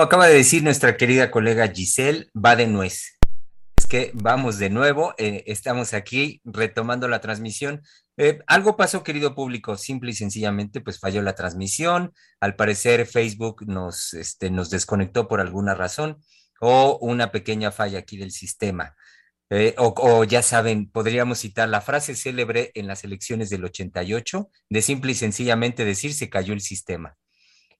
Como 0.00 0.06
acaba 0.06 0.28
de 0.28 0.34
decir 0.36 0.62
nuestra 0.62 0.96
querida 0.96 1.30
colega 1.30 1.68
Giselle, 1.68 2.30
va 2.34 2.56
de 2.56 2.66
nuez. 2.66 3.18
Es 3.76 3.84
que 3.86 4.12
vamos 4.14 4.56
de 4.56 4.70
nuevo, 4.70 5.12
eh, 5.18 5.44
estamos 5.44 5.92
aquí 5.92 6.40
retomando 6.42 7.06
la 7.06 7.20
transmisión. 7.20 7.82
Eh, 8.16 8.38
algo 8.46 8.78
pasó, 8.78 9.02
querido 9.02 9.34
público, 9.34 9.76
simple 9.76 10.12
y 10.12 10.14
sencillamente, 10.14 10.80
pues 10.80 10.98
falló 11.00 11.20
la 11.20 11.34
transmisión. 11.34 12.14
Al 12.40 12.56
parecer 12.56 13.04
Facebook 13.04 13.66
nos, 13.66 14.14
este, 14.14 14.50
nos 14.50 14.70
desconectó 14.70 15.28
por 15.28 15.38
alguna 15.38 15.74
razón 15.74 16.16
o 16.62 16.96
una 17.02 17.30
pequeña 17.30 17.70
falla 17.70 17.98
aquí 17.98 18.16
del 18.16 18.30
sistema. 18.30 18.96
Eh, 19.50 19.74
o, 19.76 19.92
o, 19.98 20.24
ya 20.24 20.40
saben, 20.40 20.90
podríamos 20.90 21.40
citar 21.40 21.68
la 21.68 21.82
frase 21.82 22.14
célebre 22.14 22.70
en 22.72 22.86
las 22.86 23.04
elecciones 23.04 23.50
del 23.50 23.66
88, 23.66 24.48
de 24.70 24.80
simple 24.80 25.12
y 25.12 25.16
sencillamente 25.16 25.84
decir 25.84 26.14
se 26.14 26.30
cayó 26.30 26.54
el 26.54 26.62
sistema. 26.62 27.18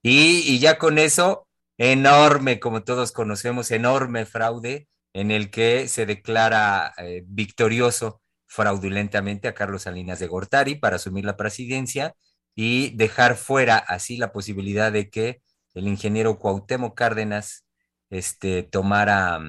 Y, 0.02 0.42
y 0.44 0.58
ya 0.58 0.76
con 0.76 0.98
eso 0.98 1.46
enorme, 1.80 2.60
como 2.60 2.84
todos 2.84 3.10
conocemos, 3.10 3.70
enorme 3.70 4.26
fraude 4.26 4.86
en 5.14 5.30
el 5.30 5.50
que 5.50 5.88
se 5.88 6.04
declara 6.04 6.92
eh, 6.98 7.22
victorioso 7.26 8.20
fraudulentamente 8.46 9.48
a 9.48 9.54
Carlos 9.54 9.82
Salinas 9.82 10.18
de 10.18 10.26
Gortari 10.26 10.74
para 10.74 10.96
asumir 10.96 11.24
la 11.24 11.38
presidencia 11.38 12.14
y 12.54 12.94
dejar 12.96 13.34
fuera 13.34 13.78
así 13.78 14.18
la 14.18 14.30
posibilidad 14.30 14.92
de 14.92 15.08
que 15.08 15.40
el 15.72 15.88
ingeniero 15.88 16.38
Cuauhtémoc 16.38 16.94
Cárdenas 16.94 17.64
este, 18.10 18.62
tomara, 18.62 19.40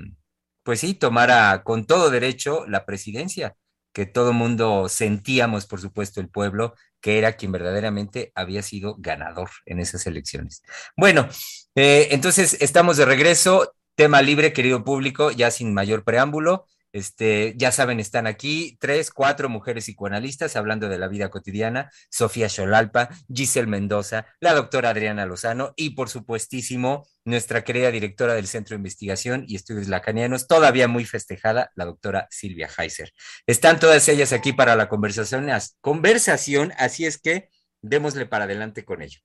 pues 0.63 0.79
sí, 0.79 0.93
tomara 0.93 1.63
con 1.65 1.85
todo 1.85 2.09
derecho 2.09 2.65
la 2.65 2.85
presidencia, 2.85 3.57
que 3.93 4.05
todo 4.05 4.33
mundo 4.33 4.87
sentíamos, 4.89 5.65
por 5.65 5.81
supuesto, 5.81 6.21
el 6.21 6.29
pueblo, 6.29 6.75
que 7.01 7.17
era 7.17 7.33
quien 7.33 7.51
verdaderamente 7.51 8.31
había 8.35 8.61
sido 8.61 8.95
ganador 8.99 9.49
en 9.65 9.79
esas 9.79 10.05
elecciones. 10.07 10.63
Bueno, 10.95 11.27
eh, 11.75 12.09
entonces 12.11 12.57
estamos 12.61 12.97
de 12.97 13.05
regreso, 13.05 13.73
tema 13.95 14.21
libre, 14.21 14.53
querido 14.53 14.83
público, 14.83 15.31
ya 15.31 15.51
sin 15.51 15.73
mayor 15.73 16.03
preámbulo. 16.03 16.65
Este, 16.93 17.53
ya 17.57 17.71
saben, 17.71 17.99
están 17.99 18.27
aquí 18.27 18.77
tres, 18.79 19.11
cuatro 19.11 19.47
mujeres 19.49 19.85
psicoanalistas 19.85 20.55
hablando 20.55 20.89
de 20.89 20.99
la 20.99 21.07
vida 21.07 21.29
cotidiana, 21.29 21.89
Sofía 22.09 22.49
Xolalpa, 22.49 23.09
Giselle 23.33 23.67
Mendoza, 23.67 24.25
la 24.39 24.53
doctora 24.53 24.89
Adriana 24.89 25.25
Lozano 25.25 25.73
y 25.75 25.91
por 25.91 26.09
supuestísimo 26.09 27.07
nuestra 27.23 27.63
querida 27.63 27.91
directora 27.91 28.33
del 28.33 28.47
Centro 28.47 28.75
de 28.75 28.79
Investigación 28.79 29.45
y 29.47 29.55
Estudios 29.55 29.87
Lacanianos, 29.87 30.47
todavía 30.47 30.87
muy 30.87 31.05
festejada, 31.05 31.71
la 31.75 31.85
doctora 31.85 32.27
Silvia 32.29 32.69
Heiser. 32.77 33.13
Están 33.47 33.79
todas 33.79 34.07
ellas 34.09 34.33
aquí 34.33 34.53
para 34.53 34.75
la 34.75 34.89
conversación, 34.89 35.47
conversación 35.79 36.73
así 36.77 37.05
es 37.05 37.21
que 37.21 37.49
démosle 37.81 38.25
para 38.25 38.45
adelante 38.45 38.83
con 38.83 39.01
ello. 39.01 39.19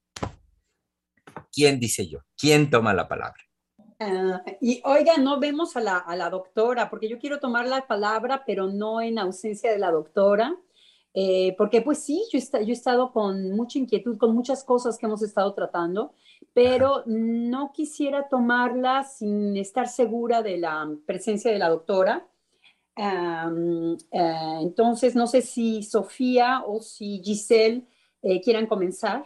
¿Quién 1.53 1.81
dice 1.81 2.09
yo? 2.09 2.21
¿Quién 2.37 2.71
toma 2.71 2.95
la 2.95 3.09
palabra? 3.09 3.46
Uh, 3.99 4.39
y 4.61 4.83
oiga, 4.85 5.17
no 5.17 5.41
vemos 5.41 5.77
a 5.77 5.81
la, 5.81 5.97
a 5.97 6.17
la, 6.17 6.29
doctora, 6.29 6.91
porque 6.91 7.09
yo 7.09 7.19
quiero 7.19 7.41
tomar 7.41 7.67
la 7.67 7.87
palabra, 7.87 8.45
pero 8.47 8.67
no 8.67 9.01
en 9.01 9.19
ausencia 9.19 9.73
de 9.73 9.79
la 9.79 9.91
doctora, 9.91 10.55
eh, 11.19 11.55
porque 11.57 11.81
pues 11.81 12.01
sí, 12.01 12.23
yo, 12.31 12.39
está, 12.39 12.61
yo 12.61 12.69
he 12.69 12.73
estado 12.73 13.11
con 13.11 13.53
mucha 13.53 13.79
inquietud, 13.79 14.19
con 14.19 14.35
muchas 14.35 14.63
cosas 14.65 14.99
que 14.99 15.07
hemos 15.07 15.23
estado 15.23 15.55
tratando, 15.55 16.13
pero 16.53 17.05
no 17.07 17.73
quisiera 17.73 18.29
tomarla 18.29 19.03
sin 19.05 19.57
estar 19.57 19.89
segura 19.89 20.43
de 20.43 20.59
la 20.59 20.87
presencia 21.07 21.51
de 21.51 21.59
la 21.59 21.71
doctora. 21.71 22.29
Um, 22.99 23.95
uh, 23.95 24.63
entonces, 24.63 25.15
no 25.15 25.27
sé 25.27 25.41
si 25.41 25.83
Sofía 25.83 26.63
o 26.67 26.83
si 26.83 27.23
Giselle 27.25 27.87
eh, 28.23 28.43
quieran 28.43 28.67
comenzar. 28.67 29.25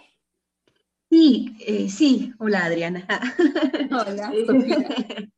Sí, 1.10 1.56
eh, 1.66 1.88
sí. 1.88 2.32
Hola, 2.38 2.66
Adriana. 2.66 3.06
Hola. 3.90 4.32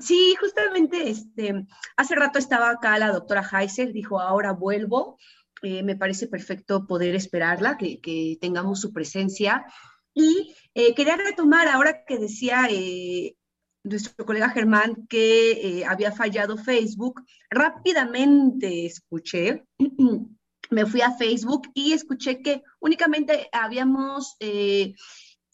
sí, 0.00 0.34
justamente 0.40 1.10
este, 1.10 1.66
hace 1.96 2.14
rato 2.14 2.38
estaba 2.38 2.70
acá 2.70 2.98
la 2.98 3.12
doctora 3.12 3.42
Heiser, 3.42 3.92
dijo, 3.92 4.18
ahora 4.18 4.52
vuelvo. 4.52 5.18
Eh, 5.62 5.82
me 5.82 5.94
parece 5.94 6.26
perfecto 6.26 6.86
poder 6.86 7.14
esperarla, 7.14 7.76
que, 7.76 8.00
que 8.00 8.38
tengamos 8.40 8.80
su 8.80 8.94
presencia. 8.94 9.66
Y 10.14 10.54
eh, 10.74 10.94
quería 10.94 11.16
retomar 11.16 11.68
ahora 11.68 12.04
que 12.06 12.18
decía 12.18 12.66
eh, 12.70 13.36
nuestro 13.84 14.24
colega 14.24 14.50
Germán 14.50 15.06
que 15.08 15.52
eh, 15.80 15.84
había 15.84 16.12
fallado 16.12 16.56
Facebook. 16.56 17.22
Rápidamente 17.50 18.86
escuché 18.86 19.64
me 20.70 20.86
fui 20.86 21.02
a 21.02 21.12
Facebook 21.12 21.70
y 21.74 21.92
escuché 21.92 22.42
que 22.42 22.62
únicamente 22.78 23.48
habíamos 23.52 24.36
eh, 24.40 24.94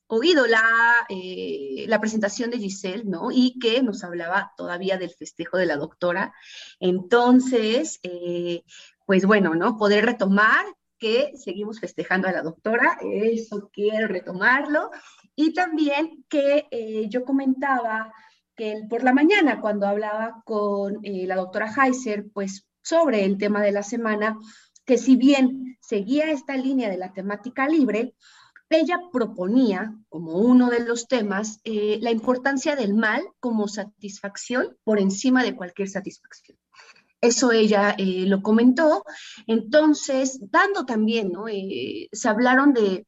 oído 0.06 0.46
la, 0.46 0.64
eh, 1.08 1.86
la, 1.88 2.00
presentación 2.00 2.50
de 2.50 2.58
Giselle, 2.58 3.04
¿no? 3.04 3.30
Y 3.32 3.58
que 3.58 3.82
nos 3.82 4.04
hablaba 4.04 4.52
todavía 4.56 4.98
del 4.98 5.10
festejo 5.10 5.56
de 5.56 5.66
la 5.66 5.76
doctora. 5.76 6.32
Entonces, 6.78 7.98
eh, 8.02 8.62
pues 9.06 9.24
bueno, 9.26 9.54
¿no? 9.54 9.76
Poder 9.76 10.04
retomar 10.04 10.64
que 10.98 11.32
seguimos 11.36 11.80
festejando 11.80 12.28
a 12.28 12.32
la 12.32 12.42
doctora, 12.42 12.98
eso 13.02 13.70
quiero 13.72 14.08
retomarlo. 14.08 14.90
Y 15.34 15.52
también 15.52 16.24
que 16.30 16.66
yo 17.10 17.26
comentaba 17.26 18.10
que 18.54 18.80
por 18.88 19.04
la 19.04 19.12
mañana, 19.12 19.60
cuando 19.60 19.86
hablaba 19.86 20.42
con 20.46 21.00
la 21.02 21.36
doctora 21.36 21.70
Heiser, 21.70 22.24
pues 22.32 22.66
sobre 22.86 23.24
el 23.24 23.36
tema 23.36 23.60
de 23.62 23.72
la 23.72 23.82
semana, 23.82 24.38
que 24.86 24.98
si 24.98 25.16
bien 25.16 25.76
seguía 25.80 26.30
esta 26.30 26.56
línea 26.56 26.88
de 26.88 26.96
la 26.96 27.12
temática 27.12 27.68
libre, 27.68 28.14
ella 28.70 29.00
proponía 29.12 29.94
como 30.08 30.38
uno 30.38 30.70
de 30.70 30.80
los 30.80 31.06
temas 31.06 31.60
eh, 31.64 31.98
la 32.00 32.10
importancia 32.10 32.74
del 32.74 32.94
mal 32.94 33.22
como 33.38 33.68
satisfacción 33.68 34.76
por 34.84 34.98
encima 34.98 35.44
de 35.44 35.54
cualquier 35.54 35.88
satisfacción. 35.88 36.58
Eso 37.20 37.52
ella 37.52 37.94
eh, 37.98 38.24
lo 38.26 38.42
comentó. 38.42 39.04
Entonces, 39.46 40.38
dando 40.50 40.84
también, 40.84 41.32
¿no? 41.32 41.48
Eh, 41.48 42.08
se 42.12 42.28
hablaron 42.28 42.72
de, 42.72 43.06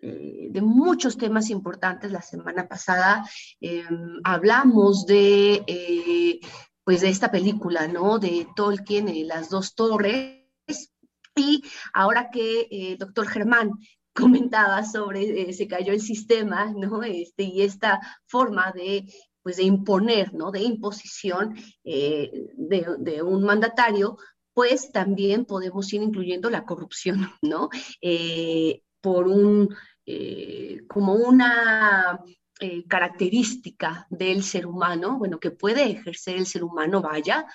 de 0.00 0.60
muchos 0.62 1.16
temas 1.16 1.50
importantes 1.50 2.12
la 2.12 2.22
semana 2.22 2.68
pasada. 2.68 3.28
Em, 3.60 4.20
hablamos 4.24 5.06
de, 5.06 6.40
pues, 6.84 7.00
de 7.00 7.08
esta 7.08 7.30
película, 7.30 7.88
¿no? 7.88 8.18
De 8.18 8.46
Tolkien, 8.54 9.26
Las 9.26 9.50
dos 9.50 9.74
torres 9.74 10.37
y 11.38 11.62
ahora 11.94 12.30
que 12.30 12.62
el 12.70 12.92
eh, 12.92 12.96
doctor 12.98 13.28
Germán 13.28 13.72
comentaba 14.12 14.84
sobre 14.84 15.42
eh, 15.42 15.52
se 15.52 15.68
cayó 15.68 15.92
el 15.92 16.00
sistema, 16.00 16.72
¿no? 16.72 17.02
Este, 17.02 17.44
y 17.44 17.62
esta 17.62 18.00
forma 18.26 18.72
de, 18.72 19.04
pues, 19.42 19.56
de 19.56 19.62
imponer, 19.62 20.34
¿no? 20.34 20.50
De 20.50 20.60
imposición 20.60 21.54
eh, 21.84 22.30
de, 22.56 23.22
un 23.22 23.44
mandatario, 23.44 24.18
pues 24.52 24.90
también 24.90 25.44
podemos 25.44 25.92
ir 25.92 26.02
incluyendo 26.02 26.50
la 26.50 26.64
corrupción, 26.64 27.30
¿no? 27.42 27.70
Eh, 28.00 28.82
por 29.00 29.28
un, 29.28 29.74
como 30.88 31.12
una 31.14 32.20
característica 32.88 34.06
del 34.10 34.42
ser 34.42 34.66
humano, 34.66 35.18
bueno, 35.18 35.38
que 35.38 35.52
puede 35.52 35.84
ejercer 35.84 36.36
el 36.36 36.46
ser 36.46 36.64
humano, 36.64 37.00
vaya, 37.00 37.46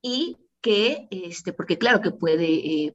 y 0.00 0.36
que, 0.60 1.08
este, 1.10 1.52
porque 1.52 1.78
claro 1.78 2.00
que 2.00 2.12
puede 2.12 2.94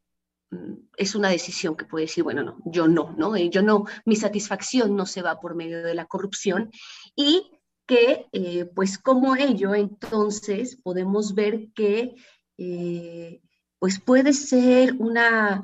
es 0.96 1.16
una 1.16 1.30
decisión 1.30 1.76
que 1.76 1.86
puede 1.86 2.06
decir, 2.06 2.24
bueno, 2.24 2.44
no, 2.44 2.58
yo 2.66 2.88
no, 2.88 3.14
¿no? 3.18 3.36
Eh, 3.36 3.50
yo 3.50 3.62
no, 3.62 3.86
mi 4.06 4.16
satisfacción 4.16 4.96
no 4.96 5.06
se 5.06 5.22
va 5.22 5.40
por 5.40 5.56
medio 5.56 5.84
de 5.84 5.94
la 5.94 6.06
corrupción 6.06 6.72
y 7.16 7.52
que, 7.86 8.28
eh, 8.32 8.66
pues 8.66 8.98
como 8.98 9.36
ello, 9.36 9.76
entonces 9.76 10.78
podemos 10.78 11.36
ver 11.36 11.70
que, 11.74 12.16
eh, 12.58 13.42
pues 13.80 14.00
puede 14.00 14.34
ser 14.34 14.96
una, 14.98 15.62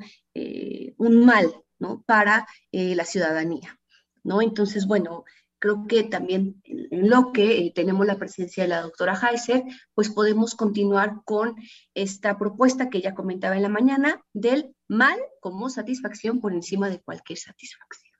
un 0.98 1.24
mal, 1.24 1.52
¿no? 1.78 2.02
Para 2.06 2.46
la 2.70 3.04
ciudadanía, 3.04 3.78
¿no? 4.22 4.40
Entonces, 4.40 4.86
bueno, 4.86 5.24
creo 5.64 5.86
que 5.86 6.02
también 6.02 6.60
en 6.66 7.08
lo 7.08 7.32
que 7.32 7.56
eh, 7.56 7.72
tenemos 7.74 8.06
la 8.06 8.18
presencia 8.18 8.64
de 8.64 8.68
la 8.68 8.82
doctora 8.82 9.18
Heiser, 9.18 9.62
pues 9.94 10.10
podemos 10.10 10.54
continuar 10.54 11.22
con 11.24 11.56
esta 11.94 12.36
propuesta 12.36 12.90
que 12.90 12.98
ella 12.98 13.14
comentaba 13.14 13.56
en 13.56 13.62
la 13.62 13.70
mañana 13.70 14.22
del 14.34 14.74
mal 14.88 15.18
como 15.40 15.70
satisfacción 15.70 16.42
por 16.42 16.52
encima 16.52 16.90
de 16.90 17.00
cualquier 17.00 17.38
satisfacción. 17.38 18.12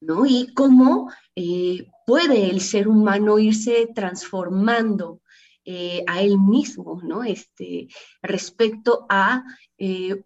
¿no? 0.00 0.24
Y 0.24 0.54
cómo 0.54 1.10
eh, 1.34 1.88
puede 2.06 2.48
el 2.48 2.60
ser 2.60 2.86
humano 2.86 3.40
irse 3.40 3.88
transformando 3.92 5.20
eh, 5.64 6.04
a 6.06 6.22
él 6.22 6.38
mismo, 6.38 7.00
¿no? 7.02 7.24
Este, 7.24 7.88
respecto 8.20 9.04
a 9.08 9.44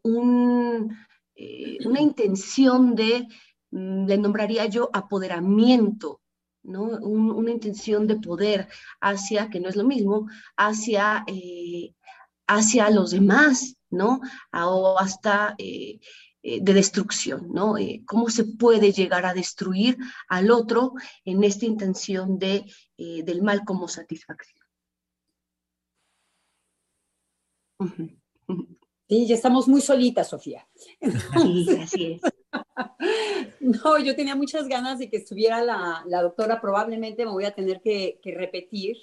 un, 0.03 0.97
una 1.85 2.01
intención 2.01 2.95
de, 2.95 3.27
mm, 3.71 4.07
le 4.07 4.19
nombraría 4.19 4.67
yo, 4.67 4.91
apoderamiento 4.93 6.21
una 6.67 7.51
intención 7.51 8.07
de 8.07 8.17
poder 8.17 8.69
hacia, 9.01 9.49
que 9.49 9.61
no 9.61 9.69
es 9.69 9.77
lo 9.77 9.85
mismo, 9.85 10.29
hacia, 10.57 11.25
eh, 11.27 11.95
hacia 12.47 12.91
los 12.91 13.11
demás, 13.13 13.77
¿no? 13.91 14.21
O 14.53 14.99
hasta 14.99 15.55
eh, 15.59 16.01
eh, 16.43 16.61
de 16.61 16.75
destrucción, 16.75 17.49
¿no? 17.53 17.77
¿Cómo 18.05 18.29
se 18.31 18.45
puede 18.45 18.93
llegar 18.93 19.27
a 19.27 19.35
destruir 19.35 19.97
al 20.29 20.51
otro 20.51 20.95
en 21.25 21.45
esta 21.45 21.67
intención 21.67 22.39
de, 22.39 22.65
del 22.97 23.43
mal 23.43 23.65
como 23.65 23.89
satisfacción? 23.89 24.65
Sí, 29.09 29.27
ya 29.27 29.35
estamos 29.35 29.69
muy 29.69 29.81
solitas, 29.81 30.31
Sofía. 30.31 30.67
Sí, 31.43 31.79
así 31.81 32.13
es. 32.13 32.23
No, 33.61 33.99
yo 33.99 34.15
tenía 34.15 34.37
muchas 34.37 34.69
ganas 34.69 34.99
de 34.99 35.09
que 35.09 35.17
estuviera 35.17 35.63
la, 35.63 36.23
doctora, 36.23 36.61
probablemente 36.61 37.25
me 37.25 37.33
voy 37.33 37.45
a 37.45 37.55
tener 37.55 37.81
que, 37.81 38.21
repetir. 38.25 38.97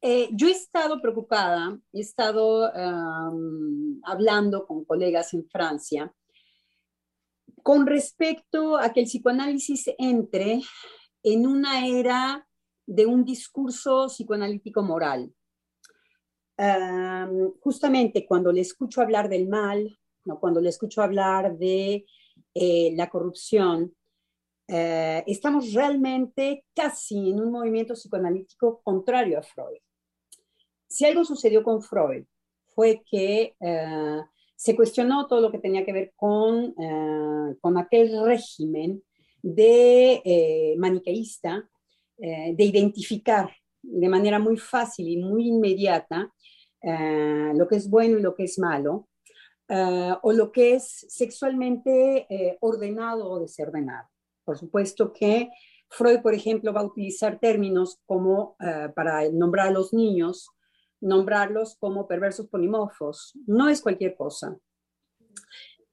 Eh, 0.00 0.28
yo 0.32 0.48
he 0.48 0.52
estado 0.52 1.00
preocupada, 1.00 1.78
he 1.92 2.00
estado 2.00 2.70
hablando 4.04 4.66
con 4.66 4.84
colegas 4.84 5.34
en 5.34 5.48
Francia 5.48 6.12
con 7.62 7.86
respecto 7.86 8.78
a 8.78 8.92
que 8.92 9.00
el 9.00 9.06
psicoanálisis 9.06 9.90
entre 9.98 10.62
en 11.22 11.46
una 11.46 11.86
era 11.86 12.48
de 12.86 13.04
un 13.04 13.24
discurso 13.24 14.06
psicoanalítico 14.06 14.82
moral. 14.82 15.34
justamente 17.60 18.26
cuando 18.26 18.52
le 18.52 18.62
escucho 18.62 19.02
hablar 19.02 19.28
del 19.28 19.48
mal, 19.48 19.98
cuando 20.36 20.60
le 20.60 20.68
escucho 20.68 21.02
hablar 21.02 21.56
de 21.56 22.04
eh, 22.54 22.92
la 22.94 23.08
corrupción, 23.08 23.94
eh, 24.66 25.24
estamos 25.26 25.72
realmente 25.72 26.64
casi 26.74 27.30
en 27.30 27.40
un 27.40 27.50
movimiento 27.50 27.94
psicoanalítico 27.94 28.80
contrario 28.82 29.38
a 29.38 29.42
Freud. 29.42 29.78
Si 30.88 31.04
algo 31.04 31.24
sucedió 31.24 31.62
con 31.62 31.82
Freud 31.82 32.24
fue 32.74 33.02
que 33.10 33.54
eh, 33.60 34.22
se 34.56 34.76
cuestionó 34.76 35.26
todo 35.26 35.40
lo 35.40 35.50
que 35.50 35.58
tenía 35.58 35.84
que 35.84 35.92
ver 35.92 36.12
con, 36.16 36.74
con 37.60 37.78
aquel 37.78 38.24
régimen 38.24 39.04
de 39.40 40.74
maniqueísta, 40.78 41.68
de 42.16 42.64
identificar 42.64 43.52
de 43.80 44.08
manera 44.08 44.40
muy 44.40 44.56
fácil 44.56 45.06
y 45.08 45.16
muy 45.16 45.46
inmediata 45.46 46.34
lo 46.82 47.68
que 47.68 47.76
es 47.76 47.88
bueno 47.88 48.18
y 48.18 48.22
lo 48.22 48.34
que 48.34 48.44
es 48.44 48.58
malo, 48.58 49.07
eh, 49.70 50.14
o 50.22 50.32
lo 50.32 50.50
que 50.50 50.74
es 50.74 51.04
sexualmente 51.10 52.26
eh, 52.30 52.56
ordenado 52.60 53.30
o 53.30 53.40
desordenado. 53.40 54.08
Por 54.42 54.56
supuesto 54.56 55.12
que 55.12 55.50
Freud, 55.90 56.22
por 56.22 56.32
ejemplo, 56.32 56.72
va 56.72 56.80
a 56.80 56.86
utilizar 56.86 57.38
términos 57.38 58.00
como 58.06 58.56
eh, 58.60 58.88
para 58.96 59.28
nombrar 59.30 59.68
a 59.68 59.72
los 59.72 59.92
niños, 59.92 60.48
nombrarlos 61.02 61.76
como 61.76 62.08
perversos 62.08 62.48
polimorfos. 62.48 63.34
No 63.46 63.68
es 63.68 63.82
cualquier 63.82 64.16
cosa. 64.16 64.56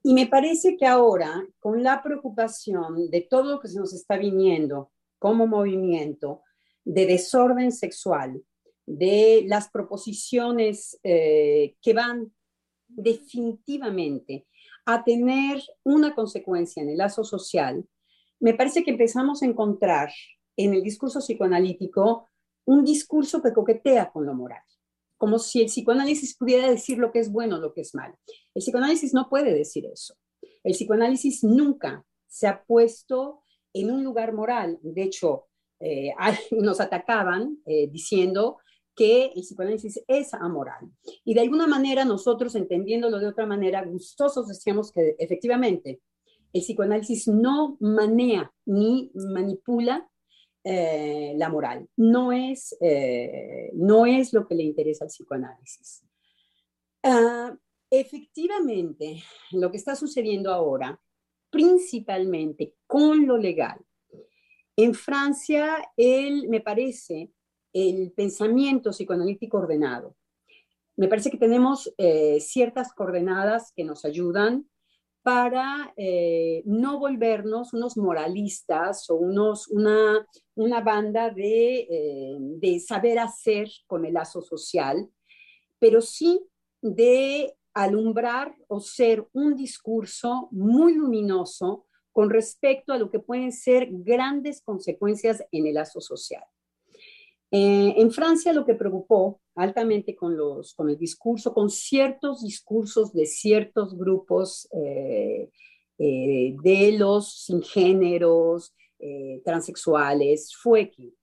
Y 0.01 0.13
me 0.13 0.27
parece 0.27 0.77
que 0.77 0.85
ahora, 0.85 1.45
con 1.59 1.83
la 1.83 2.01
preocupación 2.01 3.09
de 3.09 3.21
todo 3.29 3.55
lo 3.55 3.59
que 3.59 3.67
se 3.67 3.79
nos 3.79 3.93
está 3.93 4.17
viniendo 4.17 4.91
como 5.19 5.47
movimiento 5.47 6.43
de 6.85 7.07
desorden 7.07 7.73
sexual, 7.73 8.41
de 8.85 9.43
las 9.47 9.69
proposiciones 9.69 10.99
que 11.01 11.93
van 11.95 12.31
definitivamente 12.87 14.47
a 14.85 15.03
tener 15.03 15.61
una 15.83 16.13
consecuencia 16.13 16.83
en 16.83 16.89
el 16.89 16.97
lazo 16.97 17.23
social, 17.23 17.85
me 18.39 18.53
parece 18.53 18.83
que 18.83 18.91
empezamos 18.91 19.41
a 19.41 19.45
encontrar 19.45 20.11
en 20.57 20.73
el 20.73 20.83
discurso 20.83 21.19
psicoanalítico 21.19 22.27
un 22.65 22.83
discurso 22.83 23.41
que 23.41 23.53
coquetea 23.53 24.11
con 24.11 24.25
lo 24.25 24.33
moral, 24.33 24.63
como 25.17 25.39
si 25.39 25.61
el 25.61 25.67
psicoanálisis 25.67 26.37
pudiera 26.37 26.69
decir 26.69 26.97
lo 26.97 27.11
que 27.11 27.19
es 27.19 27.31
bueno, 27.31 27.59
lo 27.59 27.73
que 27.73 27.81
es 27.81 27.93
malo. 27.95 28.17
El 28.53 28.61
psicoanálisis 28.61 29.13
no 29.13 29.29
puede 29.29 29.53
decir 29.53 29.85
eso. 29.85 30.15
El 30.63 30.73
psicoanálisis 30.73 31.43
nunca 31.43 32.03
se 32.27 32.47
ha 32.47 32.63
puesto 32.63 33.41
en 33.73 33.91
un 33.91 34.03
lugar 34.03 34.33
moral. 34.33 34.79
De 34.81 35.03
hecho, 35.03 35.47
eh, 35.79 36.11
nos 36.51 36.79
atacaban 36.81 37.59
eh, 37.65 37.87
diciendo 37.87 38.57
que 38.95 39.31
el 39.35 39.41
psicoanálisis 39.41 40.01
es 40.07 40.33
amoral. 40.33 40.89
Y 41.23 41.33
de 41.33 41.41
alguna 41.41 41.67
manera 41.67 42.05
nosotros, 42.05 42.55
entendiéndolo 42.55 43.19
de 43.19 43.27
otra 43.27 43.45
manera, 43.45 43.83
gustosos 43.83 44.47
decíamos 44.47 44.91
que 44.91 45.15
efectivamente 45.19 46.01
el 46.53 46.61
psicoanálisis 46.61 47.27
no 47.27 47.77
manea 47.79 48.51
ni 48.65 49.11
manipula 49.13 50.09
eh, 50.63 51.33
la 51.35 51.49
moral. 51.49 51.87
No 51.97 52.31
es, 52.31 52.75
eh, 52.79 53.69
no 53.73 54.05
es 54.05 54.33
lo 54.33 54.47
que 54.47 54.55
le 54.55 54.63
interesa 54.63 55.03
al 55.03 55.09
psicoanálisis. 55.09 56.03
Ah, 57.03 57.55
efectivamente, 57.89 59.21
lo 59.51 59.69
que 59.69 59.77
está 59.77 59.95
sucediendo 59.95 60.51
ahora, 60.51 60.99
principalmente 61.49 62.73
con 62.87 63.27
lo 63.27 63.37
legal, 63.37 63.79
en 64.77 64.93
Francia, 64.93 65.91
él 65.95 66.47
me 66.49 66.61
parece 66.61 67.31
el 67.75 68.13
pensamiento 68.13 68.91
psicoanalítico 68.91 69.57
ordenado. 69.57 70.15
Me 70.95 71.09
parece 71.09 71.29
que 71.29 71.37
tenemos 71.37 71.93
eh, 71.97 72.39
ciertas 72.39 72.93
coordenadas 72.93 73.73
que 73.75 73.83
nos 73.83 74.05
ayudan 74.05 74.69
para 75.23 75.93
eh, 75.97 76.63
no 76.65 76.99
volvernos 76.99 77.73
unos 77.73 77.97
moralistas 77.97 79.09
o 79.09 79.15
unos, 79.15 79.67
una, 79.67 80.25
una 80.55 80.79
banda 80.79 81.29
de, 81.31 81.79
eh, 81.79 82.37
de 82.39 82.79
saber 82.79 83.19
hacer 83.19 83.67
con 83.87 84.05
el 84.05 84.13
lazo 84.13 84.41
social, 84.41 85.09
pero 85.77 85.99
sí 85.99 86.47
de 86.81 87.57
alumbrar 87.73 88.55
o 88.69 88.79
ser 88.79 89.27
un 89.33 89.53
discurso 89.57 90.47
muy 90.51 90.93
luminoso 90.93 91.87
con 92.13 92.29
respecto 92.29 92.93
a 92.93 92.97
lo 92.97 93.11
que 93.11 93.19
pueden 93.19 93.51
ser 93.51 93.89
grandes 93.91 94.61
consecuencias 94.61 95.43
en 95.51 95.67
el 95.67 95.73
lazo 95.73 95.99
social. 95.99 96.45
Eh, 97.51 97.93
en 97.97 98.11
Francia 98.11 98.53
lo 98.53 98.65
que 98.65 98.73
preocupó 98.73 99.41
altamente 99.55 100.15
con, 100.15 100.33
el 100.89 100.97
discurso, 100.97 101.53
con 101.53 101.69
ciertos 101.69 102.43
discursos 102.43 103.13
de 103.13 103.25
ciertos 103.25 103.97
grupos 103.97 104.67
eh, 104.73 105.49
eh, 105.97 106.55
de 106.61 106.97
los 106.97 107.43
sin 107.45 107.61
géneros, 107.61 108.73
transexuales, 109.43 110.55
fue 110.55 110.89
que 110.89 111.13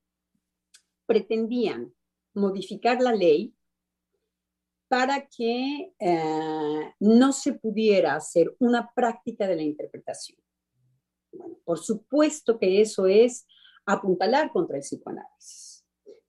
pretendían 1.05 1.93
modificar 2.33 3.03
la 3.03 3.13
ley 3.13 3.57
para 4.87 5.27
que 5.27 5.93
no 7.01 7.33
se 7.33 7.55
pudiera 7.55 8.15
hacer 8.15 8.55
una 8.61 8.93
práctica 8.95 9.49
de 9.49 9.57
la 9.57 9.63
interpretación. 9.63 10.39
Bueno, 11.33 11.59
por 11.65 11.81
supuesto 11.81 12.57
que 12.57 12.81
eso 12.81 13.07
es 13.07 13.47
apuntalar 13.85 14.53
contra 14.53 14.77
el 14.77 14.83
psicoanálisis 14.83 15.72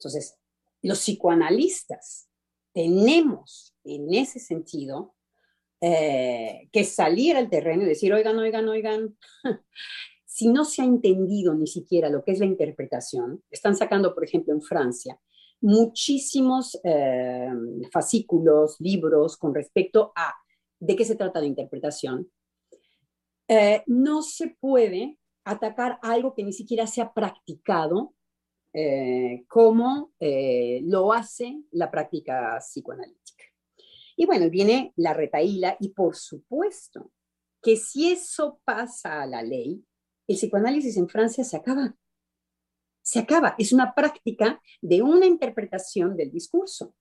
entonces, 0.05 0.38
los 0.81 1.00
psicoanalistas 1.00 2.27
tenemos 2.74 3.74
en 3.83 4.13
ese 4.13 4.39
sentido 4.39 5.15
eh, 5.79 6.69
que 6.72 6.83
salir 6.83 7.36
al 7.36 7.50
terreno 7.50 7.83
y 7.83 7.88
decir, 7.88 8.13
oigan, 8.13 8.38
oigan, 8.38 8.67
oigan, 8.67 9.17
si 10.25 10.48
no 10.48 10.65
se 10.65 10.81
ha 10.81 10.86
entendido 10.86 11.53
ni 11.53 11.67
siquiera 11.67 12.10
lo 12.10 12.24
que 12.24 12.31
es 12.31 12.39
la 12.39 12.45
interpretación, 12.45 13.43
están 13.50 13.75
sacando, 13.75 14.13
por 14.13 14.24
ejemplo, 14.24 14.53
en 14.53 14.62
Francia, 14.62 15.19
muchísimos 15.62 16.79
eh, 16.83 17.50
fascículos, 17.91 18.75
libros 18.79 19.38
con 19.38 19.53
respecto 19.53 20.12
a 20.15 20.33
de 20.79 20.95
qué 20.95 21.05
se 21.05 21.15
trata 21.15 21.39
la 21.39 21.48
interpretación, 21.48 22.29
eh, 23.48 23.83
no 23.88 24.22
se 24.22 24.57
puede 24.60 25.17
atacar 25.45 26.00
algo 26.01 26.33
que 26.33 26.43
ni 26.43 26.53
siquiera 26.53 26.88
se 26.88 27.01
ha 27.01 27.13
practicado 27.13 28.13
eh, 28.74 29.46
como 29.48 30.13
eh, 30.20 30.82
lo 30.84 31.13
hace 31.13 31.62
la 31.72 31.92
práctica 31.92 32.58
psicoanalítica. 32.60 33.44
Y 34.15 34.25
bueno, 34.25 34.50
viene 34.50 34.94
la 34.96 35.13
retaíla 35.13 35.77
y 35.80 35.89
por 35.89 36.15
supuesto 36.15 37.12
que 37.62 37.77
si 37.77 38.12
eso 38.12 38.60
pasa 38.63 39.22
a 39.22 39.25
la 39.27 39.42
ley, 39.42 39.84
el 40.27 40.36
psicoanálisis 40.36 40.98
en 40.98 41.08
Francia 41.08 41.44
se 41.44 41.58
acaba. 41.58 41.96
Se 43.01 43.20
acaba. 43.20 43.56
Es 43.58 43.74
una 43.74 43.94
práctica 43.94 44.62
de 44.82 45.01
una 45.01 45.25
interpretación 45.25 46.15
del 46.15 46.32
discurso. 46.32 46.96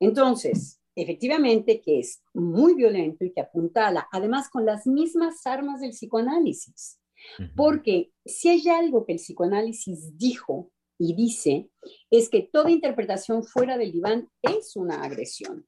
Entonces, 0.00 0.80
efectivamente, 0.94 1.80
que 1.80 2.00
es 2.00 2.22
muy 2.32 2.74
violento 2.74 3.24
y 3.24 3.32
que 3.32 3.40
apuntala, 3.40 4.08
además 4.12 4.48
con 4.48 4.64
las 4.64 4.86
mismas 4.86 5.46
armas 5.46 5.80
del 5.80 5.90
psicoanálisis. 5.90 7.00
Porque 7.54 8.12
si 8.24 8.48
hay 8.48 8.68
algo 8.68 9.04
que 9.04 9.12
el 9.12 9.18
psicoanálisis 9.18 10.16
dijo 10.16 10.70
y 10.98 11.14
dice, 11.14 11.70
es 12.10 12.28
que 12.28 12.42
toda 12.42 12.70
interpretación 12.70 13.44
fuera 13.44 13.76
del 13.76 13.92
diván 13.92 14.30
es 14.42 14.76
una 14.76 15.02
agresión. 15.02 15.66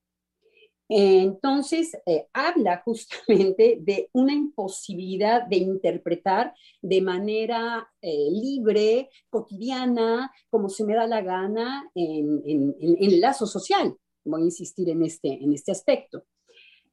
Entonces, 0.90 1.94
eh, 2.06 2.28
habla 2.32 2.80
justamente 2.84 3.78
de 3.80 4.08
una 4.12 4.32
imposibilidad 4.32 5.46
de 5.46 5.56
interpretar 5.56 6.54
de 6.80 7.02
manera 7.02 7.90
eh, 8.00 8.30
libre, 8.30 9.10
cotidiana, 9.28 10.32
como 10.48 10.70
se 10.70 10.84
me 10.84 10.94
da 10.94 11.06
la 11.06 11.20
gana 11.20 11.90
en, 11.94 12.42
el 12.80 13.20
lazo 13.20 13.46
social. 13.46 13.94
Voy 14.24 14.42
a 14.42 14.44
insistir 14.46 14.88
en 14.88 15.02
este, 15.02 15.28
en 15.28 15.52
este 15.52 15.72
aspecto. 15.72 16.24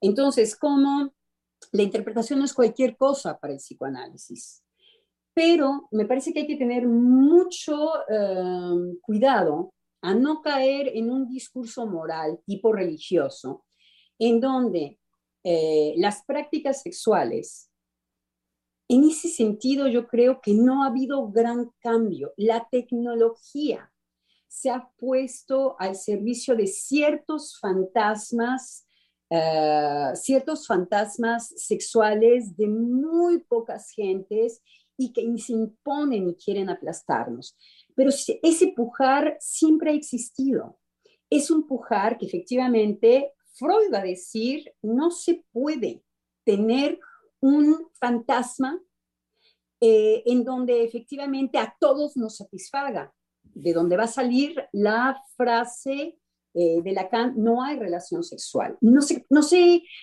Entonces, 0.01 0.57
como 0.57 1.13
la 1.71 1.83
interpretación 1.83 2.39
no 2.39 2.45
es 2.45 2.53
cualquier 2.53 2.97
cosa 2.97 3.37
para 3.39 3.53
el 3.53 3.59
psicoanálisis, 3.59 4.64
pero 5.35 5.89
me 5.91 6.05
parece 6.05 6.33
que 6.33 6.39
hay 6.39 6.47
que 6.47 6.55
tener 6.55 6.87
mucho 6.87 7.91
eh, 8.09 8.97
cuidado 9.01 9.73
a 10.01 10.15
no 10.15 10.41
caer 10.41 10.91
en 10.95 11.11
un 11.11 11.27
discurso 11.27 11.85
moral 11.85 12.39
tipo 12.45 12.71
religioso 12.71 13.65
en 14.17 14.39
donde 14.39 14.97
eh, 15.43 15.93
las 15.97 16.23
prácticas 16.25 16.81
sexuales, 16.81 17.69
en 18.87 19.03
ese 19.03 19.27
sentido 19.27 19.87
yo 19.89 20.07
creo 20.07 20.39
que 20.41 20.53
no 20.53 20.83
ha 20.83 20.87
habido 20.87 21.29
gran 21.29 21.69
cambio. 21.79 22.33
La 22.37 22.65
tecnología 22.71 23.91
se 24.47 24.69
ha 24.69 24.89
puesto 24.97 25.75
al 25.79 25.95
servicio 25.95 26.55
de 26.55 26.67
ciertos 26.67 27.59
fantasmas, 27.59 28.87
eh, 29.29 30.11
ciertos 30.13 30.65
fantasmas 30.65 31.49
sexuales 31.57 32.55
de 32.55 32.69
muy 32.69 33.39
pocas 33.39 33.91
gentes 33.91 34.61
y 34.97 35.11
que 35.13 35.21
se 35.37 35.53
imponen 35.53 36.29
y 36.29 36.35
quieren 36.35 36.69
aplastarnos. 36.69 37.55
Pero 37.95 38.09
ese 38.09 38.73
pujar 38.75 39.37
siempre 39.39 39.91
ha 39.91 39.93
existido. 39.93 40.79
Es 41.29 41.49
un 41.51 41.67
pujar 41.67 42.17
que 42.17 42.25
efectivamente 42.25 43.33
Freud 43.53 43.91
va 43.93 43.99
a 43.99 44.03
decir, 44.03 44.71
no 44.81 45.11
se 45.11 45.43
puede 45.51 46.03
tener 46.43 46.99
un 47.39 47.87
fantasma 47.99 48.79
eh, 49.81 50.23
en 50.25 50.43
donde 50.43 50.83
efectivamente 50.83 51.57
a 51.57 51.75
todos 51.79 52.15
nos 52.17 52.37
satisfaga, 52.37 53.13
de 53.43 53.73
donde 53.73 53.97
va 53.97 54.03
a 54.03 54.07
salir 54.07 54.55
la 54.71 55.21
frase 55.35 56.17
eh, 56.53 56.81
de 56.81 56.91
Lacan, 56.93 57.33
no 57.35 57.63
hay 57.63 57.77
relación 57.77 58.23
sexual, 58.23 58.77
no 58.81 59.01
se, 59.01 59.25
no 59.29 59.41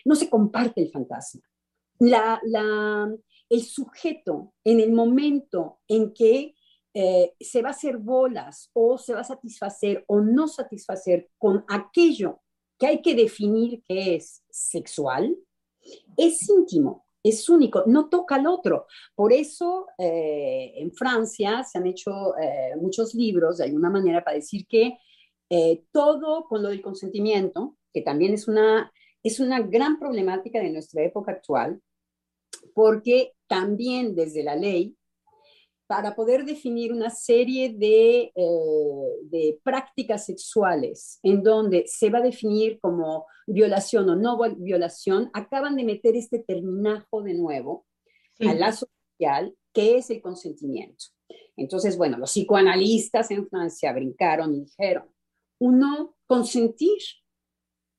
no 0.05 0.15
se 0.15 0.31
comparte 0.31 0.83
el 0.83 0.91
fantasma. 0.91 1.43
La, 1.99 2.41
el 3.53 3.65
sujeto 3.65 4.55
en 4.65 4.81
el 4.81 4.93
momento 4.93 5.81
en 5.87 6.15
que 6.15 6.55
eh, 6.95 7.35
se 7.39 7.61
va 7.61 7.69
a 7.69 7.73
hacer 7.73 7.99
bolas 7.99 8.71
o 8.73 8.97
se 8.97 9.13
va 9.13 9.21
a 9.21 9.25
satisfacer 9.25 10.05
o 10.07 10.21
no 10.21 10.49
satisfacer 10.49 11.29
con 11.37 11.63
aquello 11.69 12.41
que 12.79 12.87
hay 12.87 13.03
que 13.03 13.15
definir 13.15 13.83
qué 13.87 14.15
es 14.15 14.43
sexual, 14.49 15.37
es 16.17 16.49
íntimo, 16.49 17.05
es 17.23 17.47
único, 17.51 17.85
no 17.87 18.09
toca 18.09 18.37
al 18.37 18.47
otro. 18.47 18.87
Por 19.15 19.35
eso 19.35 19.87
eh, 19.99 20.73
en 20.77 20.91
Francia 20.91 21.63
se 21.63 21.77
han 21.77 21.87
hecho 21.87 22.35
eh, 22.39 22.75
muchos 22.81 23.15
libros 23.15 23.59
de 23.59 23.65
alguna 23.65 23.91
manera 23.91 24.25
para 24.25 24.37
decir 24.37 24.67
que 24.67 24.99
todo 25.93 26.47
con 26.49 26.63
lo 26.63 26.71
del 26.71 26.81
consentimiento, 26.81 27.77
que 27.93 28.01
también 28.01 28.33
es 28.33 28.49
una, 28.49 28.91
es 29.23 29.39
una 29.39 29.61
gran 29.61 29.99
problemática 29.99 30.59
de 30.59 30.71
nuestra 30.71 31.03
época 31.03 31.33
actual, 31.33 31.83
porque 32.75 33.33
también 33.47 34.15
desde 34.15 34.43
la 34.43 34.57
ley 34.57 34.97
para 35.87 36.15
poder 36.15 36.47
definir 36.47 36.91
una 36.91 37.11
serie 37.11 37.75
de, 37.75 38.33
eh, 38.35 39.19
de, 39.25 39.61
prácticas 39.63 40.25
sexuales 40.25 41.19
en 41.23 41.43
donde 41.43 41.85
se 41.87 42.09
va 42.09 42.21
a 42.21 42.23
definir 42.23 42.81
como 42.81 43.27
violación 43.47 44.09
o 44.09 44.17
no 44.17 44.39
violación, 44.57 45.31
acaban 45.35 45.77
de 45.77 45.85
meter 45.85 46.17
este 46.17 46.39
terminajo 46.39 47.23
de 47.23 47.35
nuevo 47.35 47.87
al 48.41 48.61
lazo 48.61 48.87
social, 48.87 49.55
que 49.75 49.99
es 49.99 50.09
el 50.09 50.23
consentimiento. 50.23 51.05
Entonces, 51.57 51.99
bueno, 51.99 52.17
los 52.17 52.31
psicoanalistas 52.31 53.31
en 53.31 53.47
Francia 53.47 53.93
brincaron 53.93 54.55
y 54.55 54.65
dijeron, 54.65 55.11
uno, 55.61 56.17
consentir 56.27 56.99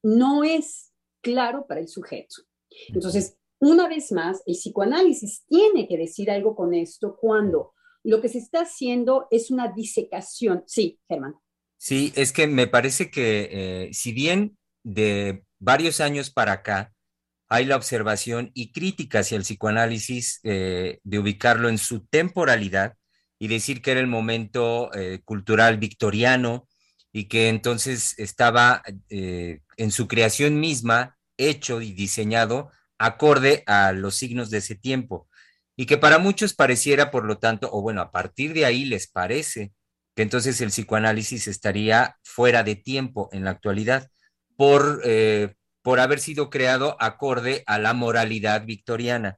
no 0.03 0.43
es 0.43 0.91
claro 1.21 1.65
para 1.67 1.79
el 1.79 1.87
sujeto. 1.87 2.41
Entonces, 2.87 3.37
una 3.63 3.87
vez 3.87 4.11
más, 4.11 4.43
el 4.45 4.55
psicoanálisis 4.55 5.45
tiene 5.47 5.87
que 5.87 5.97
decir 5.97 6.29
algo 6.29 6.53
con 6.53 6.73
esto 6.73 7.15
cuando 7.15 7.73
lo 8.03 8.19
que 8.21 8.27
se 8.27 8.39
está 8.39 8.63
haciendo 8.63 9.27
es 9.31 9.51
una 9.51 9.69
disecación. 9.69 10.63
Sí, 10.67 10.99
Germán. 11.07 11.35
Sí, 11.77 12.11
es 12.15 12.33
que 12.33 12.47
me 12.47 12.67
parece 12.67 13.09
que 13.09 13.49
eh, 13.51 13.89
si 13.93 14.11
bien 14.11 14.57
de 14.83 15.45
varios 15.59 16.01
años 16.01 16.29
para 16.29 16.51
acá 16.51 16.93
hay 17.47 17.63
la 17.63 17.77
observación 17.77 18.51
y 18.53 18.73
crítica 18.73 19.19
hacia 19.19 19.37
el 19.37 19.43
psicoanálisis 19.43 20.41
eh, 20.43 20.99
de 21.03 21.19
ubicarlo 21.19 21.69
en 21.69 21.77
su 21.77 22.05
temporalidad 22.07 22.95
y 23.39 23.47
decir 23.47 23.81
que 23.81 23.91
era 23.91 24.01
el 24.01 24.07
momento 24.07 24.93
eh, 24.93 25.21
cultural 25.23 25.77
victoriano 25.77 26.67
y 27.13 27.29
que 27.29 27.47
entonces 27.47 28.17
estaba 28.17 28.81
en 29.07 29.91
su 29.91 30.07
creación 30.07 30.59
misma 30.59 31.15
hecho 31.37 31.79
y 31.79 31.93
diseñado 31.93 32.71
acorde 33.03 33.63
a 33.67 33.91
los 33.91 34.15
signos 34.15 34.49
de 34.49 34.59
ese 34.59 34.75
tiempo 34.75 35.27
y 35.75 35.87
que 35.87 35.97
para 35.97 36.19
muchos 36.19 36.53
pareciera, 36.53 37.11
por 37.11 37.25
lo 37.25 37.37
tanto, 37.37 37.69
o 37.71 37.81
bueno, 37.81 37.99
a 37.99 38.11
partir 38.11 38.53
de 38.53 38.65
ahí 38.65 38.85
les 38.85 39.07
parece 39.07 39.73
que 40.15 40.21
entonces 40.21 40.61
el 40.61 40.69
psicoanálisis 40.69 41.47
estaría 41.47 42.17
fuera 42.23 42.63
de 42.63 42.75
tiempo 42.75 43.29
en 43.33 43.43
la 43.43 43.51
actualidad 43.51 44.09
por, 44.55 45.01
eh, 45.03 45.55
por 45.81 45.99
haber 45.99 46.19
sido 46.19 46.49
creado 46.49 46.95
acorde 46.99 47.63
a 47.65 47.77
la 47.77 47.93
moralidad 47.93 48.65
victoriana. 48.65 49.37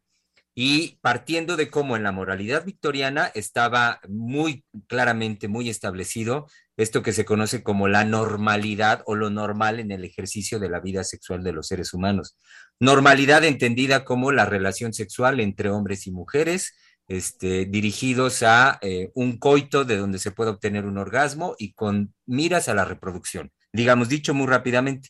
Y 0.53 0.99
partiendo 1.01 1.57
de 1.57 1.69
cómo 1.69 1.97
en 1.97 2.03
la 2.03 2.13
moralidad 2.13 2.63
victoriana 2.63 3.29
estaba 3.33 3.99
muy 4.07 4.63
claramente, 4.87 5.49
muy 5.49 5.69
establecido 5.69 6.47
esto 6.77 7.01
que 7.03 7.13
se 7.13 7.25
conoce 7.25 7.63
como 7.63 7.87
la 7.87 8.05
normalidad 8.05 9.03
o 9.05 9.15
lo 9.15 9.29
normal 9.29 9.79
en 9.79 9.91
el 9.91 10.03
ejercicio 10.03 10.59
de 10.59 10.69
la 10.69 10.79
vida 10.79 11.03
sexual 11.03 11.43
de 11.43 11.53
los 11.53 11.67
seres 11.67 11.93
humanos. 11.93 12.37
Normalidad 12.79 13.43
entendida 13.43 14.03
como 14.03 14.31
la 14.31 14.45
relación 14.45 14.93
sexual 14.93 15.39
entre 15.39 15.69
hombres 15.69 16.07
y 16.07 16.11
mujeres, 16.11 16.73
este, 17.07 17.65
dirigidos 17.65 18.43
a 18.43 18.79
eh, 18.81 19.11
un 19.13 19.37
coito 19.37 19.85
de 19.85 19.97
donde 19.97 20.19
se 20.19 20.31
puede 20.31 20.49
obtener 20.49 20.85
un 20.85 20.97
orgasmo 20.97 21.55
y 21.57 21.73
con 21.73 22.13
miras 22.25 22.67
a 22.67 22.73
la 22.73 22.83
reproducción, 22.83 23.51
digamos 23.71 24.09
dicho 24.09 24.33
muy 24.33 24.47
rápidamente. 24.47 25.09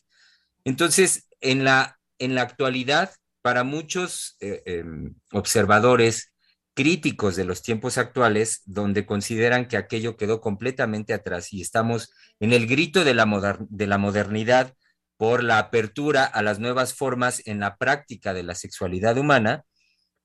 Entonces, 0.64 1.28
en 1.40 1.64
la, 1.64 1.98
en 2.18 2.34
la 2.34 2.42
actualidad, 2.42 3.12
para 3.40 3.64
muchos 3.64 4.36
eh, 4.40 4.62
em, 4.66 5.14
observadores 5.32 6.32
críticos 6.74 7.36
de 7.36 7.44
los 7.44 7.62
tiempos 7.62 7.96
actuales, 7.96 8.60
donde 8.66 9.06
consideran 9.06 9.66
que 9.66 9.78
aquello 9.78 10.16
quedó 10.16 10.40
completamente 10.40 11.14
atrás 11.14 11.52
y 11.52 11.62
estamos 11.62 12.12
en 12.38 12.52
el 12.52 12.66
grito 12.66 13.04
de 13.04 13.14
la, 13.14 13.58
de 13.70 13.86
la 13.86 13.98
modernidad 13.98 14.74
por 15.16 15.42
la 15.42 15.58
apertura 15.58 16.24
a 16.24 16.42
las 16.42 16.58
nuevas 16.58 16.94
formas 16.94 17.42
en 17.46 17.60
la 17.60 17.76
práctica 17.76 18.34
de 18.34 18.42
la 18.42 18.54
sexualidad 18.54 19.16
humana. 19.18 19.64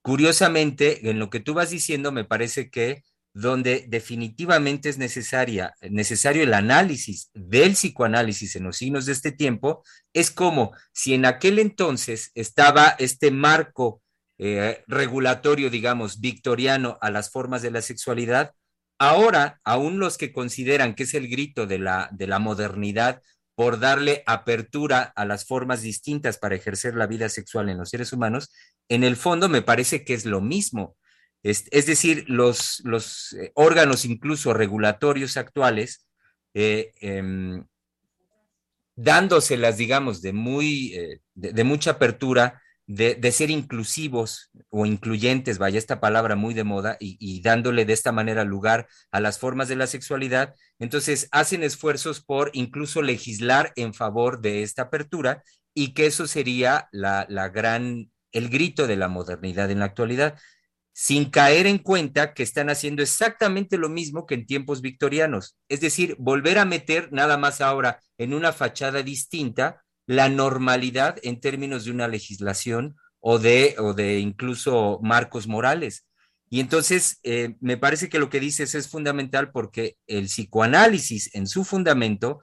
Curiosamente, 0.02 1.10
en 1.10 1.20
lo 1.20 1.30
que 1.30 1.40
tú 1.40 1.54
vas 1.54 1.70
diciendo, 1.70 2.12
me 2.12 2.26
parece 2.26 2.70
que 2.70 3.04
donde 3.34 3.86
definitivamente 3.88 4.90
es 4.90 4.98
necesario 4.98 6.44
el 6.44 6.54
análisis 6.54 7.30
del 7.34 7.74
psicoanálisis 7.74 8.56
en 8.58 8.64
los 8.64 8.78
signos 8.78 9.06
de 9.06 9.14
este 9.14 9.32
tiempo, 9.32 9.84
es 10.14 10.32
como 10.32 10.74
si 10.92 11.14
en 11.14 11.26
aquel 11.26 11.60
entonces 11.60 12.32
estaba 12.36 12.90
este 13.00 13.32
marco 13.32 14.02
eh, 14.38 14.84
regulatorio, 14.88 15.70
digamos, 15.70 16.20
victoriano 16.20 16.98
a 17.00 17.10
las 17.10 17.32
formas 17.32 17.62
de 17.62 17.72
la 17.72 17.82
sexualidad, 17.82 18.52
ahora 19.00 19.62
aún 19.64 20.00
los 20.00 20.18
que 20.18 20.34
consideran 20.34 20.94
que 20.94 21.04
es 21.04 21.14
el 21.14 21.30
grito 21.30 21.68
de 21.68 21.80
la, 21.80 22.10
de 22.12 22.28
la 22.28 22.40
modernidad 22.40 23.22
por 23.62 23.80
darle 23.80 24.24
apertura 24.26 25.14
a 25.16 25.24
las 25.24 25.46
formas 25.46 25.84
distintas 25.84 26.40
para 26.40 26.56
ejercer 26.56 26.96
la 26.96 27.06
vida 27.06 27.30
sexual 27.30 27.70
en 27.70 27.78
los 27.78 27.90
seres 27.90 28.12
humanos, 28.12 28.52
en 28.90 29.04
el 29.04 29.16
fondo 29.16 29.50
me 29.50 29.62
parece 29.62 30.04
que 30.04 30.16
es 30.16 30.26
lo 30.26 30.42
mismo. 30.42 30.98
Es, 31.44 31.70
decir, 31.70 32.26
los, 32.28 32.82
los, 32.86 33.34
eh, 33.34 33.52
órganos 33.54 34.04
incluso 34.04 34.56
regulatorios 34.56 35.38
actuales, 35.38 36.08
eh, 36.56 36.92
em, 37.02 37.64
dándoselas, 38.96 39.78
digamos, 39.78 40.24
de, 40.24 40.34
muy, 40.34 40.96
eh, 40.96 41.20
de, 41.36 41.64
mucha 41.64 41.92
apertura, 41.92 42.64
de, 42.94 43.32
ser 43.32 43.50
inclusivos 43.50 44.52
o 44.70 44.86
incluyentes, 44.86 45.58
vaya 45.58 45.78
esta 45.78 46.02
palabra 46.02 46.36
muy 46.36 46.54
de 46.54 46.66
moda, 46.66 46.98
y, 47.00 47.42
dándole 47.42 47.86
de 47.86 47.94
esta 47.94 48.12
manera 48.12 48.44
lugar 48.44 48.88
a 49.12 49.22
las 49.22 49.40
formas 49.40 49.70
de 49.70 49.78
la 49.78 49.88
sexualidad, 49.88 50.54
entonces 50.78 51.30
hacen 51.32 51.64
esfuerzos 51.64 52.22
por 52.22 52.52
incluso 52.54 53.02
legislar 53.02 53.72
en 53.76 53.94
favor 53.94 54.42
de 54.42 54.64
esta 54.64 54.84
apertura 54.84 55.44
y 55.74 55.94
que 55.94 56.06
eso 56.06 56.28
sería 56.28 56.90
la, 56.92 57.26
la 57.30 57.48
gran, 57.50 58.12
el 58.34 58.50
grito 58.50 58.88
de 58.88 58.98
la 58.98 59.08
modernidad 59.08 59.72
en 59.72 59.80
la 59.80 59.86
actualidad, 59.86 60.38
sin 60.92 61.30
caer 61.30 61.68
en 61.68 61.78
cuenta 61.78 62.34
que 62.34 62.44
están 62.44 62.70
haciendo 62.70 63.02
exactamente 63.02 63.78
lo 63.78 63.88
mismo 63.88 64.26
que 64.26 64.36
en 64.36 64.46
tiempos 64.46 64.82
victorianos, 64.82 65.56
es 65.70 65.80
decir, 65.80 66.18
volver 66.20 66.60
a 66.60 66.66
meter 66.66 67.08
nada 67.14 67.38
más 67.38 67.62
ahora 67.62 68.02
en 68.18 68.34
una 68.34 68.52
fachada 68.52 69.02
distinta 69.02 69.82
la 70.12 70.28
normalidad 70.28 71.16
en 71.24 71.40
términos 71.40 71.86
de 71.86 71.92
una 71.92 72.10
legislación 72.10 72.98
o 73.22 73.40
de, 73.40 73.76
o 73.78 73.94
de 73.94 74.20
incluso 74.20 75.00
marcos 75.02 75.48
morales. 75.48 76.06
Y 76.50 76.60
entonces, 76.60 77.20
eh, 77.24 77.56
me 77.62 77.78
parece 77.78 78.10
que 78.10 78.20
lo 78.20 78.30
que 78.30 78.42
dices 78.42 78.76
es 78.76 78.90
fundamental 78.90 79.54
porque 79.54 79.96
el 80.08 80.26
psicoanálisis 80.26 81.34
en 81.34 81.48
su 81.48 81.64
fundamento 81.64 82.42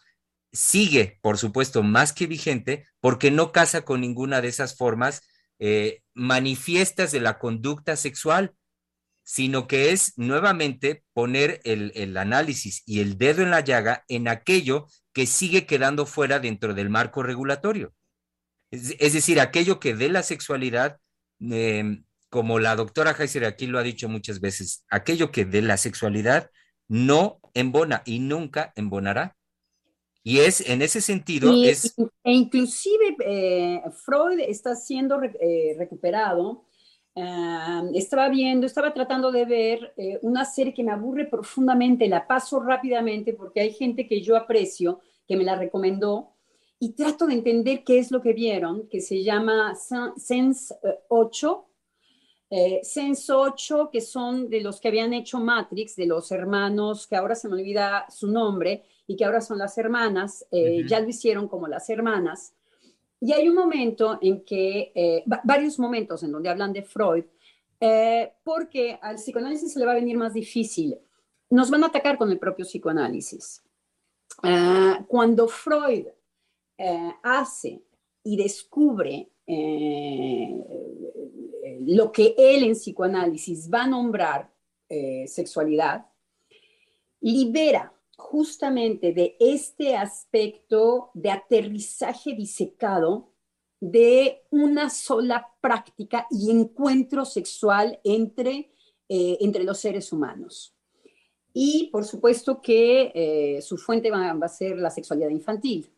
sigue, 0.51 1.19
por 1.21 1.37
supuesto, 1.37 1.83
más 1.83 2.15
que 2.15 2.27
vigente 2.27 2.87
porque 3.01 3.31
no 3.31 3.53
casa 3.53 3.83
con 3.83 4.01
ninguna 4.01 4.41
de 4.41 4.49
esas 4.49 4.75
formas 4.75 5.21
eh, 5.59 6.01
manifiestas 6.15 7.13
de 7.13 7.21
la 7.21 7.39
conducta 7.39 7.97
sexual, 7.97 8.55
sino 9.29 9.69
que 9.69 9.93
es 9.93 10.15
nuevamente 10.17 11.05
poner 11.13 11.61
el, 11.65 11.93
el 11.95 12.17
análisis 12.17 12.83
y 12.87 13.01
el 13.01 13.19
dedo 13.19 13.43
en 13.43 13.51
la 13.51 13.61
llaga 13.61 14.03
en 14.09 14.27
aquello 14.27 14.87
que 15.13 15.27
sigue 15.27 15.67
quedando 15.67 16.07
fuera 16.07 16.41
dentro 16.41 16.73
del 16.73 16.89
marco 16.89 17.23
regulatorio. 17.23 17.93
Es, 18.71 19.13
decir, 19.13 19.39
aquello 19.39 19.81
que 19.81 19.95
de 19.95 20.09
la 20.09 20.23
sexualidad, 20.23 20.99
em, 21.41 22.05
como 22.31 22.59
la 22.59 22.75
doctora 22.75 23.15
Heiser 23.19 23.45
aquí 23.45 23.67
lo 23.67 23.79
ha 23.79 23.83
dicho 23.83 24.09
muchas 24.09 24.41
veces, 24.41 24.87
aquello 24.89 25.31
que 25.31 25.45
de 25.45 25.61
la 25.61 25.77
sexualidad 25.77 26.51
no 26.89 27.39
embona 27.53 28.03
y 28.07 28.21
nunca 28.21 28.73
embonará. 28.77 29.37
Y 30.23 30.39
es 30.39 30.67
en 30.67 30.81
ese 30.81 31.03
sentido. 31.03 31.53
es... 31.65 31.95
E 32.25 32.33
inclusive 32.33 33.15
eh, 33.27 33.83
Freud 34.07 34.41
está 34.41 34.75
siendo 34.75 35.21
eh, 35.23 35.77
recuperado. 35.77 36.65
Ah, 37.21 37.83
estaba 37.95 38.29
viendo, 38.29 38.67
estaba 38.67 38.93
tratando 38.95 39.33
de 39.33 39.45
ver 39.45 39.93
eh, 39.97 40.19
una 40.23 40.45
serie 40.45 40.73
que 40.73 40.85
me 40.85 40.93
aburre 40.93 41.25
profundamente, 41.25 42.07
la 42.09 42.27
paso 42.27 42.61
rápidamente 42.61 43.33
porque 43.33 43.61
hay 43.61 43.73
gente 43.73 44.07
que 44.07 44.21
yo 44.21 44.37
aprecio 44.37 45.01
que 45.27 45.37
me 45.37 45.45
la 45.45 45.57
recomendó 45.57 46.35
y 46.79 46.93
trato 46.93 47.27
de 47.27 47.35
entender 47.35 47.83
qué 47.83 47.99
es 47.99 48.11
lo 48.13 48.23
que 48.23 48.33
vieron, 48.33 48.89
que 48.89 49.01
se 49.01 49.23
llama 49.23 49.75
Sense 50.17 50.75
8. 51.09 51.65
Eh, 52.51 52.81
Sense 52.83 53.33
8, 53.33 53.91
que 53.91 54.01
son 54.01 54.49
de 54.49 54.61
los 54.61 54.81
que 54.81 54.89
habían 54.89 55.13
hecho 55.13 55.41
Matrix, 55.41 55.97
de 55.97 56.07
los 56.07 56.31
hermanos, 56.31 57.07
que 57.07 57.17
ahora 57.17 57.35
se 57.35 57.49
me 57.49 57.57
olvida 57.57 58.07
su 58.09 58.31
nombre, 58.31 58.85
y 59.09 59.17
que 59.17 59.25
ahora 59.25 59.41
son 59.41 59.59
las 59.59 59.77
hermanas, 59.77 60.47
eh, 60.53 60.85
ya 60.87 61.01
lo 61.01 61.09
hicieron 61.09 61.49
como 61.49 61.67
las 61.67 61.91
hermanas. 61.91 62.55
Y 63.21 63.33
hay 63.33 63.49
un 63.49 63.55
momento 63.55 64.19
en 64.21 64.45
que, 64.45 64.93
eh, 64.95 65.25
varios 65.45 65.79
momentos 65.79 66.23
en 66.23 66.33
donde 66.33 66.49
hablan 66.49 66.73
de 66.73 66.83
Freud, 66.83 67.25
porque 68.43 68.99
al 69.01 69.17
psicoanálisis 69.17 69.73
se 69.73 69.79
le 69.79 69.87
va 69.87 69.93
a 69.93 69.97
venir 69.97 70.17
más 70.17 70.35
difícil. 70.35 70.99
Nos 71.51 71.71
van 71.71 71.85
a 71.85 71.87
atacar 71.87 72.19
con 72.19 72.31
el 72.31 72.39
propio 72.39 72.65
psicoanálisis. 72.65 73.63
Ah, 74.43 75.05
cuando 75.09 75.49
Freud 75.49 76.07
eh, 76.77 77.13
hace 77.23 77.83
y 78.23 78.37
descubre 78.37 79.29
eh, 79.47 80.65
lo 81.81 82.13
que 82.13 82.35
él 82.39 82.63
en 82.65 82.75
psicoanálisis 82.75 83.69
va 83.73 83.83
a 83.83 83.89
nombrar 83.89 84.53
eh, 84.89 85.27
sexualidad, 85.27 86.07
libera 87.21 87.93
justamente 88.19 89.13
de 89.15 89.37
este 89.39 89.97
aspecto 89.97 91.11
de 91.15 91.31
aterrizaje 91.31 92.35
disecado 92.35 93.33
de 93.81 94.43
una 94.51 94.91
sola 94.91 95.55
práctica 95.61 96.27
y 96.29 96.51
encuentro 96.51 97.25
sexual 97.25 98.01
entre, 98.03 98.73
entre 99.09 99.63
los 99.63 99.79
seres 99.79 100.13
humanos. 100.13 100.75
Y 101.53 101.89
por 101.91 102.05
supuesto 102.05 102.61
que 102.61 103.13
eh, 103.15 103.63
su 103.63 103.79
fuente 103.79 104.11
va, 104.11 104.31
a 104.31 104.49
ser 104.49 104.77
la 104.77 104.91
sexualidad 104.91 105.31
infantil. 105.31 105.91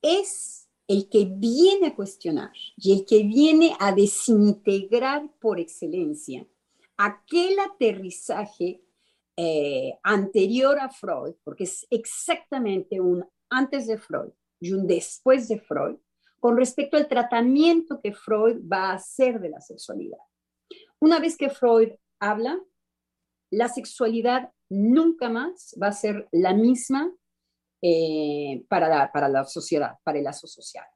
Es 0.00 0.68
el 0.88 1.08
que 1.08 1.26
viene 1.26 1.88
a 1.88 1.94
cuestionar 1.94 2.52
y 2.76 2.92
el 2.92 3.04
que 3.04 3.22
viene 3.22 3.76
a 3.78 3.92
desintegrar 3.92 5.30
por 5.38 5.60
excelencia 5.60 6.46
aquel 6.96 7.58
aterrizaje 7.58 8.82
eh, 9.36 9.94
anterior 10.02 10.78
a 10.78 10.90
Freud, 10.90 11.34
porque 11.44 11.64
es 11.64 11.86
exactamente 11.90 13.00
un 13.00 13.24
antes 13.50 13.86
de 13.86 13.98
Freud 13.98 14.32
y 14.60 14.72
un 14.72 14.86
después 14.86 15.48
de 15.48 15.58
Freud, 15.58 15.96
con 16.38 16.56
respecto 16.56 16.96
al 16.96 17.08
tratamiento 17.08 18.00
que 18.02 18.12
Freud 18.12 18.60
va 18.70 18.90
a 18.90 18.94
hacer 18.94 19.40
de 19.40 19.50
la 19.50 19.60
sexualidad. 19.60 20.18
Una 21.00 21.18
vez 21.18 21.36
que 21.36 21.50
Freud 21.50 21.90
habla, 22.20 22.60
la 23.50 23.68
sexualidad 23.68 24.50
nunca 24.68 25.28
más 25.28 25.76
va 25.80 25.88
a 25.88 25.92
ser 25.92 26.28
la 26.32 26.54
misma 26.54 27.12
eh, 27.82 28.64
para, 28.68 28.88
la, 29.28 29.44
sociedad, 29.44 29.94
para 30.04 30.18
el 30.18 30.24
lazo 30.24 30.46
social. 30.46 30.86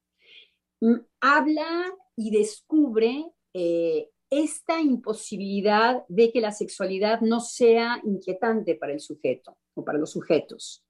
Mm, 0.80 0.98
habla 1.20 1.92
y 2.16 2.30
descubre 2.30 3.26
eh, 3.52 4.10
esta 4.30 4.80
imposibilidad 4.80 6.04
de 6.08 6.32
que 6.32 6.40
la 6.40 6.52
sexualidad 6.52 7.20
no 7.20 7.40
sea 7.40 8.00
inquietante 8.04 8.74
para 8.74 8.92
el 8.92 9.00
sujeto 9.00 9.56
o 9.74 9.84
para 9.84 9.98
los 9.98 10.10
sujetos. 10.10 10.84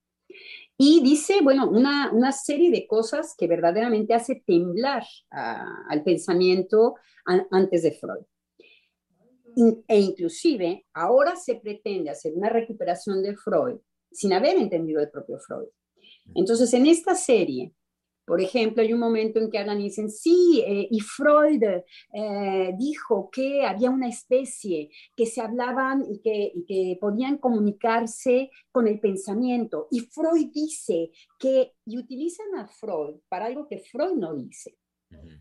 Y 0.79 1.03
dice, 1.03 1.41
bueno, 1.43 1.69
una, 1.71 2.33
serie 2.33 2.71
de 2.71 2.87
cosas 2.87 3.35
que 3.39 3.47
verdaderamente 3.47 4.15
hace 4.15 4.43
temblar 4.47 5.05
al 5.31 6.03
pensamiento 6.03 6.97
antes 7.51 7.83
de 7.83 7.93
Freud 7.93 8.25
e 9.89 10.01
inclusive 10.01 10.87
ahora 10.93 11.35
se 11.37 11.57
pretende 11.57 12.11
hacer 12.11 12.35
una 12.35 12.51
recuperación 12.51 13.23
de 13.23 13.35
Freud 13.37 13.79
sin 14.13 14.33
haber 14.33 14.57
entendido 14.57 15.01
el 15.01 15.11
propio 15.11 15.39
Freud. 15.39 15.69
Entonces, 16.35 16.73
en 16.75 16.87
esta 16.87 17.15
serie, 17.15 17.73
por 18.27 18.41
ejemplo, 18.41 18.83
hay 18.83 18.93
un 18.93 18.99
momento 18.99 19.39
en 19.39 19.51
que 19.51 19.59
hablan 19.59 19.81
y 19.81 19.85
dicen, 19.85 20.11
sí, 20.11 20.63
eh, 20.67 20.89
y 20.91 21.01
Freud 21.01 21.63
eh, 22.13 22.75
dijo 22.77 23.31
que 23.31 23.65
había 23.65 23.89
una 23.89 24.09
especie 24.09 24.91
que 25.15 25.27
se 25.27 25.41
hablaban 25.41 26.05
y 26.11 26.21
que, 26.21 26.53
y 26.55 26.65
que, 26.65 26.99
podían 27.01 27.39
comunicarse 27.39 28.51
con 28.73 28.89
el 28.89 28.99
pensamiento. 28.99 29.87
Y 29.93 30.01
Freud 30.01 30.51
dice 30.53 31.13
que, 31.39 31.73
y 31.87 31.99
utilizan 31.99 32.55
a 32.57 32.67
Freud 32.67 33.17
para 33.29 33.47
algo 33.47 33.69
que 33.69 33.79
Freud 33.79 34.15
no 34.15 34.35
dice. 34.35 34.77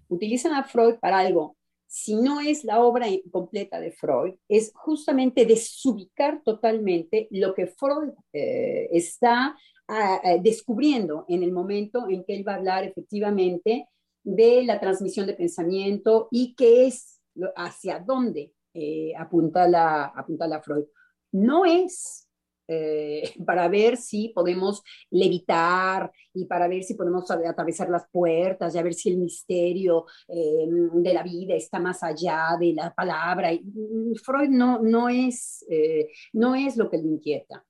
Utilizan 0.07 0.53
a 0.53 0.63
Freud 0.63 0.95
para 1.01 1.19
algo 1.19 1.57
si 1.87 2.15
no 2.15 2.41
es 2.41 2.65
la 2.65 2.83
obra 2.83 3.07
completa 3.31 3.79
de 3.79 3.91
Freud, 3.91 4.33
es 4.49 4.73
justamente 4.75 5.45
desubicar 5.45 6.41
totalmente 6.43 7.29
lo 7.31 7.53
que 7.53 7.67
Freud 7.67 8.11
eh, 8.33 8.89
está 8.91 9.55
ah, 9.87 10.21
descubriendo 10.41 11.25
en 11.27 11.43
el 11.43 11.51
momento 11.51 12.07
en 12.09 12.23
que 12.23 12.35
él 12.35 12.47
va 12.47 12.53
a 12.53 12.57
hablar 12.57 12.83
efectivamente 12.83 13.87
de 14.23 14.63
la 14.63 14.79
transmisión 14.79 15.27
de 15.27 15.33
pensamiento 15.33 16.27
y 16.31 16.55
qué 16.55 16.87
es 16.87 17.21
hacia 17.55 17.99
dónde 17.99 18.53
eh, 18.73 19.13
apunta, 19.17 19.67
la, 19.67 20.05
apunta 20.05 20.47
la 20.47 20.61
Freud. 20.61 20.85
No 21.31 21.65
es 21.65 22.25
eh, 22.67 23.33
para 23.45 23.67
ver 23.67 23.97
si 23.97 24.29
podemos 24.29 24.81
levitar 25.11 26.11
y 26.33 26.45
para 26.45 26.67
ver 26.67 26.83
si 26.83 26.95
podemos 26.95 27.29
atravesar 27.29 27.89
las 27.89 28.07
puertas 28.09 28.73
y 28.73 28.77
a 28.77 28.83
ver 28.83 28.93
si 28.93 29.09
el 29.09 29.17
misterio 29.17 30.05
eh, 30.27 30.65
de 30.67 31.13
la 31.13 31.23
vida 31.23 31.55
está 31.55 31.79
más 31.79 32.03
allá 32.03 32.57
de 32.59 32.73
la 32.73 32.93
palabra. 32.93 33.51
Mm, 33.53 34.15
Freud 34.15 34.49
no, 34.49 34.79
no, 34.81 35.09
es, 35.09 35.65
eh, 35.69 36.09
no 36.33 36.55
es 36.55 36.77
lo 36.77 36.89
que 36.89 36.97
le 36.97 37.07
inquieta. 37.07 37.63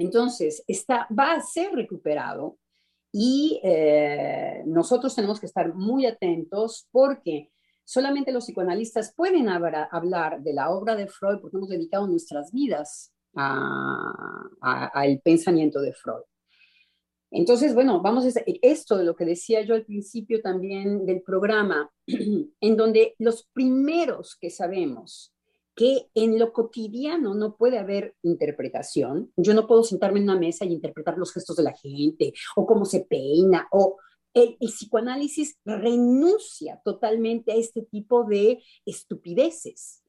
Entonces, 0.00 0.64
está, 0.66 1.06
va 1.16 1.34
a 1.34 1.42
ser 1.42 1.72
recuperado 1.72 2.56
y 3.12 3.60
nosotros 4.64 5.14
tenemos 5.14 5.38
que 5.38 5.46
estar 5.46 5.74
muy 5.74 6.06
atentos 6.06 6.88
porque 6.90 7.50
solamente 7.84 8.32
los 8.32 8.46
psicoanalistas 8.46 9.12
pueden 9.14 9.50
hablar 9.50 10.40
de 10.40 10.54
la 10.54 10.70
obra 10.70 10.96
de 10.96 11.06
Freud 11.06 11.40
porque 11.40 11.58
hemos 11.58 11.68
dedicado 11.68 12.06
nuestras 12.06 12.50
vidas 12.50 13.12
al 13.34 15.20
pensamiento 15.22 15.82
de 15.82 15.92
Freud. 15.92 16.22
Entonces, 17.30 17.74
bueno, 17.74 18.00
vamos 18.00 18.24
a 18.24 18.40
esto 18.62 18.96
de 18.96 19.04
lo 19.04 19.14
que 19.14 19.26
decía 19.26 19.60
yo 19.60 19.74
al 19.74 19.84
principio 19.84 20.40
también 20.40 21.04
del 21.04 21.20
programa, 21.20 21.90
en 22.06 22.76
donde 22.76 23.16
los 23.18 23.46
primeros 23.52 24.34
que 24.40 24.48
sabemos 24.48 25.34
que 25.80 26.10
en 26.12 26.38
lo 26.38 26.52
cotidiano 26.52 27.34
no 27.34 27.56
puede 27.56 27.78
haber 27.78 28.14
interpretación, 28.22 29.32
yo 29.34 29.54
no 29.54 29.66
puedo 29.66 29.82
sentarme 29.82 30.18
en 30.18 30.24
una 30.24 30.38
mesa 30.38 30.66
y 30.66 30.74
interpretar 30.74 31.16
los 31.16 31.32
gestos 31.32 31.56
de 31.56 31.62
la 31.62 31.72
gente 31.72 32.34
o 32.54 32.66
cómo 32.66 32.84
se 32.84 33.00
peina 33.00 33.66
o 33.72 33.96
el, 34.34 34.58
psicoanálisis 34.58 35.58
renuncia 35.64 36.82
totalmente 36.84 37.52
a 37.52 37.54
este 37.54 37.80
tipo 37.80 38.24
de 38.24 38.62
estupideces. 38.84 40.04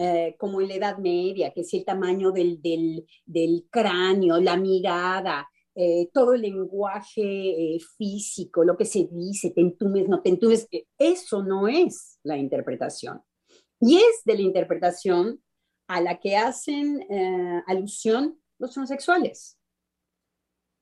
Eh, 0.00 0.34
como 0.38 0.60
en 0.60 0.68
la 0.68 0.74
Edad 0.74 0.98
Media, 0.98 1.52
que 1.52 1.60
es 1.60 1.72
el 1.72 1.84
tamaño 1.84 2.32
del, 2.32 2.60
del, 2.60 3.66
cráneo, 3.70 4.40
la 4.40 4.56
mirada, 4.56 5.48
eh, 5.76 6.10
todo 6.12 6.34
el 6.34 6.42
lenguaje 6.42 7.76
eh, 7.76 7.78
físico, 7.96 8.64
lo 8.64 8.76
que 8.76 8.86
se 8.86 9.08
dice, 9.10 9.50
te 9.50 9.60
entumes, 9.60 10.08
no 10.08 10.20
te 10.20 10.30
entumes, 10.30 10.68
eso 10.98 11.44
no 11.44 11.68
es 11.68 12.18
la 12.24 12.36
interpretación. 12.36 13.22
Y 13.82 13.98
es 13.98 14.22
de 14.24 14.36
la 14.36 14.42
interpretación 14.42 15.42
a 15.88 16.00
la 16.00 16.18
que 16.20 16.36
hacen 16.36 17.04
alusión 17.66 18.40
los 18.58 18.72
transexuales. 18.72 19.58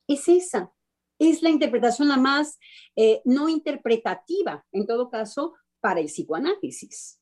Es 0.07 0.29
esa, 0.29 0.73
es 1.19 1.43
la 1.43 1.51
interpretación 1.51 2.09
la 2.09 2.19
más 2.19 2.59
eh, 2.95 3.23
no 3.25 3.49
interpretativa, 3.49 4.65
en 4.73 4.87
todo 4.87 5.11
caso, 5.11 5.55
para 5.81 6.01
el 6.01 6.07
psicoanálisis. 6.07 7.21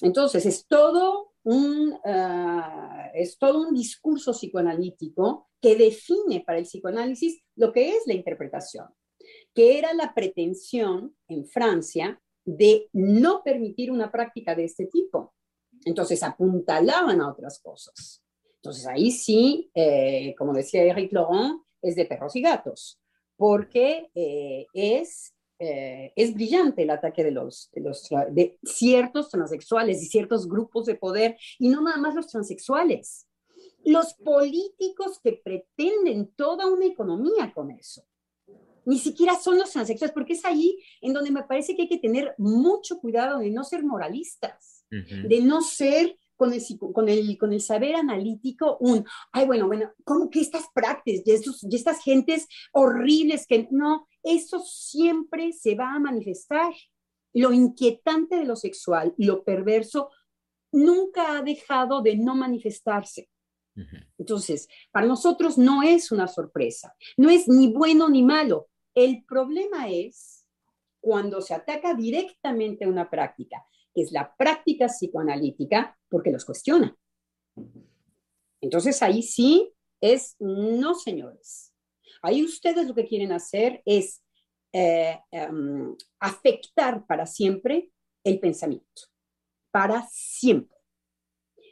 Entonces, 0.00 0.46
es 0.46 0.66
todo 0.66 1.34
un, 1.42 1.98
ah, 2.04 3.10
es 3.14 3.36
todo 3.38 3.66
un 3.68 3.74
discurso 3.74 4.32
psicoanalítico 4.32 5.48
que 5.60 5.74
define 5.76 6.44
para 6.46 6.58
el 6.58 6.64
psicoanálisis 6.64 7.42
lo 7.56 7.72
que 7.72 7.90
es 7.90 8.06
la 8.06 8.14
interpretación, 8.14 8.88
que 9.54 9.78
era 9.78 9.92
la 9.92 10.14
pretensión 10.14 11.16
en 11.28 11.46
Francia 11.46 12.20
de 12.46 12.88
no 12.94 13.42
permitir 13.42 13.90
una 13.90 14.10
práctica 14.10 14.54
de 14.54 14.64
este 14.64 14.86
tipo. 14.86 15.34
Entonces, 15.84 16.22
apuntalaban 16.22 17.20
a 17.20 17.30
otras 17.30 17.60
cosas. 17.60 18.22
Entonces, 18.56 18.86
ahí 18.86 19.10
sí, 19.10 19.70
eh, 19.74 20.34
como 20.38 20.54
decía 20.54 20.82
Eric 20.82 21.12
Laurent, 21.12 21.62
es 21.82 21.94
de 21.94 22.06
perros 22.06 22.34
y 22.34 22.40
gatos 22.40 22.98
porque 23.36 24.10
eh, 24.14 24.66
es, 24.72 25.34
eh, 25.58 26.12
es 26.16 26.34
brillante 26.34 26.82
el 26.82 26.90
ataque 26.90 27.22
de, 27.22 27.30
de, 27.30 27.80
los, 27.80 28.08
de 28.30 28.58
ciertos 28.64 29.30
transexuales 29.30 30.02
y 30.02 30.06
ciertos 30.06 30.48
grupos 30.48 30.86
de 30.86 30.96
poder, 30.96 31.36
y 31.58 31.68
no 31.68 31.82
nada 31.82 31.98
más 31.98 32.14
los 32.14 32.26
transexuales, 32.26 33.26
los 33.84 34.14
políticos 34.14 35.20
que 35.22 35.34
pretenden 35.34 36.32
toda 36.34 36.66
una 36.66 36.86
economía 36.86 37.52
con 37.54 37.70
eso. 37.70 38.04
Ni 38.86 38.98
siquiera 38.98 39.34
son 39.36 39.58
los 39.58 39.70
transexuales, 39.70 40.14
porque 40.14 40.32
es 40.32 40.44
ahí 40.44 40.78
en 41.02 41.12
donde 41.12 41.30
me 41.30 41.42
parece 41.42 41.76
que 41.76 41.82
hay 41.82 41.88
que 41.88 41.98
tener 41.98 42.34
mucho 42.38 42.98
cuidado 42.98 43.40
de 43.40 43.50
no 43.50 43.64
ser 43.64 43.84
moralistas, 43.84 44.84
de 44.90 45.40
no 45.42 45.60
ser 45.60 46.16
con 46.36 46.52
el, 46.52 46.62
con 46.92 47.08
el, 47.08 47.38
con 47.38 47.52
el 47.52 47.60
saber 47.60 47.96
analítico 47.96 48.76
un, 48.78 49.04
ay, 49.32 49.46
bueno, 49.46 49.66
bueno, 49.66 49.92
¿cómo 50.04 50.30
que 50.30 50.40
estas 50.40 50.66
prácticas 50.72 51.26
y, 51.26 51.32
estos, 51.32 51.64
y 51.64 51.74
estas 51.74 52.02
gentes 52.02 52.46
horribles 52.72 53.46
que 53.46 53.66
no, 53.70 54.06
eso 54.22 54.60
siempre 54.60 55.52
se 55.52 55.74
va 55.74 55.94
a 55.94 55.98
manifestar. 55.98 56.72
Lo 57.32 57.52
inquietante 57.52 58.36
de 58.36 58.44
lo 58.44 58.56
sexual, 58.56 59.14
lo 59.18 59.44
perverso, 59.44 60.10
nunca 60.72 61.36
ha 61.36 61.42
dejado 61.42 62.02
de 62.02 62.16
no 62.16 62.34
manifestarse. 62.34 63.28
Entonces, 64.16 64.68
para 64.90 65.06
nosotros 65.06 65.58
no 65.58 65.82
es 65.82 66.10
una 66.10 66.28
sorpresa, 66.28 66.94
no 67.18 67.28
es 67.28 67.46
ni 67.46 67.72
bueno 67.72 68.08
ni 68.08 68.22
malo. 68.22 68.68
El 68.96 69.24
problema 69.24 69.90
es 69.90 70.46
cuando 71.00 71.42
se 71.42 71.54
ataca 71.54 71.94
directamente 71.94 72.86
a 72.86 72.88
una 72.88 73.08
práctica 73.08 73.64
que 73.94 74.02
es 74.02 74.12
la 74.12 74.34
práctica 74.36 74.88
psicoanalítica, 74.88 75.98
porque 76.10 76.30
los 76.30 76.44
cuestiona. 76.44 76.94
Entonces 78.60 79.02
ahí 79.02 79.22
sí 79.22 79.72
es, 80.02 80.36
no 80.38 80.94
señores, 80.94 81.72
ahí 82.20 82.44
ustedes 82.44 82.86
lo 82.86 82.94
que 82.94 83.06
quieren 83.06 83.32
hacer 83.32 83.82
es 83.86 84.22
eh, 84.72 85.18
em, 85.30 85.96
afectar 86.20 87.06
para 87.06 87.24
siempre 87.24 87.90
el 88.22 88.38
pensamiento, 88.38 89.02
para 89.70 90.06
siempre, 90.10 90.76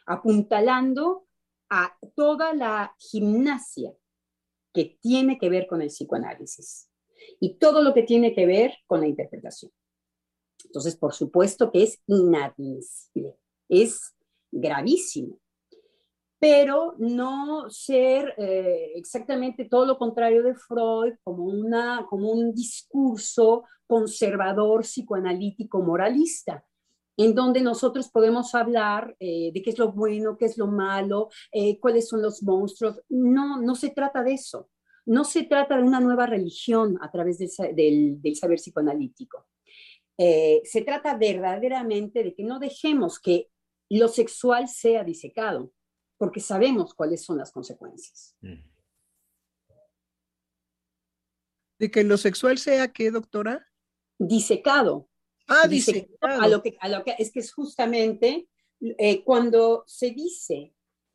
apuntalando 0.07 1.27
a 1.69 1.95
toda 2.15 2.55
la 2.55 2.95
gimnasia 2.99 3.93
que 4.73 4.99
tiene 5.03 5.39
que 5.39 5.51
ver 5.51 5.67
con 5.67 5.83
el 5.83 5.89
psicoanálisis 5.89 6.89
y 7.41 7.59
todo 7.59 7.83
lo 7.83 7.95
que 7.95 8.03
tiene 8.03 8.35
que 8.35 8.47
ver 8.47 8.75
con 8.87 9.01
la 9.01 9.09
interpretación. 9.09 9.73
Entonces, 10.65 10.97
por 10.97 11.13
supuesto 11.13 11.71
que 11.71 11.83
es 11.83 12.03
inadmisible, 12.07 13.35
es 13.69 14.15
gravísimo, 14.51 15.39
pero 16.39 16.95
no 16.99 17.71
ser 17.71 18.35
eh, 18.37 18.93
exactamente 18.97 19.67
todo 19.67 19.87
lo 19.87 19.99
contrario 19.99 20.43
de 20.43 20.55
Freud 20.55 21.15
como, 21.23 21.45
una, 21.45 22.07
como 22.09 22.31
un 22.31 22.55
discurso 22.55 23.65
conservador, 23.87 24.83
psicoanalítico, 24.83 25.83
moralista, 25.83 26.65
en 27.17 27.35
donde 27.35 27.61
nosotros 27.61 28.11
podemos 28.11 28.55
hablar 28.55 29.17
eh, 29.21 29.53
de 29.53 29.63
qué 29.63 29.71
es 29.71 29.79
lo 29.79 29.93
bueno, 29.93 30.37
qué 30.37 30.47
es 30.47 30.59
lo 30.59 30.67
malo, 30.67 31.29
eh, 31.53 31.79
cuáles 31.79 32.09
son 32.09 32.23
los 32.23 32.43
monstruos. 32.43 33.01
No, 33.09 33.61
no 33.61 33.75
se 33.75 33.91
trata 33.91 34.23
de 34.23 34.35
eso. 34.35 34.69
No 35.07 35.25
se 35.25 35.45
trata 35.45 35.77
de 35.77 35.83
una 35.83 36.01
nueva 36.01 36.27
religión 36.27 36.99
a 37.03 37.11
través 37.11 37.39
del, 37.39 38.21
del 38.23 38.37
saber 38.37 38.59
psicoanalítico. 38.59 39.47
Eh, 40.17 40.63
se 40.65 40.83
trata 40.83 41.17
verdaderamente 41.17 42.23
de 42.23 42.35
que 42.35 42.45
no 42.45 42.59
dejemos 42.59 43.19
que 43.19 43.51
lo 43.91 44.09
sexual 44.09 44.69
sea 44.69 45.05
disecado, 45.05 45.73
porque 46.17 46.41
sabemos 46.41 46.95
cuáles 46.95 47.25
son 47.25 47.39
las 47.39 47.53
consecuencias. 47.53 48.37
¿De 51.79 51.91
que 51.91 52.05
lo 52.05 52.17
sexual 52.17 52.59
sea 52.59 52.93
qué, 52.93 53.11
doctora? 53.11 53.67
Disecado. 54.19 55.09
Ah, 55.49 55.67
disecado. 55.69 56.41
A 56.41 56.49
lo 56.49 56.63
que, 56.63 56.77
a 56.81 56.89
lo 56.89 57.05
que 57.05 57.15
es 57.19 57.33
que 57.33 57.41
es 57.41 57.53
justamente 57.53 58.49
eh, 58.81 59.25
cuando 59.25 59.85
se 59.87 60.11
dice, 60.11 60.74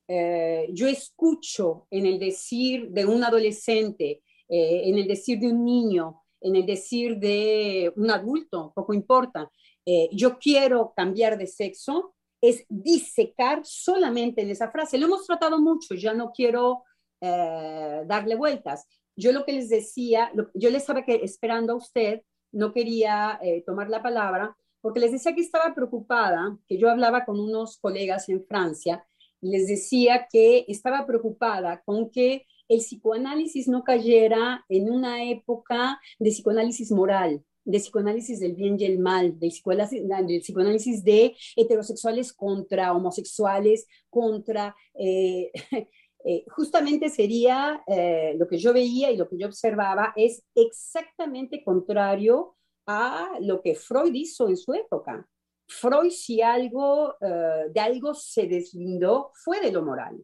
eh, 0.09 0.67
yo 0.73 0.87
escucho 0.87 1.87
en 1.89 2.05
el 2.05 2.19
decir 2.19 2.89
de 2.89 3.05
un 3.05 3.23
adolescente, 3.23 4.21
en 4.51 4.97
el 4.97 5.07
decir 5.07 5.39
de 5.39 5.47
un 5.47 5.63
niño, 5.63 6.23
en 6.41 6.55
el 6.55 6.65
decir 6.65 7.17
de 7.17 7.93
un 7.95 8.09
adulto, 8.09 8.71
poco 8.75 8.93
importa, 8.93 9.51
eh, 9.85 10.09
yo 10.11 10.37
quiero 10.37 10.93
cambiar 10.95 11.37
de 11.37 11.47
sexo, 11.47 12.13
es 12.41 12.63
disecar 12.69 13.61
solamente 13.63 14.41
en 14.41 14.49
esa 14.49 14.71
frase. 14.71 14.97
Lo 14.97 15.07
hemos 15.07 15.25
tratado 15.25 15.59
mucho, 15.59 15.95
ya 15.95 16.13
no 16.13 16.31
quiero 16.31 16.83
eh, 17.21 18.03
darle 18.05 18.35
vueltas. 18.35 18.87
Yo 19.15 19.31
lo 19.31 19.45
que 19.45 19.53
les 19.53 19.67
decía, 19.69 20.31
yo 20.53 20.69
les 20.69 20.83
estaba 20.83 21.03
que, 21.03 21.15
esperando 21.15 21.73
a 21.73 21.77
usted, 21.77 22.21
no 22.51 22.71
quería 22.71 23.39
eh, 23.41 23.63
tomar 23.65 23.89
la 23.89 24.01
palabra, 24.01 24.55
porque 24.81 25.01
les 25.01 25.11
decía 25.11 25.35
que 25.35 25.41
estaba 25.41 25.75
preocupada, 25.75 26.57
que 26.67 26.77
yo 26.77 26.89
hablaba 26.89 27.25
con 27.25 27.39
unos 27.39 27.77
colegas 27.79 28.29
en 28.29 28.45
Francia, 28.45 29.03
les 29.41 29.67
decía 29.67 30.27
que 30.31 30.65
estaba 30.67 31.05
preocupada 31.05 31.81
con 31.85 32.09
que 32.09 32.45
el 32.67 32.79
psicoanálisis 32.79 33.67
no 33.67 33.83
cayera 33.83 34.63
en 34.69 34.91
una 34.91 35.23
época 35.23 35.99
de 36.19 36.29
psicoanálisis 36.29 36.91
moral, 36.91 37.43
de 37.65 37.79
psicoanálisis 37.79 38.39
del 38.39 38.55
bien 38.55 38.77
y 38.79 38.85
el 38.85 38.99
mal, 38.99 39.39
del 39.39 39.49
psicoanálisis, 39.49 41.03
de 41.03 41.35
heterosexuales 41.55 42.33
contra 42.33 42.93
homosexuales, 42.93 43.87
contra... 44.09 44.75
Eh, 44.93 45.51
eh, 46.25 46.45
justamente 46.49 47.09
sería 47.09 47.81
eh, 47.87 48.35
lo 48.37 48.47
que 48.47 48.57
yo 48.57 48.73
veía 48.73 49.11
y 49.11 49.17
lo 49.17 49.27
que 49.27 49.37
yo 49.37 49.47
observaba 49.47 50.13
es 50.15 50.43
exactamente 50.53 51.63
contrario 51.63 52.55
a 52.85 53.37
lo 53.41 53.61
que 53.61 53.75
Freud 53.75 54.13
hizo 54.13 54.49
en 54.49 54.57
su 54.57 54.73
época. 54.73 55.27
Freud, 55.69 56.09
si 56.09 56.41
algo 56.41 57.15
de 57.19 57.79
algo 57.79 58.13
se 58.13 58.47
deslindó, 58.47 59.31
fue 59.35 59.61
de 59.61 59.71
lo 59.71 59.83
moral. 59.83 60.21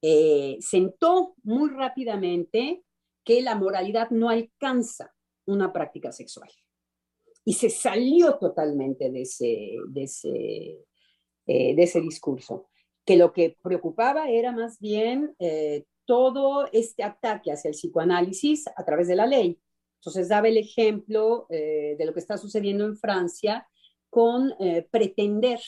Eh, 0.00 0.58
sentó 0.60 1.34
muy 1.42 1.70
rápidamente 1.70 2.84
que 3.24 3.42
la 3.42 3.56
moralidad 3.56 4.10
no 4.10 4.28
alcanza 4.28 5.12
una 5.46 5.72
práctica 5.72 6.12
sexual. 6.12 6.50
Y 7.44 7.54
se 7.54 7.70
salió 7.70 8.38
totalmente 8.38 9.10
de 9.10 9.22
ese, 9.22 9.76
de 9.88 10.02
ese, 10.02 10.86
eh, 11.46 11.74
de 11.74 11.82
ese 11.82 12.00
discurso, 12.00 12.68
que 13.04 13.16
lo 13.16 13.32
que 13.32 13.56
preocupaba 13.62 14.30
era 14.30 14.52
más 14.52 14.78
bien 14.78 15.34
eh, 15.38 15.84
todo 16.04 16.68
este 16.72 17.02
ataque 17.02 17.50
hacia 17.50 17.68
el 17.68 17.74
psicoanálisis 17.74 18.66
a 18.76 18.84
través 18.84 19.08
de 19.08 19.16
la 19.16 19.26
ley. 19.26 19.58
Entonces 19.96 20.28
daba 20.28 20.48
el 20.48 20.58
ejemplo 20.58 21.46
de 21.50 22.02
lo 22.06 22.14
que 22.14 22.20
está 22.20 22.38
sucediendo 22.38 22.84
en 22.84 22.96
Francia 22.96 23.68
con 24.10 24.54
pretender 24.90 25.60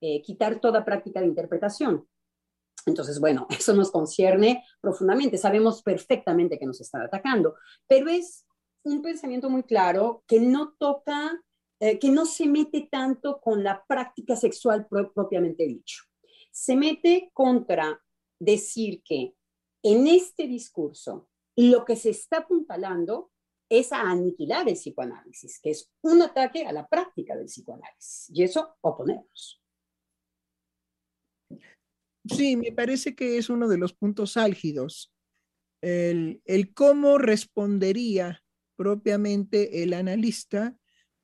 quitar 0.00 0.60
toda 0.60 0.84
práctica 0.84 1.20
de 1.20 1.26
interpretación. 1.26 2.06
Entonces, 2.86 3.20
bueno, 3.20 3.46
eso 3.50 3.74
nos 3.74 3.90
concierne 3.90 4.64
profundamente. 4.80 5.38
Sabemos 5.38 5.82
perfectamente 5.82 6.58
que 6.58 6.66
nos 6.66 6.80
están 6.80 7.02
atacando, 7.02 7.54
pero 7.86 8.08
es 8.08 8.46
un 8.84 9.02
pensamiento 9.02 9.50
muy 9.50 9.62
claro 9.64 10.24
que 10.26 10.40
no 10.40 10.74
toca, 10.78 11.42
eh, 11.80 11.98
que 11.98 12.10
no 12.10 12.24
se 12.24 12.46
mete 12.46 12.88
tanto 12.90 13.40
con 13.40 13.62
la 13.62 13.84
práctica 13.86 14.36
sexual 14.36 14.86
propiamente 14.88 15.66
dicho. 15.66 16.04
Se 16.50 16.76
mete 16.76 17.30
contra 17.32 18.02
decir 18.38 19.02
que 19.04 19.34
en 19.82 20.06
este 20.06 20.46
discurso 20.46 21.28
lo 21.56 21.84
que 21.84 21.96
se 21.96 22.10
está 22.10 22.38
apuntalando 22.38 23.29
es 23.70 23.92
a 23.92 24.00
aniquilar 24.02 24.68
el 24.68 24.74
psicoanálisis, 24.74 25.60
que 25.60 25.70
es 25.70 25.90
un 26.02 26.20
ataque 26.20 26.66
a 26.66 26.72
la 26.72 26.88
práctica 26.88 27.36
del 27.36 27.46
psicoanálisis. 27.46 28.28
Y 28.34 28.42
eso 28.42 28.76
oponemos. 28.80 29.62
Sí, 32.28 32.56
me 32.56 32.72
parece 32.72 33.14
que 33.14 33.38
es 33.38 33.48
uno 33.48 33.68
de 33.68 33.78
los 33.78 33.92
puntos 33.94 34.36
álgidos. 34.36 35.14
El, 35.80 36.42
el 36.44 36.74
cómo 36.74 37.16
respondería 37.16 38.42
propiamente 38.76 39.82
el 39.82 39.94
analista 39.94 40.76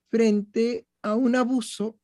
frente 0.08 0.86
a 1.02 1.16
un 1.16 1.34
abuso 1.34 1.98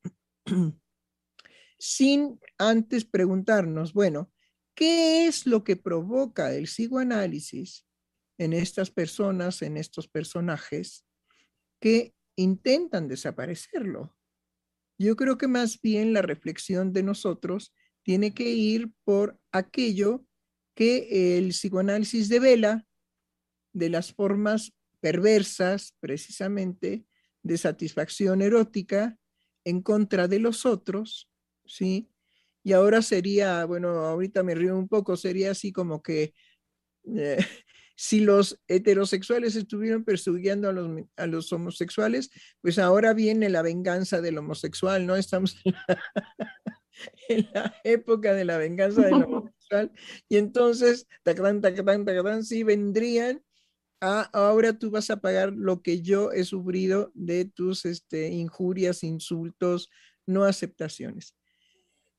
sin 1.78 2.40
antes 2.58 3.04
preguntarnos, 3.04 3.92
bueno, 3.92 4.32
¿qué 4.74 5.26
es 5.28 5.46
lo 5.46 5.62
que 5.62 5.76
provoca 5.76 6.52
el 6.52 6.64
psicoanálisis 6.64 7.86
en 8.42 8.52
estas 8.52 8.90
personas, 8.90 9.62
en 9.62 9.76
estos 9.76 10.08
personajes 10.08 11.04
que 11.80 12.14
intentan 12.36 13.08
desaparecerlo? 13.08 14.16
Yo 14.98 15.16
creo 15.16 15.38
que 15.38 15.48
más 15.48 15.80
bien 15.80 16.12
la 16.12 16.22
reflexión 16.22 16.92
de 16.92 17.02
nosotros 17.02 17.74
tiene 18.02 18.34
que 18.34 18.50
ir 18.50 18.92
por 19.04 19.38
aquello 19.52 20.24
que 20.74 21.38
el 21.38 21.50
psicoanálisis 21.50 22.28
devela 22.28 22.86
de 23.72 23.90
las 23.90 24.12
formas 24.12 24.72
perversas, 25.00 25.94
precisamente, 26.00 27.04
de 27.42 27.58
satisfacción 27.58 28.42
erótica 28.42 29.18
en 29.64 29.82
contra 29.82 30.28
de 30.28 30.38
los 30.38 30.64
otros, 30.66 31.30
¿sí? 31.64 32.08
Y 32.64 32.72
ahora 32.72 33.02
sería, 33.02 33.64
bueno, 33.64 33.88
ahorita 33.88 34.42
me 34.42 34.54
río 34.54 34.76
un 34.76 34.88
poco, 34.88 35.16
sería 35.16 35.50
así 35.50 35.72
como 35.72 36.02
que 36.02 36.34
eh, 37.16 37.44
si 37.96 38.20
los 38.20 38.60
heterosexuales 38.68 39.56
estuvieron 39.56 40.04
persiguiendo 40.04 40.68
a 40.68 40.72
los, 40.72 41.02
a 41.16 41.26
los, 41.26 41.52
homosexuales, 41.52 42.30
pues 42.60 42.78
ahora 42.78 43.12
viene 43.14 43.48
la 43.48 43.62
venganza 43.62 44.20
del 44.20 44.38
homosexual, 44.38 45.06
¿no? 45.06 45.16
Estamos 45.16 45.56
en 47.28 47.48
la, 47.52 47.74
época 47.84 48.34
de 48.34 48.44
la 48.44 48.58
venganza 48.58 49.02
del 49.02 49.14
homosexual. 49.24 49.92
Y 50.28 50.36
entonces, 50.36 51.06
tacatán, 51.22 51.60
tacatán, 51.60 52.04
tacatán, 52.04 52.44
sí 52.44 52.62
vendrían 52.62 53.42
Ah, 54.04 54.28
ahora 54.32 54.76
tú 54.76 54.90
vas 54.90 55.10
a 55.10 55.18
pagar 55.18 55.52
lo 55.52 55.80
que 55.80 56.02
yo 56.02 56.32
he 56.32 56.42
sufrido 56.42 57.12
de 57.14 57.44
tus 57.44 57.84
este, 57.84 58.30
injurias, 58.30 59.04
insultos, 59.04 59.90
no 60.26 60.42
aceptaciones. 60.42 61.36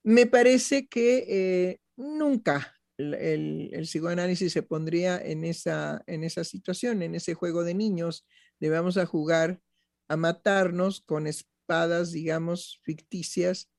Me 0.01 0.25
parece 0.25 0.87
que 0.87 1.25
eh, 1.27 1.81
nunca 1.97 2.73
el, 2.97 3.71
psicoanálisis 3.83 4.53
se 4.53 4.63
pondría 4.63 5.17
en 5.17 5.43
esa, 5.43 6.03
en 6.07 6.23
esa 6.23 6.43
situación, 6.43 7.01
en 7.01 7.15
ese 7.15 7.33
juego 7.33 7.63
de 7.63 7.73
niños, 7.73 8.25
de 8.59 8.69
vamos 8.69 8.97
a 8.97 9.05
jugar 9.05 9.61
a 10.07 10.17
matarnos 10.17 11.01
con 11.01 11.27
espadas, 11.27 12.11
digamos, 12.11 12.79
ficticias, 12.83 13.71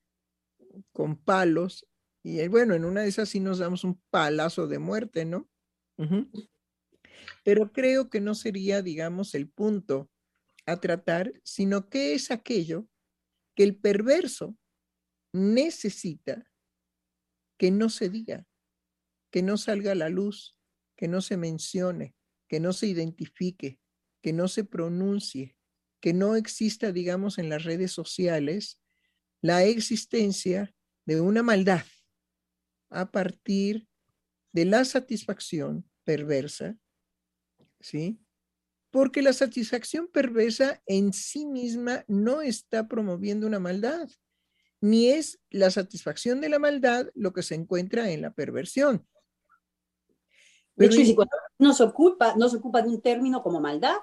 con 0.91 1.17
palos. 1.17 1.87
Y 2.23 2.39
eh, 2.39 2.49
bueno, 2.49 2.73
en 2.73 2.85
una 2.85 3.01
de 3.01 3.07
esas 3.07 3.29
sí 3.29 3.39
nos 3.39 3.59
damos 3.59 3.83
un 3.83 4.01
palazo 4.09 4.67
de 4.67 4.79
muerte, 4.79 5.25
¿no? 5.25 5.49
Pero 7.43 7.71
creo 7.71 8.09
que 8.09 8.19
no 8.19 8.35
sería, 8.35 8.81
digamos, 8.81 9.33
el 9.33 9.49
punto 9.49 10.09
a 10.65 10.81
tratar, 10.81 11.31
sino 11.43 11.89
que 11.89 12.13
es 12.13 12.31
aquello 12.31 12.87
que 13.55 13.63
el 13.63 13.77
perverso 13.77 14.57
necesita 15.31 16.49
que 17.57 17.71
no 17.71 17.89
se 17.89 18.09
diga, 18.09 18.45
que 19.35 19.43
no 19.43 19.57
salga 19.57 19.91
a 19.91 19.95
la 19.95 20.07
luz, 20.07 20.55
que 20.95 21.09
no 21.09 21.19
se 21.19 21.35
mencione, 21.35 22.15
que 22.47 22.61
no 22.61 22.71
se 22.71 22.87
identifique, 22.87 23.81
que 24.21 24.31
no 24.31 24.47
se 24.47 24.63
pronuncie, 24.63 25.57
que 25.99 26.13
no 26.13 26.37
exista, 26.37 26.93
digamos, 26.93 27.37
en 27.37 27.49
las 27.49 27.65
redes 27.65 27.91
sociales 27.91 28.79
la 29.41 29.65
existencia 29.65 30.73
de 31.05 31.19
una 31.19 31.43
maldad 31.43 31.83
a 32.89 33.11
partir 33.11 33.89
de 34.53 34.63
la 34.63 34.85
satisfacción 34.85 35.85
perversa 36.05 36.77
¿sí? 37.81 38.17
Porque 38.89 39.21
la 39.21 39.33
satisfacción 39.33 40.07
perversa 40.07 40.81
en 40.85 41.11
sí 41.11 41.45
misma 41.45 42.05
no 42.07 42.41
está 42.41 42.87
promoviendo 42.87 43.47
una 43.47 43.59
maldad, 43.59 44.07
ni 44.79 45.09
es 45.09 45.41
la 45.49 45.71
satisfacción 45.71 46.39
de 46.39 46.47
la 46.47 46.59
maldad 46.59 47.09
lo 47.15 47.33
que 47.33 47.43
se 47.43 47.55
encuentra 47.55 48.11
en 48.11 48.21
la 48.21 48.33
perversión. 48.33 49.05
De 50.75 50.85
hecho, 50.87 50.97
si 50.97 51.15
nos 51.57 51.79
ocupa, 51.81 52.35
nos 52.35 52.53
ocupa 52.53 52.81
de 52.81 52.89
un 52.89 53.01
término 53.01 53.41
como 53.41 53.61
maldad, 53.61 53.97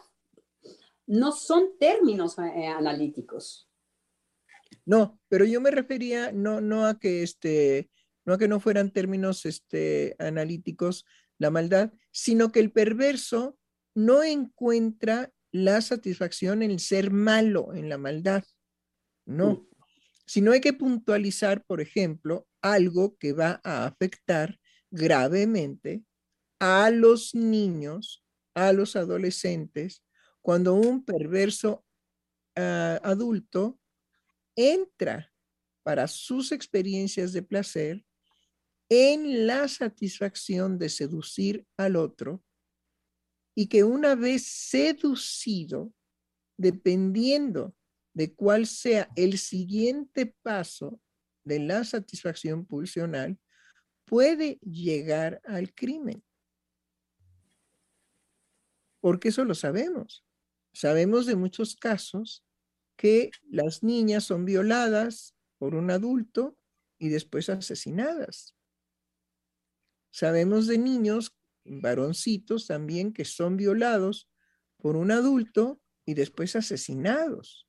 no 1.07 1.33
son 1.33 1.79
términos 1.79 2.37
eh, 2.39 2.67
analíticos. 2.67 3.69
No, 4.85 5.21
pero 5.29 5.45
yo 5.45 5.61
me 5.61 5.71
refería 5.71 6.33
no, 6.33 6.61
no 6.61 6.87
a 6.87 6.99
que 6.99 7.23
este, 7.23 7.91
no 8.25 8.35
a 8.35 8.39
que 8.39 8.49
no 8.49 8.61
fueran 8.61 8.91
términos 8.91 9.45
este, 9.45 10.17
analíticos 10.19 11.05
la 11.39 11.51
maldad, 11.51 11.93
sino 12.11 12.53
que 12.53 12.61
el 12.61 12.73
perverso 12.73 13.59
no 13.95 14.23
encuentra 14.23 15.33
la 15.51 15.83
satisfacción 15.83 16.63
en 16.63 16.79
ser 16.79 17.11
malo, 17.11 17.75
en 17.75 17.89
la 17.89 17.99
maldad. 17.99 18.45
No. 19.27 19.51
Mm. 19.51 19.69
Sino 20.25 20.53
hay 20.53 20.61
que 20.61 20.73
puntualizar, 20.73 21.65
por 21.65 21.81
ejemplo, 21.81 22.47
algo 22.63 23.17
que 23.19 23.33
va 23.33 23.61
a 23.65 23.85
afectar 23.85 24.59
gravemente 24.91 26.05
a 26.63 26.91
los 26.91 27.35
niños, 27.35 28.25
a 28.55 28.73
los 28.73 28.95
adolescentes, 28.95 30.05
cuando 30.41 30.75
un 30.75 31.05
perverso 31.05 31.85
ah, 32.55 33.01
adulto 33.03 33.81
entra 34.55 35.33
para 35.83 36.07
sus 36.07 36.53
experiencias 36.53 37.33
de 37.33 37.43
placer 37.43 38.05
en 38.89 39.45
la 39.45 39.67
satisfacción 39.67 40.79
de 40.79 40.89
seducir 40.89 41.67
al 41.77 41.97
otro 41.97 42.45
y 43.57 43.67
que 43.67 43.83
una 43.83 44.15
vez 44.15 44.47
seducido, 44.47 45.93
dependiendo 46.57 47.75
de 48.15 48.33
cuál 48.37 48.69
sea 48.69 49.11
el 49.17 49.37
siguiente 49.39 50.33
paso 50.43 51.01
de 51.43 51.59
la 51.59 51.83
satisfacción 51.83 52.65
pulsional, 52.65 53.37
puede 54.05 54.61
llegar 54.61 55.41
al 55.45 55.75
crimen. 55.75 56.23
Porque 59.03 59.31
eso 59.31 59.45
lo 59.45 59.57
sabemos. 59.57 60.25
Sabemos 60.73 61.27
de 61.27 61.35
muchos 61.35 61.75
casos 61.75 62.45
que 62.97 63.33
las 63.51 63.83
niñas 63.83 64.23
son 64.23 64.45
violadas 64.45 65.35
por 65.59 65.75
un 65.75 65.91
adulto 65.91 66.57
y 66.99 67.09
después 67.09 67.49
asesinadas. 67.49 68.55
Sabemos 70.13 70.69
de 70.69 70.79
niños 70.79 71.37
varoncitos 71.65 72.69
también 72.69 73.13
que 73.13 73.25
son 73.25 73.57
violados 73.57 74.31
por 74.77 74.95
un 74.97 75.11
adulto 75.11 75.83
y 76.07 76.15
después 76.15 76.55
asesinados. 76.55 77.67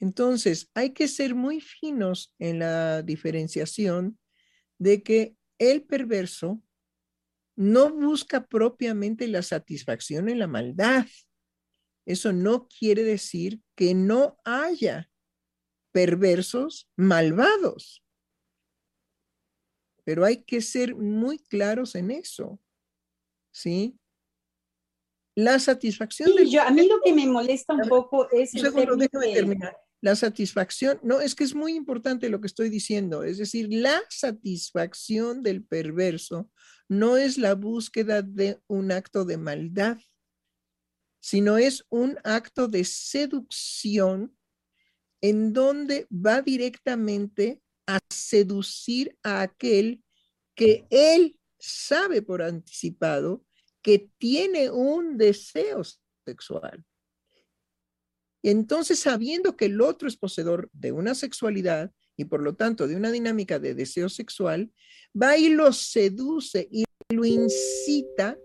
Entonces, 0.00 0.70
hay 0.74 0.92
que 0.92 1.08
ser 1.08 1.34
muy 1.34 1.62
finos 1.62 2.34
en 2.38 2.58
la 2.58 3.02
diferenciación 3.02 4.18
de 4.78 5.02
que 5.02 5.36
el 5.58 5.82
perverso 5.82 6.62
no 7.58 7.92
busca 7.92 8.46
propiamente 8.46 9.26
la 9.28 9.42
satisfacción 9.42 10.28
en 10.28 10.38
la 10.38 10.46
maldad. 10.46 11.06
Eso 12.06 12.32
no 12.32 12.68
quiere 12.68 13.02
decir 13.02 13.60
que 13.74 13.94
no 13.94 14.38
haya 14.44 15.10
perversos 15.92 16.88
malvados 16.96 18.02
pero 20.08 20.24
hay 20.24 20.42
que 20.42 20.62
ser 20.62 20.96
muy 20.96 21.38
claros 21.38 21.94
en 21.94 22.10
eso, 22.10 22.58
¿sí? 23.52 23.94
La 25.34 25.58
satisfacción... 25.58 26.30
Sí, 26.34 26.50
yo, 26.50 26.62
a 26.62 26.70
mí 26.70 26.88
lo 26.88 26.98
que 27.04 27.12
me 27.12 27.26
molesta 27.26 27.74
un 27.74 27.86
poco 27.86 28.26
es... 28.30 28.54
Un 28.54 28.60
segundo, 28.60 28.96
déjame 28.96 29.34
terminar. 29.34 29.76
La 30.00 30.16
satisfacción, 30.16 30.98
no, 31.02 31.20
es 31.20 31.34
que 31.34 31.44
es 31.44 31.54
muy 31.54 31.74
importante 31.74 32.30
lo 32.30 32.40
que 32.40 32.46
estoy 32.46 32.70
diciendo, 32.70 33.22
es 33.22 33.36
decir, 33.36 33.68
la 33.70 34.00
satisfacción 34.08 35.42
del 35.42 35.62
perverso 35.62 36.50
no 36.88 37.16
es 37.16 37.38
la 37.38 37.54
búsqueda 37.54 38.22
de 38.22 38.60
un 38.66 38.90
acto 38.92 39.24
de 39.24 39.36
maldad, 39.36 39.98
sino 41.20 41.58
es 41.58 41.84
un 41.90 42.18
acto 42.24 42.68
de 42.68 42.84
seducción 42.84 44.36
en 45.20 45.52
donde 45.52 46.06
va 46.10 46.42
directamente 46.42 47.60
a 47.86 47.98
seducir 48.08 49.18
a 49.22 49.42
aquel 49.42 50.02
que 50.54 50.86
él 50.90 51.38
sabe 51.58 52.22
por 52.22 52.42
anticipado 52.42 53.44
que 53.82 54.10
tiene 54.18 54.70
un 54.70 55.16
deseo 55.16 55.82
sexual. 56.24 56.84
Entonces, 58.42 59.00
sabiendo 59.00 59.56
que 59.56 59.66
el 59.66 59.80
otro 59.80 60.08
es 60.08 60.16
poseedor 60.16 60.70
de 60.72 60.92
una 60.92 61.14
sexualidad 61.14 61.92
y 62.18 62.24
por 62.24 62.42
lo 62.42 62.56
tanto 62.56 62.88
de 62.88 62.96
una 62.96 63.12
dinámica 63.12 63.58
de 63.58 63.74
deseo 63.74 64.08
sexual, 64.08 64.72
va 65.20 65.38
y 65.38 65.48
lo 65.48 65.72
seduce 65.72 66.68
y 66.70 66.84
lo 67.08 67.24
incita 67.24 68.36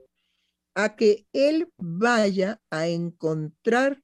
a 0.76 0.96
que 0.96 1.26
él 1.34 1.68
vaya 1.78 2.62
a 2.70 2.88
encontrar 2.88 4.02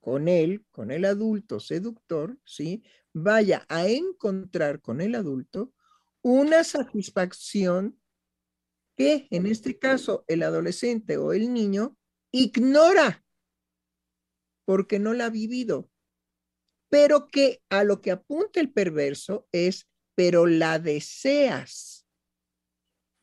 con 0.00 0.28
él, 0.28 0.64
con 0.70 0.90
el 0.90 1.06
adulto 1.06 1.58
seductor, 1.58 2.38
¿sí? 2.44 2.82
Vaya 3.14 3.64
a 3.68 3.88
encontrar 3.88 4.80
con 4.82 5.00
el 5.00 5.14
adulto 5.14 5.72
una 6.22 6.62
satisfacción 6.62 7.98
que 8.94 9.26
en 9.30 9.46
este 9.46 9.78
caso 9.78 10.24
el 10.28 10.42
adolescente 10.42 11.16
o 11.16 11.32
el 11.32 11.52
niño 11.52 11.96
ignora 12.30 13.24
porque 14.66 14.98
no 14.98 15.14
la 15.14 15.26
ha 15.26 15.30
vivido, 15.30 15.88
pero 16.88 17.28
que 17.28 17.62
a 17.68 17.84
lo 17.84 18.00
que 18.00 18.10
apunta 18.10 18.60
el 18.60 18.72
perverso 18.72 19.46
es, 19.52 19.86
pero 20.14 20.46
la 20.46 20.78
deseas. 20.78 22.06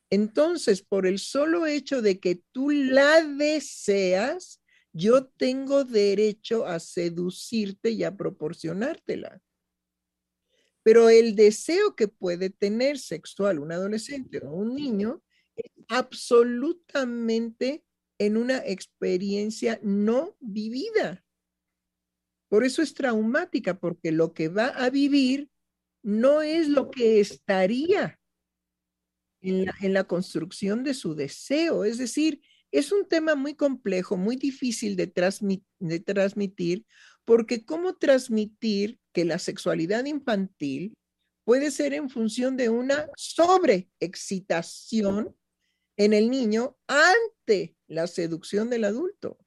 Entonces, 0.09 0.81
por 0.81 1.07
el 1.07 1.19
solo 1.19 1.65
hecho 1.65 2.01
de 2.01 2.19
que 2.19 2.41
tú 2.51 2.69
la 2.69 3.21
deseas, 3.23 4.61
yo 4.93 5.25
tengo 5.25 5.83
derecho 5.83 6.65
a 6.65 6.79
seducirte 6.79 7.89
y 7.91 8.03
a 8.03 8.15
proporcionártela. 8.15 9.41
Pero 10.83 11.09
el 11.09 11.35
deseo 11.35 11.95
que 11.95 12.07
puede 12.07 12.49
tener 12.51 12.99
sexual 12.99 13.59
un 13.59 13.71
adolescente 13.71 14.39
o 14.45 14.51
un 14.51 14.75
niño 14.75 15.21
es 15.55 15.71
absolutamente 15.89 17.83
en 18.19 18.37
una 18.37 18.59
experiencia 18.59 19.79
no 19.81 20.37
vivida. 20.39 21.24
Por 22.49 22.63
eso 22.63 22.81
es 22.81 22.93
traumática, 22.93 23.79
porque 23.79 24.11
lo 24.11 24.33
que 24.33 24.49
va 24.49 24.67
a 24.67 24.89
vivir 24.89 25.49
no 26.03 26.41
es 26.41 26.69
lo 26.69 26.91
que 26.91 27.19
estaría 27.19 28.19
en 29.41 29.93
la, 29.93 30.03
construcción 30.05 30.83
de 30.83 30.93
su 30.93 31.15
deseo. 31.15 31.85
Es 31.85 31.97
decir, 31.97 32.41
es 32.71 32.91
un 32.91 33.07
tema 33.07 33.35
muy 33.35 33.55
complejo, 33.55 34.17
muy 34.17 34.35
difícil 34.35 34.95
de, 34.95 35.07
transmitir, 35.07 36.85
porque 37.23 37.65
¿cómo 37.65 37.95
transmitir 37.95 38.99
que 39.13 39.25
la 39.25 39.39
sexualidad 39.39 40.05
infantil 40.05 40.93
puede 41.43 41.71
ser 41.71 41.93
en 41.93 42.09
función 42.09 42.57
de 42.57 42.69
una 42.69 43.07
sobreexcitación 43.15 45.35
en 45.97 46.13
el 46.13 46.29
niño 46.29 46.77
ante 46.87 47.75
la 47.87 48.07
seducción 48.07 48.69
del 48.69 48.83
adulto? 48.83 49.37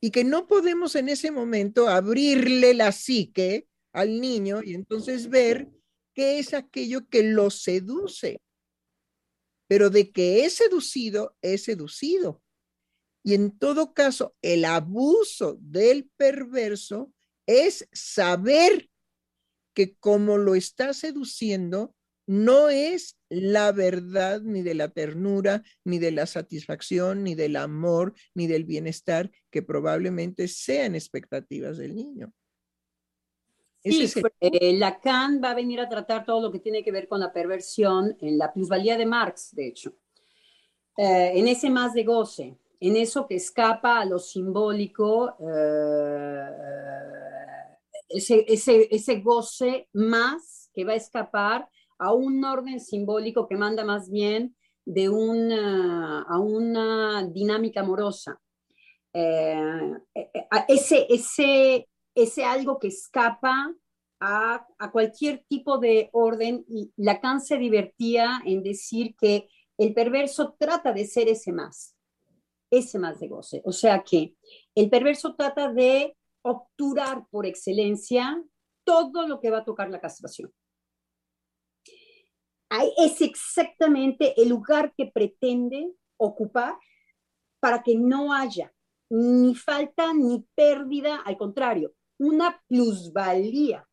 Y 0.00 0.10
que 0.10 0.24
no 0.24 0.46
podemos 0.46 0.94
en 0.94 1.08
ese 1.08 1.30
momento 1.30 1.88
abrirle 1.88 2.74
la 2.74 2.92
psique 2.92 3.66
al 3.92 4.20
niño 4.20 4.62
y 4.62 4.74
entonces 4.74 5.28
ver 5.28 5.68
qué 6.14 6.38
es 6.38 6.54
aquello 6.54 7.08
que 7.08 7.22
lo 7.22 7.50
seduce 7.50 8.40
pero 9.68 9.90
de 9.90 10.10
que 10.10 10.44
es 10.44 10.54
seducido, 10.54 11.36
es 11.42 11.64
seducido. 11.64 12.42
Y 13.22 13.34
en 13.34 13.56
todo 13.56 13.92
caso, 13.92 14.34
el 14.42 14.64
abuso 14.64 15.58
del 15.60 16.08
perverso 16.16 17.12
es 17.46 17.86
saber 17.92 18.90
que 19.74 19.94
como 19.96 20.38
lo 20.38 20.54
está 20.54 20.94
seduciendo, 20.94 21.94
no 22.28 22.68
es 22.68 23.18
la 23.30 23.72
verdad 23.72 24.42
ni 24.42 24.60
de 24.60 24.74
la 24.74 24.90
ternura, 24.90 25.62
ni 25.82 25.98
de 25.98 26.12
la 26.12 26.26
satisfacción, 26.26 27.24
ni 27.24 27.34
del 27.34 27.56
amor, 27.56 28.12
ni 28.34 28.46
del 28.46 28.64
bienestar 28.64 29.30
que 29.50 29.62
probablemente 29.62 30.46
sean 30.46 30.94
expectativas 30.94 31.78
del 31.78 31.96
niño. 31.96 32.30
Sí, 33.82 34.12
Lacan 34.74 35.40
va 35.42 35.52
a 35.52 35.54
venir 35.54 35.80
a 35.80 35.88
tratar 35.88 36.26
todo 36.26 36.42
lo 36.42 36.52
que 36.52 36.58
tiene 36.58 36.84
que 36.84 36.92
ver 36.92 37.08
con 37.08 37.20
la 37.20 37.32
perversión 37.32 38.14
en 38.20 38.36
la 38.36 38.52
plusvalía 38.52 38.98
de 38.98 39.06
Marx, 39.06 39.54
de 39.54 39.66
hecho. 39.66 39.94
Eh, 40.98 41.32
en 41.34 41.48
ese 41.48 41.70
más 41.70 41.94
de 41.94 42.04
goce, 42.04 42.58
en 42.78 42.96
eso 42.96 43.26
que 43.26 43.36
escapa 43.36 44.00
a 44.00 44.04
lo 44.04 44.18
simbólico, 44.18 45.34
eh, 45.40 46.46
ese, 48.10 48.44
ese, 48.46 48.86
ese 48.90 49.20
goce 49.20 49.88
más 49.94 50.70
que 50.74 50.84
va 50.84 50.92
a 50.92 50.96
escapar 50.96 51.70
a 51.98 52.12
un 52.12 52.44
orden 52.44 52.80
simbólico 52.80 53.48
que 53.48 53.56
manda 53.56 53.84
más 53.84 54.10
bien 54.10 54.56
de 54.84 55.08
una, 55.08 56.22
a 56.22 56.38
una 56.38 57.26
dinámica 57.26 57.80
amorosa. 57.80 58.40
ese, 60.68 61.06
ese 61.08 61.88
ese 62.22 62.44
algo 62.44 62.78
que 62.78 62.88
escapa 62.88 63.72
a, 64.20 64.66
cualquier 64.90 65.44
tipo 65.48 65.78
de 65.78 66.10
orden 66.12 66.64
y 66.68 66.92
Lacan 66.96 67.40
se 67.40 67.56
divertía 67.56 68.42
en 68.44 68.62
decir 68.62 69.14
que 69.16 69.48
el 69.76 69.94
perverso 69.94 70.56
trata 70.58 70.92
de 70.92 71.04
ser 71.04 71.28
ese 71.28 71.52
más, 71.52 71.94
ese 72.70 72.98
más 72.98 73.20
de 73.20 73.28
goce. 73.28 73.62
O 73.64 73.72
sea 73.72 74.02
que 74.02 74.34
el 74.74 74.90
perverso 74.90 75.36
trata 75.36 75.72
de 75.72 76.16
obturar 76.42 77.24
por 77.30 77.46
excelencia 77.46 78.42
todo 78.82 79.28
lo 79.28 79.40
que 79.40 79.50
va 79.50 79.58
a 79.58 79.64
tocar 79.64 79.88
la 79.90 80.00
castración. 80.00 80.52
Es 82.70 83.20
exactamente 83.22 84.40
el 84.40 84.50
lugar 84.50 84.92
que 84.96 85.06
pretende 85.06 85.92
ocupar 86.18 86.76
para 87.60 87.82
que 87.82 87.96
no 87.96 88.32
haya 88.32 88.72
ni 89.10 89.54
falta 89.54 90.12
ni 90.12 90.46
pérdida, 90.54 91.16
al 91.24 91.38
contrario, 91.38 91.94
una 92.18 92.62
plusvalía 92.68 93.88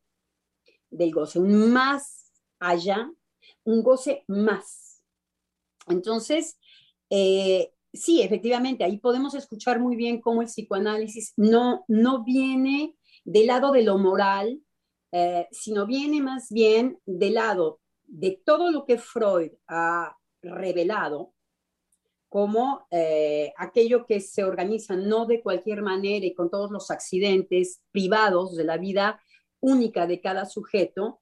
del 0.90 1.12
goce, 1.12 1.40
un 1.40 1.72
más 1.72 2.34
allá, 2.60 3.10
un 3.64 3.82
goce 3.82 4.24
más. 4.28 5.02
Entonces, 5.88 6.58
eh, 7.10 7.72
sí, 7.94 8.22
efectivamente, 8.22 8.84
ahí 8.84 8.98
podemos 8.98 9.36
escuchar 9.36 9.80
muy 9.80 9.96
bien 9.96 10.20
cómo 10.20 10.42
el 10.42 10.48
psicoanálisis 10.48 11.34
no, 11.38 11.86
no 11.88 12.24
viene 12.24 12.96
del 13.24 13.48
lado 13.48 13.72
de 13.72 13.84
lo 13.84 13.98
moral, 13.98 14.62
eh, 15.12 15.48
sino 15.52 15.86
viene 15.86 16.22
más 16.22 16.50
bien 16.50 17.00
del 17.06 17.36
lado 17.36 17.80
de 18.08 18.41
todo 18.46 18.72
lo 18.72 18.86
que 18.86 18.98
Freud 18.98 19.52
ha 19.68 20.18
revelado 20.41 21.34
como 22.30 22.86
eh, 22.91 23.54
aquello 23.58 24.06
que 24.06 24.20
se 24.20 24.44
organiza 24.44 24.96
no 24.96 25.26
de 25.26 25.41
cualquier 25.41 25.82
manera 25.82 26.26
y 26.26 26.34
con 26.34 26.50
todos 26.50 26.70
los 26.70 26.91
accidentes 26.91 27.82
privados 27.91 28.58
de 28.58 28.65
la 28.65 28.78
vida 28.78 29.22
única 29.62 30.06
de 30.06 30.20
cada 30.20 30.46
sujeto, 30.46 31.22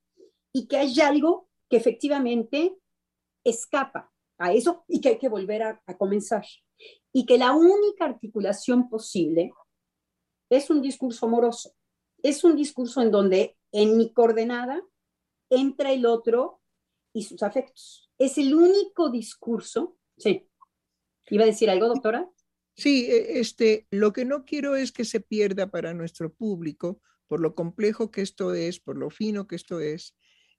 y 0.52 0.68
que 0.68 0.78
hay 0.78 1.00
algo 1.02 1.50
que 1.70 1.78
efectivamente 1.78 2.76
escapa 3.44 4.12
a 4.38 4.54
eso 4.54 4.86
y 4.88 5.02
que 5.02 5.10
hay 5.10 5.18
que 5.18 5.30
volver 5.30 5.64
a, 5.64 5.84
a 5.86 5.98
comenzar. 5.98 6.46
Y 7.12 7.26
que 7.26 7.38
la 7.38 7.54
única 7.54 8.06
articulación 8.06 8.90
posible 8.90 9.52
es 10.50 10.70
un 10.70 10.82
discurso 10.82 11.28
amoroso, 11.28 11.74
es 12.24 12.44
un 12.44 12.56
discurso 12.56 13.02
en 13.02 13.12
donde 13.12 13.56
en 13.72 13.98
mi 13.98 14.12
coordenada 14.14 14.82
entra 15.50 15.92
el 15.92 16.06
otro 16.06 16.63
y 17.14 17.24
sus 17.24 17.44
afectos. 17.44 18.12
Es 18.18 18.38
el 18.38 18.54
único 18.54 19.10
discurso, 19.10 19.98
sí, 20.18 20.50
¿Iba 21.30 21.44
a 21.44 21.48
decir 21.48 21.70
algo, 21.70 21.88
doctora? 21.88 22.30
Sí, 22.76 23.06
e, 23.10 23.40
este, 23.40 23.88
lo 23.92 24.14
que 24.14 24.26
no 24.26 24.46
quiero 24.46 24.76
es 24.76 24.92
que 24.92 25.06
se 25.06 25.20
pierda 25.20 25.70
para 25.72 25.94
nuestro 25.94 26.34
público, 26.34 27.02
por 27.28 27.40
lo 27.40 27.56
complejo 27.56 28.12
que 28.12 28.22
esto 28.22 28.54
es, 28.54 28.80
por 28.80 28.98
lo 28.98 29.10
fino 29.10 29.48
que 29.48 29.56
esto 29.56 29.80
es, 29.80 30.16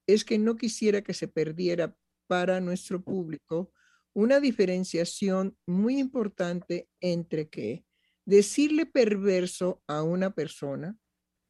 es 0.07 0.25
que 0.25 0.39
no 0.39 0.57
quisiera 0.57 1.03
que 1.03 1.15
se 1.15 1.29
perdiera 1.29 1.97
para 2.27 2.61
nuestro 2.61 3.03
público 3.03 3.73
una 4.15 4.41
diferenciación 4.41 5.57
muy 5.67 5.99
importante 5.99 6.89
entre 7.01 7.49
que 7.49 7.85
decirle 8.25 8.87
perverso 8.87 9.83
a 9.87 10.03
una 10.03 10.35
persona 10.35 10.97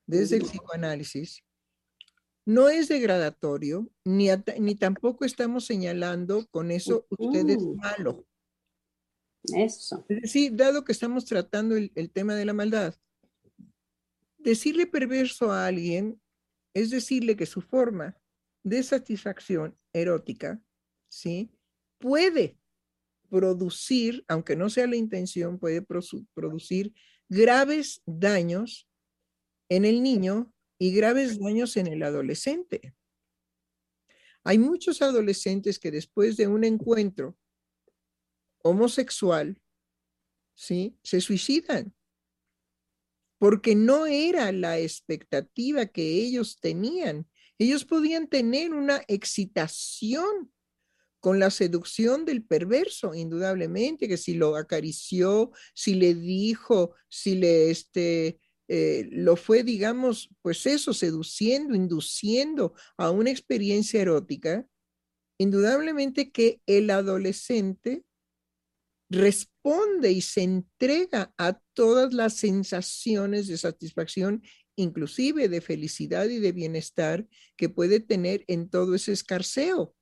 desde 0.07 0.37
el 0.37 0.43
psicoanálisis 0.43 1.45
no 2.47 2.69
es 2.69 2.89
degradatorio, 2.89 3.91
ni, 4.05 4.29
ni 4.59 4.75
tampoco 4.75 5.25
estamos 5.25 5.65
señalando 5.65 6.47
con 6.51 6.71
eso 6.71 7.07
usted 7.11 7.49
es 7.49 7.63
malo. 7.63 8.27
Eso. 9.55 10.05
Es 10.09 10.23
decir, 10.23 10.55
dado 10.55 10.85
que 10.85 10.93
estamos 10.93 11.25
tratando 11.25 11.77
el, 11.77 12.11
tema 12.13 12.35
de 12.35 12.45
la 12.45 12.53
maldad, 12.53 12.95
decirle 14.39 14.87
perverso 14.87 15.53
a 15.53 15.67
alguien 15.67 16.21
es 16.75 16.91
decirle 16.91 17.37
que 17.37 17.47
su 17.47 17.61
forma 17.61 18.17
de 18.63 18.83
satisfacción 18.83 19.79
erótica, 19.93 20.61
¿sí? 21.09 21.51
Puede 21.99 22.59
producir, 23.31 24.25
aunque 24.29 24.57
no 24.57 24.69
sea 24.69 24.87
la 24.87 24.97
intención, 24.97 25.59
puede 25.59 25.83
producir 26.35 26.93
graves 27.29 28.03
daños 28.07 28.89
en 29.69 29.85
el 29.85 30.03
niño 30.03 30.54
y 30.85 30.93
graves 30.93 31.39
daños 31.39 31.79
en 31.79 31.87
el 31.87 32.03
adolescente. 32.03 32.95
Hay 34.43 34.59
muchos 34.59 35.01
adolescentes 35.01 35.79
que 35.79 35.91
después 35.91 36.37
de 36.37 36.47
un 36.47 36.63
encuentro 36.63 37.39
homosexual, 38.63 39.59
¿sí? 40.55 40.99
Se 41.03 41.23
suicidan 41.23 41.95
porque 43.39 43.75
no 43.75 44.05
era 44.05 44.53
la 44.53 44.79
expectativa 44.79 45.87
que 45.87 46.03
ellos 46.03 46.59
tenían. 46.61 47.31
Ellos 47.57 47.87
podían 47.87 48.29
tener 48.29 48.75
una 48.75 49.03
excitación 49.09 50.53
con 51.19 51.39
la 51.39 51.51
seducción 51.51 52.27
del 52.27 52.45
perverso, 52.45 53.15
indudablemente, 53.15 54.07
que 54.07 54.19
si 54.19 54.35
lo 54.35 54.57
acarició, 54.57 55.51
si 55.75 55.95
le 55.95 56.15
dijo, 56.15 56.95
si 57.09 57.37
le 57.37 57.71
este, 57.71 58.39
eh, 58.69 59.09
lo 59.11 59.37
fue, 59.37 59.63
digamos, 59.63 60.31
pues 60.43 60.67
eso, 60.67 60.95
seduciendo, 60.95 61.75
induciendo 61.75 62.75
a 62.97 63.11
una 63.11 63.31
experiencia 63.31 64.01
erótica, 64.01 64.67
indudablemente 65.39 66.31
que 66.31 66.61
el 66.67 66.91
adolescente 66.91 68.05
responde 69.11 70.13
y 70.13 70.21
se 70.23 70.43
entrega 70.43 71.35
a 71.37 71.61
todas 71.75 72.15
las 72.15 72.35
sensaciones 72.35 73.47
de 73.49 73.59
satisfacción, 73.59 74.43
inclusive 74.77 75.49
de 75.49 75.61
felicidad 75.61 76.27
y 76.29 76.39
de 76.39 76.53
bienestar 76.53 77.27
que 77.57 77.69
puede 77.69 78.01
tener 78.01 78.45
en 78.49 78.69
todo 78.71 78.95
ese 78.95 79.13
escarceo. 79.13 79.95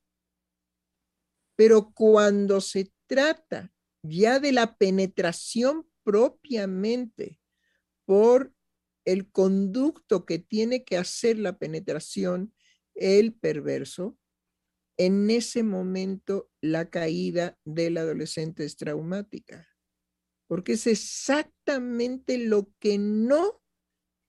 Pero 1.55 1.91
cuando 1.93 2.61
se 2.61 2.91
trata 3.07 3.71
ya 4.03 4.39
de 4.39 4.51
la 4.51 4.75
penetración 4.77 5.87
propiamente 6.03 7.39
por 8.05 8.52
el 9.05 9.29
conducto 9.29 10.25
que 10.25 10.39
tiene 10.39 10.83
que 10.83 10.97
hacer 10.97 11.39
la 11.39 11.57
penetración, 11.57 12.53
el 12.95 13.33
perverso, 13.33 14.17
en 14.97 15.29
ese 15.29 15.63
momento 15.63 16.49
la 16.61 16.89
caída 16.89 17.57
del 17.65 17.97
adolescente 17.97 18.63
es 18.63 18.77
traumática, 18.77 19.67
porque 20.47 20.73
es 20.73 20.87
exactamente 20.87 22.37
lo 22.37 22.71
que 22.79 22.97
no 22.97 23.61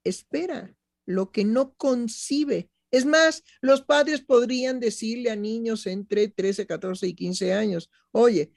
espera, 0.04 0.76
lo 1.06 1.32
que 1.32 1.44
no 1.44 1.74
concibe. 1.74 2.70
Es 2.90 3.04
más, 3.04 3.42
los 3.60 3.82
padres 3.82 4.22
podrían 4.22 4.80
decirle 4.80 5.30
a 5.30 5.36
niños 5.36 5.86
entre 5.86 6.28
13, 6.28 6.66
14 6.66 7.08
y 7.08 7.14
15 7.14 7.52
años, 7.52 7.90
oye, 8.12 8.52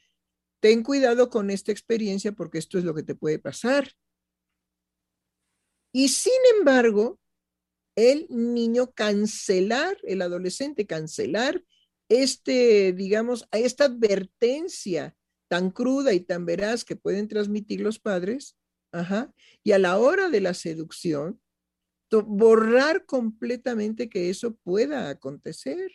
ten 0.59 0.83
cuidado 0.83 1.29
con 1.29 1.49
esta 1.49 1.71
experiencia 1.71 2.31
porque 2.31 2.59
esto 2.59 2.77
es 2.77 2.83
lo 2.83 2.93
que 2.93 3.03
te 3.03 3.15
puede 3.15 3.39
pasar. 3.39 3.91
Y 5.97 6.09
sin 6.09 6.39
embargo, 6.59 7.19
el 7.95 8.27
niño 8.29 8.91
cancelar, 8.91 9.97
el 10.03 10.21
adolescente 10.21 10.85
cancelar 10.85 11.63
este, 12.07 12.93
digamos, 12.93 13.47
a 13.49 13.57
esta 13.57 13.85
advertencia 13.85 15.17
tan 15.47 15.71
cruda 15.71 16.13
y 16.13 16.19
tan 16.19 16.45
veraz 16.45 16.85
que 16.85 16.95
pueden 16.95 17.27
transmitir 17.27 17.81
los 17.81 17.97
padres, 17.97 18.55
ajá, 18.91 19.33
y 19.63 19.71
a 19.71 19.79
la 19.79 19.97
hora 19.97 20.29
de 20.29 20.39
la 20.39 20.53
seducción, 20.53 21.41
borrar 22.11 23.07
completamente 23.07 24.07
que 24.07 24.29
eso 24.29 24.53
pueda 24.53 25.09
acontecer. 25.09 25.91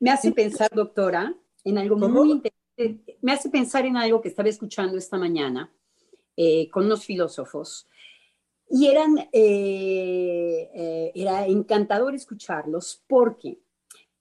Me 0.00 0.10
hace 0.10 0.32
pensar, 0.32 0.70
doctora, 0.74 1.36
en 1.64 1.76
algo 1.76 1.98
muy 1.98 2.30
interesante. 2.30 3.18
Me 3.20 3.32
hace 3.32 3.50
pensar 3.50 3.84
en 3.84 3.98
algo 3.98 4.22
que 4.22 4.28
estaba 4.28 4.48
escuchando 4.48 4.96
esta 4.96 5.18
mañana 5.18 5.70
eh, 6.34 6.70
con 6.70 6.86
unos 6.86 7.04
filósofos. 7.04 7.86
Y 8.70 8.88
eran, 8.88 9.18
eh, 9.32 10.70
eh, 10.74 11.12
era 11.14 11.46
encantador 11.46 12.14
escucharlos 12.14 13.02
porque 13.06 13.60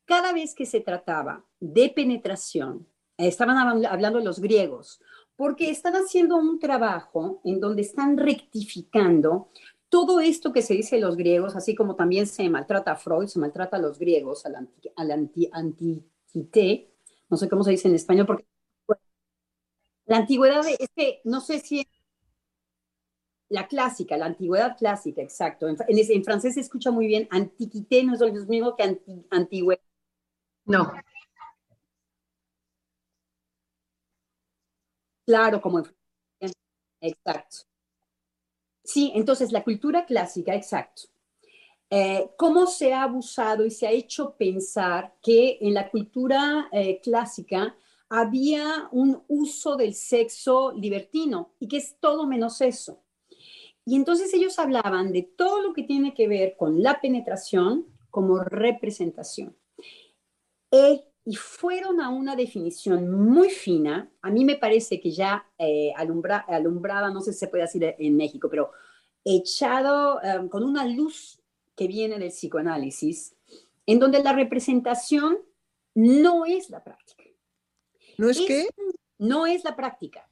cada 0.06 0.32
vez 0.32 0.56
que 0.56 0.66
se 0.66 0.80
trataba 0.80 1.45
de 1.60 1.89
penetración, 1.89 2.88
estaban 3.18 3.86
hablando 3.86 4.20
los 4.20 4.39
griegos, 4.39 5.02
porque 5.36 5.70
están 5.70 5.95
haciendo 5.95 6.38
un 6.38 6.60
trabajo 6.60 7.41
en 7.43 7.60
donde 7.60 7.82
están 7.82 8.18
rectificando 8.18 9.50
todo 9.89 10.20
esto 10.20 10.52
que 10.52 10.62
se 10.62 10.74
dice 10.74 10.98
de 10.98 11.02
los 11.02 11.16
griegos, 11.16 11.56
así 11.56 11.76
como 11.76 11.95
también 11.95 12.28
se 12.28 12.50
maltrata 12.50 12.91
a 12.91 12.95
Freud, 12.95 13.28
se 13.28 13.39
maltrata 13.39 13.78
a 13.78 13.80
los 13.82 13.98
griegos, 14.00 14.45
al, 14.45 14.56
anti, 14.56 14.89
anti, 14.95 15.50
antiquité, 15.52 16.91
no 17.30 17.38
sé 17.38 17.50
cómo 17.50 17.64
se 17.64 17.72
dice 17.72 17.88
en 17.88 17.95
español, 17.95 18.26
porque 18.26 18.45
la 20.06 20.18
antigüedad 20.18 20.66
es 20.68 20.89
que 20.95 21.22
no 21.24 21.41
sé 21.41 21.60
si 21.60 21.88
la 23.50 23.68
clásica, 23.68 24.18
la 24.18 24.26
antigüedad 24.26 24.78
clásica, 24.78 25.22
exacto. 25.22 25.68
En, 25.68 25.78
en, 25.88 26.24
francés 26.24 26.56
se 26.56 26.62
escucha 26.62 26.91
muy 26.91 27.08
bien, 27.08 27.28
antiquité 27.32 28.04
no 28.04 28.14
es 28.14 28.20
lo 28.20 28.32
mismo 28.32 28.76
que 28.76 28.84
anti, 28.84 29.26
antigüedad. 29.30 29.82
No. 30.66 30.91
Claro, 35.26 35.62
como 35.62 35.80
en... 35.80 36.52
Exacto. 37.02 37.58
Sí, 38.84 39.12
entonces 39.16 39.52
la 39.52 39.64
cultura 39.64 40.06
clásica, 40.06 40.56
exacto. 40.56 41.04
Eh, 41.89 42.32
¿Cómo 42.38 42.68
se 42.68 42.93
ha 42.93 43.04
abusado 43.04 43.66
y 43.66 43.72
se 43.72 43.88
ha 43.88 43.91
hecho 43.91 44.36
pensar 44.36 45.16
que 45.22 45.58
en 45.62 45.74
la 45.74 45.89
cultura 45.89 46.68
eh, 46.72 47.00
clásica 47.02 47.76
había 48.10 48.89
un 48.91 49.24
uso 49.28 49.76
del 49.76 49.93
sexo 49.93 50.72
libertino 50.74 51.54
y 51.60 51.68
que 51.68 51.78
es 51.78 51.98
todo 52.00 52.28
menos 52.28 52.62
eso? 52.62 53.02
Y 53.88 53.96
entonces 53.96 54.34
ellos 54.34 54.60
hablaban 54.60 55.14
de 55.14 55.22
todo 55.22 55.62
lo 55.62 55.74
que 55.74 55.84
tiene 55.84 56.14
que 56.14 56.28
ver 56.28 56.58
con 56.58 56.84
la 56.84 57.00
penetración 57.00 57.86
como 58.10 58.44
representación. 58.44 59.56
E, 60.70 61.06
y 61.24 61.36
fueron 61.36 62.02
a 62.02 62.10
una 62.10 62.36
definición 62.36 63.10
muy 63.10 63.50
fina, 63.50 64.12
a 64.22 64.30
mí 64.30 64.44
me 64.44 64.58
parece 64.58 65.00
que 65.00 65.12
ya 65.12 65.48
eh, 65.58 65.94
alumbrada, 65.96 67.12
no 67.12 67.22
sé 67.22 67.32
si 67.32 67.40
se 67.40 67.48
puede 67.48 67.64
decir 67.64 67.96
en 67.98 68.18
México, 68.18 68.50
pero 68.50 68.72
echado 69.24 70.22
em, 70.22 70.50
con 70.50 70.66
una 70.66 70.86
luz 70.86 71.40
que 71.74 71.88
viene 71.88 72.20
del 72.20 72.32
psicoanálisis, 72.32 73.38
en 73.86 74.00
donde 74.00 74.22
la 74.22 74.34
representación 74.34 75.38
no 75.96 76.46
es 76.46 76.70
la 76.70 76.84
práctica. 76.84 77.24
¿No 78.18 78.30
es, 78.30 78.42
qué? 78.42 78.68
No 79.18 79.48
es 79.48 79.64
la 79.64 79.78
práctica. 79.78 80.30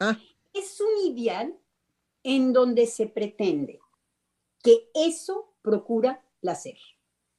Ah. 0.00 0.18
Es 0.52 0.80
un 0.80 1.12
ideal 1.12 1.56
en 2.22 2.52
donde 2.52 2.86
se 2.86 3.06
pretende 3.06 3.80
que 4.62 4.90
eso 4.94 5.54
procura 5.62 6.24
placer. 6.40 6.78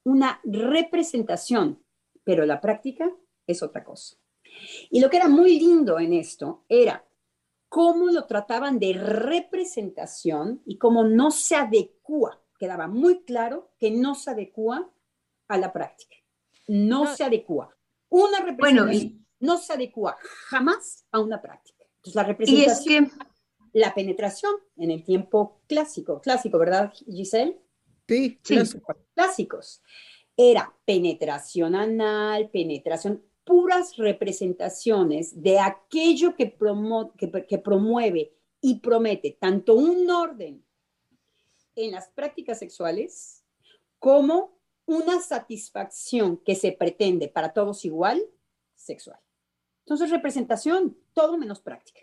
Una 0.04 0.42
representación 0.44 1.84
pero 2.24 2.46
la 2.46 2.62
práctica 2.62 3.12
es 3.46 3.62
otra 3.62 3.84
cosa. 3.84 4.18
Y 4.90 5.00
lo 5.00 5.10
que 5.10 5.18
era 5.18 5.28
muy 5.28 5.60
lindo 5.60 6.00
en 6.00 6.14
esto 6.14 6.64
era 6.70 7.06
cómo 7.68 8.08
lo 8.08 8.26
trataban 8.26 8.80
de 8.80 8.94
representación 8.94 10.62
y 10.66 10.78
cómo 10.78 11.04
no 11.04 11.32
se 11.32 11.56
adecua. 11.56 12.42
Quedaba 12.58 12.88
muy 12.88 13.24
claro 13.24 13.72
que 13.80 13.92
no 13.92 14.16
se 14.16 14.32
adecua 14.32 14.90
a 15.48 15.58
la 15.58 15.74
práctica. 15.74 16.16
No, 16.68 17.08
se 17.08 17.24
adecua. 17.24 17.76
Una 18.10 18.40
representación 18.40 19.26
no 19.40 19.58
se 19.58 19.74
adecua 19.74 20.16
jamás 20.48 21.06
a 21.12 21.20
una 21.20 21.42
práctica. 21.42 21.84
Entonces, 21.98 22.16
la 22.16 22.24
representación, 22.24 23.12
la 23.74 23.94
penetración 23.94 24.54
en 24.78 24.92
el 24.92 25.04
tiempo 25.04 25.62
clásico, 25.68 26.22
clásico, 26.22 26.58
¿verdad, 26.58 26.94
Giselle? 27.06 27.60
Sí, 28.08 28.40
sí. 28.44 28.56
clásicos 29.16 29.82
era 30.36 30.76
penetración 30.86 31.76
anal, 31.76 32.50
penetración, 32.50 33.24
puras 33.44 33.98
representaciones 33.98 35.42
de 35.42 35.60
aquello 35.60 36.36
que, 36.36 36.56
que, 37.48 37.58
promueve 37.58 38.34
y 38.62 38.80
promete 38.80 39.38
tanto 39.40 39.76
un 39.76 40.10
orden 40.10 40.66
en 41.76 41.92
las 41.92 42.10
prácticas 42.10 42.60
sexuales 42.60 43.44
como 44.00 44.58
una 44.86 45.22
satisfacción 45.22 46.38
que 46.38 46.56
se 46.56 46.72
pretende 46.72 47.28
para 47.28 47.54
todos 47.54 47.86
igual, 47.86 48.22
sexual. 48.76 49.20
Entonces, 49.86 50.10
representación, 50.10 50.98
todo 51.14 51.38
menos 51.38 51.62
práctica. 51.62 52.02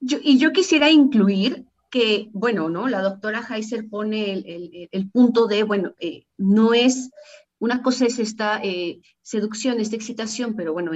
Y 0.00 0.38
yo 0.38 0.52
quisiera 0.52 0.90
incluir 0.90 1.66
que, 1.90 2.28
bueno, 2.32 2.68
¿no? 2.68 2.88
La 2.88 3.00
doctora 3.00 3.42
Heiser 3.48 3.88
pone 3.88 4.32
el, 4.32 5.10
punto 5.10 5.46
de, 5.46 5.62
bueno, 5.62 5.94
eh, 5.98 6.26
no 6.36 6.74
es, 6.74 7.10
una 7.58 7.82
cosa 7.82 8.06
es 8.06 8.18
esta 8.18 8.60
eh, 8.62 9.00
seducción, 9.22 9.80
esta 9.80 9.96
excitación, 9.96 10.56
pero 10.56 10.72
bueno, 10.72 10.92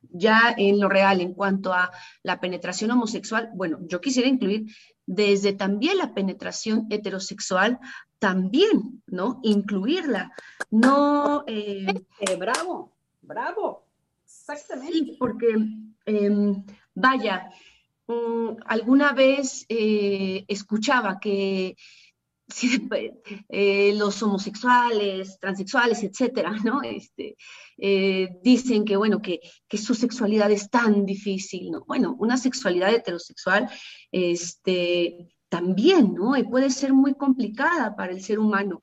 ya 0.00 0.54
en 0.56 0.80
lo 0.80 0.88
real, 0.88 1.20
en 1.20 1.34
cuanto 1.34 1.72
a 1.72 1.90
la 2.22 2.40
penetración 2.40 2.90
homosexual, 2.90 3.50
bueno, 3.54 3.78
yo 3.82 4.00
quisiera 4.00 4.28
incluir 4.28 4.66
desde 5.06 5.52
también 5.52 5.98
la 5.98 6.14
penetración 6.14 6.86
heterosexual, 6.90 7.78
también, 8.18 9.02
¿no? 9.06 9.40
Incluirla. 9.42 10.32
No. 10.70 11.44
Eh, 11.46 11.86
bravo, 12.38 12.92
bravo, 13.22 13.86
exactamente. 14.24 14.92
Sí, 14.92 15.16
porque, 15.18 15.54
em, 16.04 16.64
vaya, 16.94 17.50
alguna 18.66 19.12
vez 19.12 19.66
eh, 19.68 20.44
escuchaba 20.48 21.18
que 21.20 21.76
eh, 23.48 23.92
los 23.94 24.22
homosexuales, 24.22 25.38
transexuales, 25.38 26.02
etcétera, 26.02 26.52
¿no? 26.64 26.82
Este, 26.82 27.36
eh, 27.76 28.28
dicen 28.42 28.84
que, 28.84 28.96
bueno, 28.96 29.20
que, 29.20 29.40
que, 29.68 29.78
su 29.78 29.94
sexualidad 29.94 30.50
es 30.50 30.70
tan 30.70 31.04
difícil, 31.04 31.70
¿no? 31.70 31.84
Bueno, 31.86 32.16
una 32.18 32.36
sexualidad 32.36 32.94
heterosexual, 32.94 33.68
este, 34.10 35.28
también, 35.48 36.14
¿no? 36.14 36.36
Y 36.36 36.44
puede 36.44 36.70
ser 36.70 36.92
muy 36.92 37.14
complicada 37.14 37.94
para 37.94 38.12
el 38.12 38.22
ser 38.22 38.38
humano. 38.38 38.80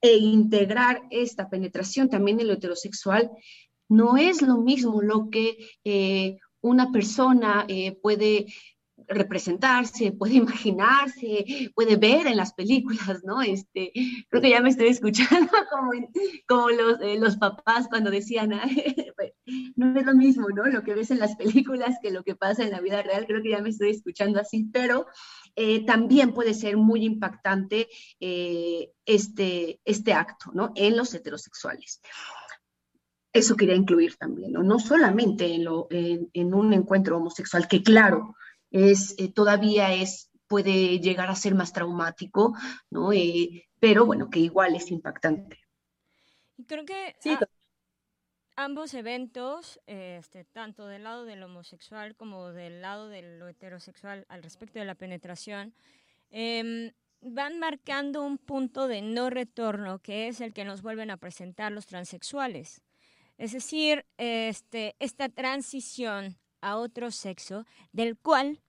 E 0.00 0.16
integrar 0.16 1.02
esta 1.10 1.48
penetración 1.48 2.10
también 2.10 2.38
en 2.38 2.48
lo 2.48 2.52
heterosexual 2.54 3.30
No 3.88 4.18
es 4.18 4.42
lo 4.42 4.58
mismo 4.58 5.00
lo 5.00 5.30
que 5.30 5.56
una 6.64 6.90
persona 6.90 7.66
eh, 7.68 7.92
puede 7.92 8.46
representarse, 9.06 10.12
puede 10.12 10.34
imaginarse, 10.44 11.70
puede 11.74 11.96
ver 11.96 12.26
en 12.26 12.38
las 12.38 12.54
películas, 12.54 13.22
¿no? 13.22 13.42
Este, 13.42 13.92
creo 14.30 14.40
que 14.40 14.50
ya 14.50 14.62
me 14.62 14.70
estoy 14.70 14.88
escuchando 14.88 15.50
como, 15.70 15.90
como 16.48 16.70
los, 16.70 17.00
eh, 17.02 17.18
los 17.18 17.36
papás 17.36 17.86
cuando 17.88 18.10
decían, 18.10 18.48
no 19.76 19.98
es 19.98 20.06
lo 20.06 20.14
mismo, 20.14 20.48
¿no? 20.48 20.64
Lo 20.64 20.82
que 20.82 20.94
ves 20.94 21.10
en 21.10 21.18
las 21.18 21.36
películas 21.36 21.98
que 22.02 22.10
lo 22.10 22.24
que 22.24 22.34
pasa 22.34 22.62
en 22.62 22.70
la 22.70 22.80
vida 22.80 23.02
real, 23.02 23.26
creo 23.26 23.42
que 23.42 23.50
ya 23.50 23.60
me 23.60 23.68
estoy 23.68 23.90
escuchando 23.90 24.40
así, 24.40 24.64
pero 24.72 25.06
eh, 25.54 25.84
también 25.84 26.32
puede 26.32 26.54
ser 26.54 26.78
muy 26.78 27.04
impactante 27.04 27.88
este, 28.18 29.80
este 29.84 30.12
acto, 30.14 30.50
¿no? 30.54 30.72
En 30.76 30.96
los 30.96 31.12
heterosexuales 31.12 32.00
eso 33.34 33.56
quería 33.56 33.74
incluir 33.74 34.16
también, 34.16 34.52
¿no? 34.52 34.62
No 34.62 34.78
solamente 34.78 35.52
en, 35.52 35.64
lo, 35.64 35.88
en, 35.90 36.30
en, 36.32 36.54
un 36.54 36.72
encuentro 36.72 37.16
homosexual, 37.16 37.66
que 37.66 37.82
claro, 37.82 38.36
es, 38.70 39.16
eh, 39.18 39.30
todavía 39.30 39.92
es, 39.92 40.30
puede 40.46 41.00
llegar 41.00 41.28
a 41.28 41.34
ser 41.34 41.54
más 41.56 41.72
traumático, 41.72 42.56
¿no? 42.90 43.12
Eh, 43.12 43.68
pero 43.80 44.06
bueno, 44.06 44.30
que 44.30 44.38
igual 44.38 44.76
es 44.76 44.90
impactante. 44.92 45.58
Y 46.56 46.64
creo 46.64 46.84
que 46.84 47.16
sí, 47.18 47.36
ambos 48.54 48.94
eventos, 48.94 49.80
este, 49.86 50.44
tanto 50.44 50.86
del 50.86 51.02
lado 51.02 51.24
del 51.24 51.42
homosexual 51.42 52.14
como 52.14 52.52
del 52.52 52.82
lado 52.82 53.08
de 53.08 53.38
lo 53.38 53.48
heterosexual 53.48 54.26
al 54.28 54.44
respecto 54.44 54.78
de 54.78 54.84
la 54.84 54.94
penetración, 54.94 55.74
eh, 56.30 56.92
van 57.20 57.58
marcando 57.58 58.22
un 58.22 58.38
punto 58.38 58.86
de 58.86 59.02
no 59.02 59.28
retorno 59.28 59.98
que 59.98 60.28
es 60.28 60.40
el 60.40 60.52
que 60.52 60.64
nos 60.64 60.82
vuelven 60.82 61.10
a 61.10 61.16
presentar 61.16 61.72
los 61.72 61.86
transexuales. 61.86 62.80
Es 63.36 63.52
decir, 63.52 64.06
este, 64.16 64.94
esta 64.98 65.28
transición 65.28 66.38
a 66.60 66.76
otro 66.76 67.10
sexo 67.10 67.66
del 67.92 68.16
cual 68.16 68.60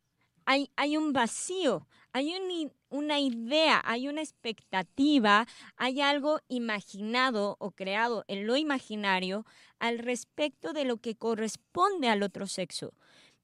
hay, 0.46 0.70
hay 0.76 0.98
un 0.98 1.14
vacío, 1.14 1.88
hay 2.14 2.34
un, 2.36 2.72
una 2.90 3.20
idea, 3.20 3.82
hay 3.86 4.08
una 4.08 4.22
expectativa, 4.22 5.48
hay 5.76 6.02
algo 6.02 6.40
imaginado 6.48 7.58
o 7.60 7.72
creado 7.72 8.24
en 8.28 8.48
lo 8.48 8.56
imaginario 8.56 9.46
al 9.80 10.00
respecto 10.00 10.74
de 10.74 10.86
lo 10.86 10.98
que 10.98 11.16
corresponde 11.16 12.10
al 12.10 12.24
otro 12.24 12.48
sexo. 12.48 12.94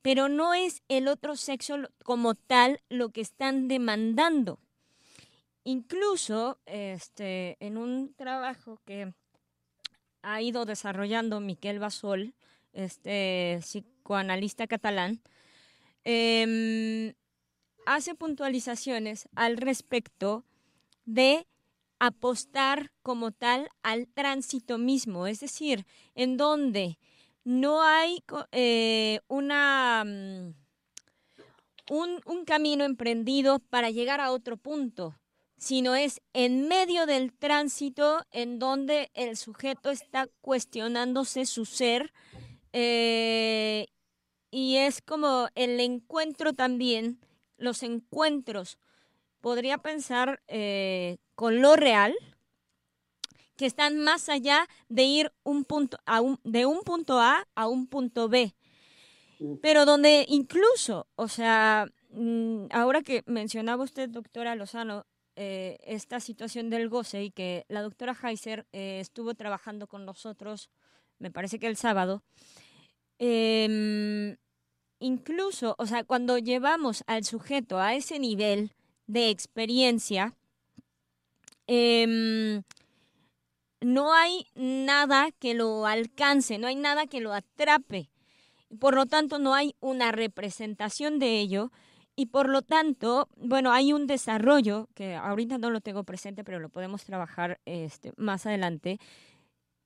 Pero 0.01 0.29
no 0.29 0.53
es 0.53 0.81
el 0.87 1.07
otro 1.07 1.35
sexo 1.35 1.77
como 2.03 2.33
tal 2.33 2.81
lo 2.89 3.09
que 3.09 3.21
están 3.21 3.67
demandando. 3.67 4.59
Incluso 5.63 6.59
este, 6.65 7.57
en 7.59 7.77
un 7.77 8.13
trabajo 8.15 8.81
que 8.85 9.13
ha 10.21 10.41
ido 10.41 10.65
desarrollando 10.65 11.39
Miquel 11.39 11.79
Basol, 11.79 12.33
este 12.73 13.59
psicoanalista 13.61 14.67
catalán, 14.67 15.21
eh, 16.03 17.13
hace 17.85 18.15
puntualizaciones 18.15 19.29
al 19.35 19.57
respecto 19.57 20.43
de 21.05 21.45
apostar 21.99 22.91
como 23.03 23.31
tal 23.31 23.69
al 23.83 24.07
tránsito 24.07 24.77
mismo, 24.77 25.27
es 25.27 25.39
decir, 25.39 25.85
en 26.15 26.37
donde 26.37 26.97
no 27.43 27.83
hay 27.83 28.23
eh, 28.51 29.19
una, 29.27 30.03
un, 30.03 30.55
un 32.25 32.45
camino 32.45 32.83
emprendido 32.83 33.59
para 33.59 33.91
llegar 33.91 34.19
a 34.19 34.31
otro 34.31 34.57
punto, 34.57 35.15
sino 35.61 35.93
es 35.93 36.21
en 36.33 36.67
medio 36.67 37.05
del 37.05 37.31
tránsito 37.31 38.25
en 38.31 38.57
donde 38.57 39.11
el 39.13 39.37
sujeto 39.37 39.91
está 39.91 40.27
cuestionándose 40.41 41.45
su 41.45 41.65
ser 41.65 42.11
eh, 42.73 43.85
y 44.49 44.77
es 44.77 45.03
como 45.03 45.49
el 45.53 45.79
encuentro 45.79 46.53
también, 46.53 47.19
los 47.57 47.83
encuentros, 47.83 48.79
podría 49.39 49.77
pensar 49.77 50.41
eh, 50.47 51.17
con 51.35 51.61
lo 51.61 51.75
real, 51.75 52.15
que 53.55 53.67
están 53.67 53.99
más 53.99 54.29
allá 54.29 54.67
de 54.89 55.03
ir 55.03 55.31
un 55.43 55.63
punto 55.63 55.99
a 56.07 56.21
un, 56.21 56.39
de 56.43 56.65
un 56.65 56.81
punto 56.81 57.19
A 57.19 57.47
a 57.53 57.67
un 57.67 57.85
punto 57.85 58.29
B. 58.29 58.55
Pero 59.61 59.85
donde 59.85 60.25
incluso, 60.27 61.07
o 61.15 61.27
sea, 61.27 61.87
mm, 62.09 62.65
ahora 62.71 63.03
que 63.03 63.23
mencionaba 63.27 63.83
usted, 63.83 64.09
doctora 64.09 64.55
Lozano, 64.55 65.05
eh, 65.35 65.77
esta 65.85 66.19
situación 66.19 66.69
del 66.69 66.89
goce 66.89 67.23
y 67.23 67.31
que 67.31 67.65
la 67.67 67.81
doctora 67.81 68.15
Heiser 68.21 68.67
eh, 68.71 68.99
estuvo 68.99 69.33
trabajando 69.33 69.87
con 69.87 70.05
nosotros, 70.05 70.69
me 71.19 71.31
parece 71.31 71.59
que 71.59 71.67
el 71.67 71.77
sábado, 71.77 72.23
eh, 73.19 74.37
incluso, 74.99 75.75
o 75.77 75.85
sea, 75.85 76.03
cuando 76.03 76.37
llevamos 76.37 77.03
al 77.07 77.23
sujeto 77.23 77.79
a 77.79 77.95
ese 77.95 78.19
nivel 78.19 78.73
de 79.07 79.29
experiencia, 79.29 80.35
eh, 81.67 82.61
no 83.81 84.13
hay 84.13 84.45
nada 84.55 85.31
que 85.31 85.53
lo 85.53 85.85
alcance, 85.85 86.57
no 86.57 86.67
hay 86.67 86.75
nada 86.75 87.07
que 87.07 87.19
lo 87.19 87.33
atrape. 87.33 88.09
Por 88.79 88.95
lo 88.95 89.05
tanto, 89.05 89.39
no 89.39 89.53
hay 89.53 89.75
una 89.79 90.11
representación 90.11 91.19
de 91.19 91.39
ello 91.39 91.71
y 92.21 92.27
por 92.27 92.49
lo 92.49 92.61
tanto, 92.61 93.29
bueno, 93.35 93.71
hay 93.71 93.93
un 93.93 94.05
desarrollo 94.05 94.87
que 94.93 95.15
ahorita 95.15 95.57
no 95.57 95.71
lo 95.71 95.81
tengo 95.81 96.03
presente, 96.03 96.43
pero 96.43 96.59
lo 96.59 96.69
podemos 96.69 97.03
trabajar 97.03 97.59
este, 97.65 98.13
más 98.15 98.45
adelante, 98.45 98.99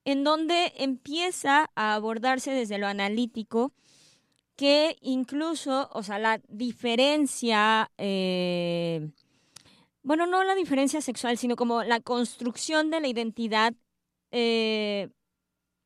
en 0.03 0.25
donde 0.25 0.73
empieza 0.75 1.71
a 1.75 1.95
abordarse 1.95 2.51
desde 2.51 2.77
lo 2.77 2.87
analítico 2.87 3.71
que 4.57 4.97
incluso, 4.99 5.89
o 5.93 6.03
sea, 6.03 6.19
la 6.19 6.41
diferencia, 6.49 7.89
eh, 7.97 9.09
bueno, 10.03 10.27
no 10.27 10.43
la 10.43 10.55
diferencia 10.55 10.99
sexual, 10.99 11.37
sino 11.37 11.55
como 11.55 11.83
la 11.83 12.01
construcción 12.01 12.91
de 12.91 12.99
la 12.99 13.07
identidad 13.07 13.73
eh, 14.31 15.07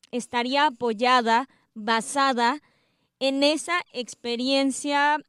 estaría 0.09 0.65
apoyada, 0.65 1.47
basada 1.75 2.59
en 3.19 3.43
esa 3.43 3.83
experiencia, 3.93 5.19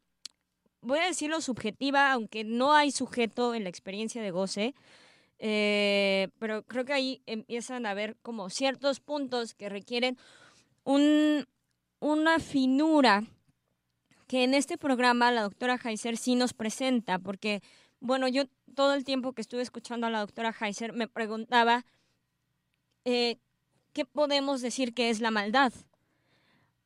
voy 0.82 0.98
a 0.98 1.06
decirlo 1.06 1.40
subjetiva, 1.40 2.12
aunque 2.12 2.44
no 2.44 2.74
hay 2.74 2.90
sujeto 2.90 3.54
en 3.54 3.64
la 3.64 3.70
experiencia 3.70 4.22
de 4.22 4.30
goce, 4.30 4.74
eh, 5.38 6.28
pero 6.38 6.62
creo 6.64 6.84
que 6.84 6.92
ahí 6.92 7.22
empiezan 7.26 7.86
a 7.86 7.90
haber 7.90 8.16
como 8.22 8.50
ciertos 8.50 9.00
puntos 9.00 9.54
que 9.54 9.68
requieren 9.68 10.18
un, 10.84 11.46
una 11.98 12.38
finura 12.38 13.24
que 14.26 14.44
en 14.44 14.54
este 14.54 14.78
programa 14.78 15.32
la 15.32 15.42
doctora 15.42 15.80
Heiser 15.82 16.16
sí 16.16 16.34
nos 16.34 16.52
presenta, 16.52 17.18
porque, 17.18 17.62
bueno, 17.98 18.28
yo 18.28 18.44
todo 18.74 18.94
el 18.94 19.04
tiempo 19.04 19.32
que 19.32 19.40
estuve 19.40 19.62
escuchando 19.62 20.06
a 20.06 20.10
la 20.10 20.20
doctora 20.20 20.54
Heiser 20.58 20.92
me 20.92 21.08
preguntaba, 21.08 21.84
eh, 23.04 23.38
¿qué 23.92 24.04
podemos 24.04 24.60
decir 24.60 24.94
que 24.94 25.10
es 25.10 25.20
la 25.20 25.30
maldad? 25.30 25.72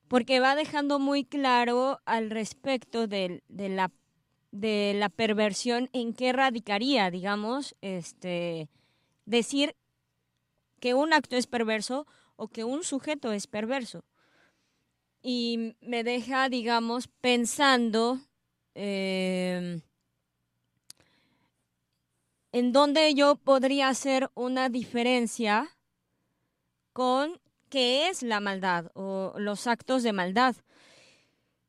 Porque 0.09 0.41
va 0.41 0.55
dejando 0.55 0.99
muy 0.99 1.25
claro 1.25 2.01
al 2.05 2.31
respecto 2.31 3.07
de, 3.07 3.43
la 4.53 5.09
perversión 5.09 5.89
en 5.93 6.15
qué 6.15 6.33
radicaría, 6.33 7.11
digamos, 7.11 7.75
este, 7.81 8.69
decir 9.25 9.77
que 10.81 10.95
un 10.95 11.13
acto 11.13 11.37
es 11.37 11.47
perverso 11.47 12.07
o 12.37 12.49
que 12.49 12.65
un 12.65 12.85
sujeto 12.85 13.33
es 13.33 13.47
perverso. 13.47 14.05
Y 15.23 15.77
me 15.81 16.05
deja, 16.05 16.49
digamos, 16.51 17.09
pensando 17.09 18.21
eh, 18.75 19.81
en 22.53 22.73
dónde 22.73 23.15
yo 23.15 23.37
podría 23.37 23.89
hacer 23.89 24.31
una 24.35 24.69
diferencia 24.69 25.77
con 26.93 27.41
qué 27.69 28.09
es 28.09 28.23
la 28.23 28.41
maldad 28.41 28.91
o 28.95 29.35
los 29.39 29.67
actos 29.67 30.03
de 30.03 30.13
maldad. 30.13 30.57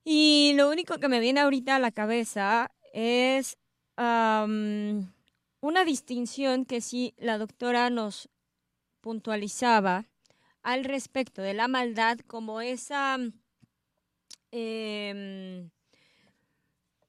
Y 0.04 0.54
lo 0.56 0.70
único 0.70 1.00
que 1.00 1.08
me 1.08 1.20
viene 1.20 1.40
ahorita 1.40 1.76
a 1.76 1.80
la 1.80 1.92
cabeza 1.92 2.72
es 2.94 3.58
una 3.98 5.86
distinción 5.86 6.66
que 6.66 6.82
sí 6.82 7.14
la 7.18 7.38
doctora 7.38 7.90
nos 7.90 8.30
puntualizaba 9.02 10.06
al 10.62 10.84
respecto 10.84 11.42
de 11.42 11.54
la 11.54 11.68
maldad 11.68 12.20
como 12.28 12.62
esa 12.62 13.18
em, 14.52 15.70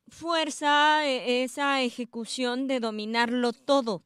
fuerza, 0.09 1.07
e, 1.07 1.45
esa 1.45 1.83
ejecución 1.83 2.67
de 2.67 2.81
dominarlo 2.81 3.53
todo. 3.53 4.03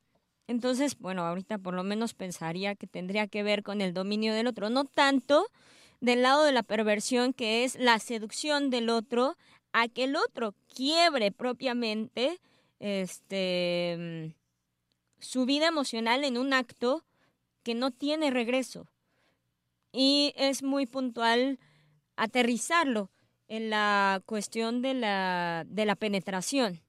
Entonces, 0.50 0.98
bueno, 0.98 1.24
ahorita 1.24 1.58
por 1.58 1.74
lo 1.74 1.84
menos 1.84 2.12
pensaría 2.12 2.74
que 2.74 2.88
tendría 2.88 3.28
que 3.28 3.44
ver 3.44 3.62
con 3.62 3.80
el 3.80 3.94
dominio 3.94 4.34
del 4.34 4.48
otro, 4.48 4.68
no 4.68 4.84
tanto 4.84 5.46
del 6.00 6.22
lado 6.22 6.42
de 6.42 6.50
la 6.50 6.64
perversión 6.64 7.32
que 7.32 7.62
es 7.62 7.78
la 7.78 8.00
seducción 8.00 8.68
del 8.68 8.90
otro 8.90 9.36
a 9.72 9.86
que 9.86 10.02
el 10.04 10.16
otro 10.16 10.56
quiebre 10.74 11.30
propiamente 11.30 12.40
este, 12.80 14.34
su 15.20 15.46
vida 15.46 15.68
emocional 15.68 16.24
en 16.24 16.36
un 16.36 16.52
acto 16.52 17.04
que 17.62 17.76
no 17.76 17.92
tiene 17.92 18.32
regreso, 18.32 18.88
y 19.92 20.32
es 20.34 20.64
muy 20.64 20.86
puntual 20.86 21.60
aterrizarlo 22.16 23.12
en 23.46 23.70
la 23.70 24.20
cuestión 24.26 24.82
de 24.82 24.94
la, 24.94 25.62
de 25.68 25.84
la 25.84 25.94
penetración. 25.94 26.80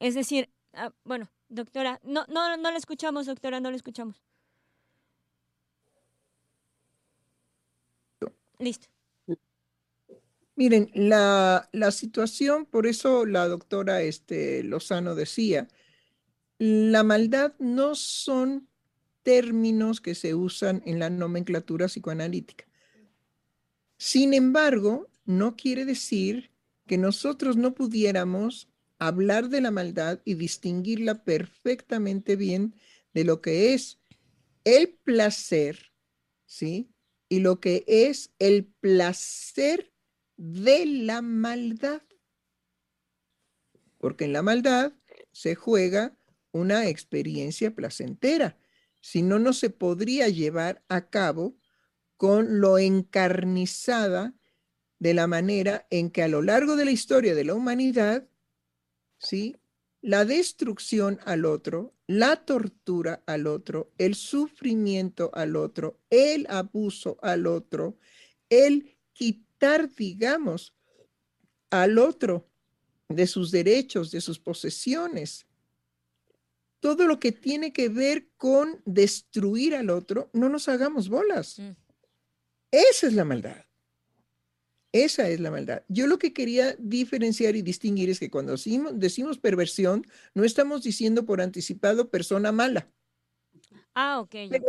Es 0.00 0.14
decir, 0.14 0.50
ah, 0.74 0.90
bueno, 1.04 1.30
doctora, 1.48 2.00
no, 2.02 2.24
no, 2.28 2.56
no 2.56 2.70
la 2.70 2.78
escuchamos, 2.78 3.26
doctora, 3.26 3.60
no 3.60 3.70
la 3.70 3.76
escuchamos. 3.76 4.22
Listo. 8.58 8.88
Miren, 10.56 10.90
la, 10.94 11.68
la, 11.72 11.92
situación, 11.92 12.66
por 12.66 12.88
eso 12.88 13.24
la 13.24 13.46
doctora 13.46 14.02
este, 14.02 14.64
Lozano 14.64 15.14
decía, 15.14 15.68
la 16.58 17.04
maldad 17.04 17.54
no 17.60 17.94
son 17.94 18.68
términos 19.22 20.00
que 20.00 20.16
se 20.16 20.34
usan 20.34 20.82
en 20.84 20.98
la 20.98 21.10
nomenclatura 21.10 21.86
psicoanalítica. 21.86 22.64
Sin 23.96 24.34
embargo, 24.34 25.08
no 25.24 25.54
quiere 25.54 25.84
decir 25.84 26.50
que 26.86 26.98
nosotros 26.98 27.56
no 27.56 27.74
pudiéramos 27.74 28.67
hablar 28.98 29.48
de 29.48 29.60
la 29.60 29.70
maldad 29.70 30.20
y 30.24 30.34
distinguirla 30.34 31.24
perfectamente 31.24 32.36
bien 32.36 32.74
de 33.14 33.24
lo 33.24 33.40
que 33.40 33.74
es 33.74 34.00
el 34.64 34.98
placer, 35.04 35.92
¿sí? 36.46 36.90
Y 37.28 37.40
lo 37.40 37.60
que 37.60 37.84
es 37.86 38.32
el 38.38 38.66
placer 38.80 39.92
de 40.36 40.86
la 40.86 41.22
maldad. 41.22 42.02
Porque 43.98 44.24
en 44.24 44.32
la 44.32 44.42
maldad 44.42 44.92
se 45.32 45.54
juega 45.54 46.16
una 46.52 46.88
experiencia 46.88 47.74
placentera. 47.74 48.58
Si 49.00 49.22
no, 49.22 49.38
no 49.38 49.52
se 49.52 49.70
podría 49.70 50.28
llevar 50.28 50.84
a 50.88 51.08
cabo 51.08 51.56
con 52.16 52.60
lo 52.60 52.78
encarnizada 52.78 54.34
de 54.98 55.14
la 55.14 55.26
manera 55.26 55.86
en 55.90 56.10
que 56.10 56.22
a 56.22 56.28
lo 56.28 56.42
largo 56.42 56.76
de 56.76 56.84
la 56.84 56.90
historia 56.90 57.34
de 57.34 57.44
la 57.44 57.54
humanidad, 57.54 58.28
¿sí? 59.18 59.56
La 60.00 60.24
destrucción 60.24 61.18
al 61.24 61.44
otro, 61.44 61.94
la 62.06 62.36
tortura 62.44 63.22
al 63.26 63.46
otro, 63.46 63.92
el 63.98 64.14
sufrimiento 64.14 65.30
al 65.34 65.56
otro, 65.56 66.00
el 66.10 66.46
abuso 66.48 67.18
al 67.20 67.46
otro, 67.46 67.98
el 68.48 68.96
quitar, 69.12 69.92
digamos, 69.92 70.74
al 71.70 71.98
otro 71.98 72.48
de 73.08 73.26
sus 73.26 73.50
derechos, 73.50 74.10
de 74.10 74.20
sus 74.20 74.38
posesiones, 74.38 75.46
todo 76.80 77.06
lo 77.06 77.18
que 77.18 77.32
tiene 77.32 77.72
que 77.72 77.88
ver 77.88 78.28
con 78.36 78.80
destruir 78.84 79.74
al 79.74 79.90
otro, 79.90 80.30
no 80.32 80.48
nos 80.48 80.68
hagamos 80.68 81.08
bolas. 81.08 81.58
Mm. 81.58 81.70
Esa 82.70 83.06
es 83.08 83.12
la 83.14 83.24
maldad. 83.24 83.67
Esa 84.92 85.28
es 85.28 85.40
la 85.40 85.50
maldad. 85.50 85.82
Yo 85.88 86.06
lo 86.06 86.18
que 86.18 86.32
quería 86.32 86.74
diferenciar 86.78 87.56
y 87.56 87.62
distinguir 87.62 88.08
es 88.08 88.18
que 88.18 88.30
cuando 88.30 88.54
decimos, 88.94 89.38
perversión, 89.38 90.06
no 90.34 90.44
estamos 90.44 90.82
diciendo 90.82 91.26
por 91.26 91.40
anticipado 91.40 92.10
persona 92.10 92.52
mala. 92.52 92.90
Ah, 93.94 94.20
ok. 94.20 94.34
Pero, 94.50 94.64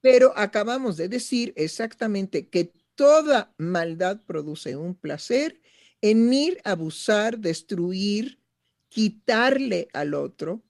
pero 0.00 0.32
acabamos 0.36 0.96
de 0.96 1.08
decir 1.08 1.52
exactamente 1.56 2.48
que 2.48 2.72
toda 2.94 3.54
maldad 3.58 4.22
produce 4.24 4.76
un 4.76 4.94
placer 4.94 5.60
en 6.00 6.32
ir, 6.32 6.60
abusar, 6.64 7.38
destruir, 7.38 8.40
quitarle 8.88 9.88
al 9.92 10.14
otro, 10.14 10.62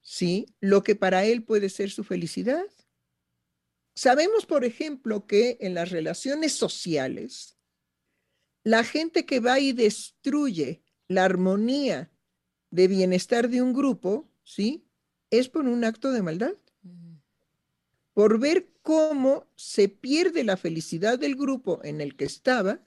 ¿sí? 0.00 0.46
Lo 0.60 0.82
que 0.82 0.96
para 0.96 1.24
él 1.24 1.44
puede 1.44 1.68
ser 1.68 1.90
su 1.90 2.04
felicidad. 2.04 2.64
Sabemos, 3.94 4.46
por 4.46 4.64
ejemplo, 4.64 5.26
que 5.26 5.56
en 5.60 5.74
las 5.74 5.90
relaciones 5.90 6.52
sociales, 6.52 7.53
la 8.64 8.82
gente 8.82 9.26
que 9.26 9.40
va 9.40 9.60
y 9.60 9.72
destruye 9.72 10.82
la 11.06 11.24
armonía 11.24 12.10
de 12.70 12.88
bienestar 12.88 13.48
de 13.48 13.62
un 13.62 13.72
grupo, 13.72 14.28
¿sí? 14.42 14.84
Es 15.30 15.48
por 15.48 15.66
un 15.66 15.84
acto 15.84 16.10
de 16.10 16.22
maldad. 16.22 16.54
Por 18.14 18.40
ver 18.40 18.70
cómo 18.82 19.46
se 19.56 19.88
pierde 19.88 20.44
la 20.44 20.56
felicidad 20.56 21.18
del 21.18 21.36
grupo 21.36 21.80
en 21.84 22.00
el 22.00 22.16
que 22.16 22.24
estaba 22.24 22.80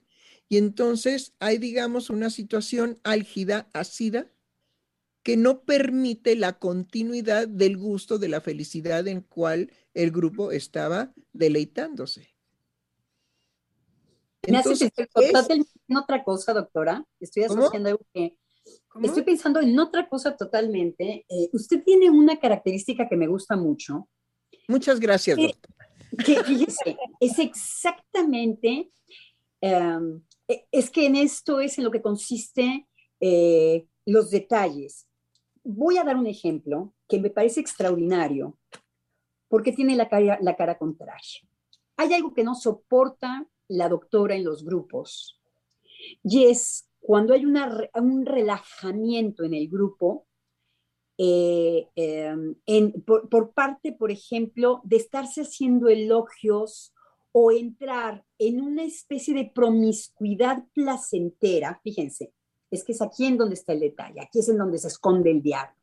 y 0.49 0.57
entonces 0.57 1.33
hay, 1.39 1.57
digamos, 1.57 2.09
una 2.09 2.29
situación 2.29 2.99
álgida, 3.03 3.69
ácida, 3.73 4.31
que 5.21 5.35
no 5.35 5.63
permite 5.63 6.35
la 6.35 6.57
continuidad 6.57 7.47
del 7.49 7.77
gusto 7.77 8.17
de 8.17 8.29
la 8.29 8.39
felicidad 8.39 9.05
en 9.07 9.21
cual 9.21 9.71
el 9.93 10.11
grupo 10.11 10.51
estaba 10.51 11.13
deleitándose. 11.33 12.36
Me 14.47 14.57
hace 14.57 14.89
totalmente 14.89 15.69
en 15.87 15.97
otra 15.97 16.23
cosa, 16.23 16.53
doctora. 16.53 17.05
Estoy 17.19 17.43
asociando 17.43 17.89
algo 17.89 18.05
que... 18.13 18.37
Estoy 19.01 19.23
pensando 19.23 19.61
en 19.61 19.77
otra 19.79 20.09
cosa 20.09 20.35
totalmente. 20.35 21.25
Eh, 21.29 21.49
usted 21.53 21.83
tiene 21.83 22.09
una 22.09 22.39
característica 22.39 23.07
que 23.07 23.15
me 23.15 23.27
gusta 23.27 23.55
mucho. 23.55 24.09
Muchas 24.67 24.99
gracias, 24.99 25.37
doctora. 25.37 25.89
Que, 26.25 26.43
fíjese, 26.43 26.97
es 27.19 27.37
exactamente, 27.37 28.91
e, 29.61 30.67
es 30.71 30.89
que 30.89 31.05
en 31.05 31.15
esto 31.15 31.59
es 31.59 31.77
en 31.77 31.83
lo 31.83 31.91
que 31.91 32.01
consiste 32.01 32.87
eh, 33.19 33.87
los 34.05 34.31
detalles 34.31 35.07
voy 35.67 35.97
a 35.97 36.03
dar 36.03 36.15
un 36.15 36.27
ejemplo 36.27 36.93
que 37.09 37.19
me 37.19 37.29
parece 37.29 37.59
extraordinario 37.59 38.57
porque 39.49 39.73
tiene 39.73 39.95
la 39.95 40.07
cara, 40.07 40.39
la 40.41 40.55
cara 40.55 40.77
contraria. 40.77 41.41
Hay 41.97 42.13
algo 42.13 42.33
que 42.33 42.43
no 42.43 42.55
soporta 42.55 43.45
la 43.67 43.89
doctora 43.89 44.35
en 44.35 44.43
los 44.43 44.63
grupos 44.63 45.39
y 46.23 46.45
es 46.45 46.89
cuando 46.99 47.33
hay 47.33 47.45
un 47.45 48.25
relajamiento 48.25 49.43
en 49.43 49.53
el 49.53 49.69
grupo 49.69 50.27
eh, 51.17 51.87
em, 51.95 52.91
por, 53.03 53.53
parte, 53.53 53.91
por 53.91 54.11
ejemplo, 54.11 54.81
de 54.83 54.97
estarse 54.97 55.41
haciendo 55.41 55.87
elogios 55.87 56.93
o 57.31 57.51
entrar 57.51 58.23
en 58.37 58.61
una 58.61 58.83
especie 58.83 59.33
de 59.33 59.51
promiscuidad 59.53 60.63
placentera, 60.73 61.79
fíjense, 61.83 62.33
es 62.69 62.83
que 62.83 62.91
es 62.91 63.01
aquí 63.01 63.25
en 63.25 63.37
donde 63.37 63.55
está 63.55 63.73
el 63.73 63.79
detalle, 63.79 64.21
aquí 64.21 64.39
es 64.39 64.49
en 64.49 64.57
donde 64.57 64.77
se 64.77 64.89
esconde 64.89 65.31
el 65.31 65.41
diablo. 65.41 65.75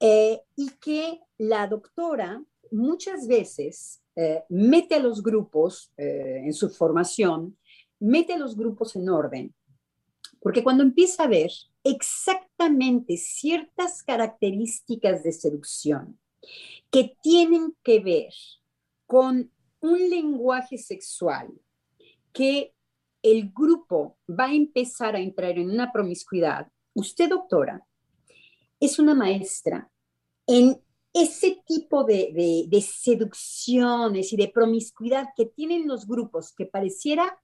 Eh, 0.00 0.40
y 0.56 0.70
que 0.80 1.20
la 1.38 1.68
doctora 1.68 2.42
muchas 2.72 3.26
veces 3.26 4.02
eh, 4.16 4.42
mete 4.48 4.96
a 4.96 5.00
los 5.00 5.22
grupos 5.22 5.92
eh, 5.96 6.42
en 6.44 6.52
su 6.52 6.68
formación, 6.70 7.56
mete 8.00 8.34
a 8.34 8.38
los 8.38 8.56
grupos 8.56 8.96
en 8.96 9.08
orden, 9.08 9.54
porque 10.40 10.62
cuando 10.62 10.82
empieza 10.82 11.24
a 11.24 11.28
ver 11.28 11.50
exactamente 11.84 13.16
ciertas 13.16 14.02
características 14.02 15.22
de 15.22 15.32
seducción 15.32 16.18
que 16.90 17.16
tienen 17.22 17.74
que 17.82 18.00
ver 18.00 18.32
con 19.06 19.50
un 19.80 20.10
lenguaje 20.10 20.78
sexual 20.78 21.48
que 22.32 22.74
el 23.22 23.50
grupo 23.52 24.16
va 24.28 24.46
a 24.46 24.54
empezar 24.54 25.14
a 25.14 25.20
entrar 25.20 25.58
en 25.58 25.70
una 25.70 25.92
promiscuidad, 25.92 26.70
usted, 26.94 27.30
doctora, 27.30 27.86
es 28.80 28.98
una 28.98 29.14
maestra 29.14 29.90
en 30.46 30.80
ese 31.12 31.62
tipo 31.66 32.04
de, 32.04 32.68
seducciones 32.80 34.32
y 34.32 34.36
de 34.36 34.48
promiscuidad 34.48 35.28
que 35.36 35.46
tienen 35.46 35.86
los 35.86 36.06
grupos, 36.06 36.52
que 36.52 36.66
pareciera 36.66 37.38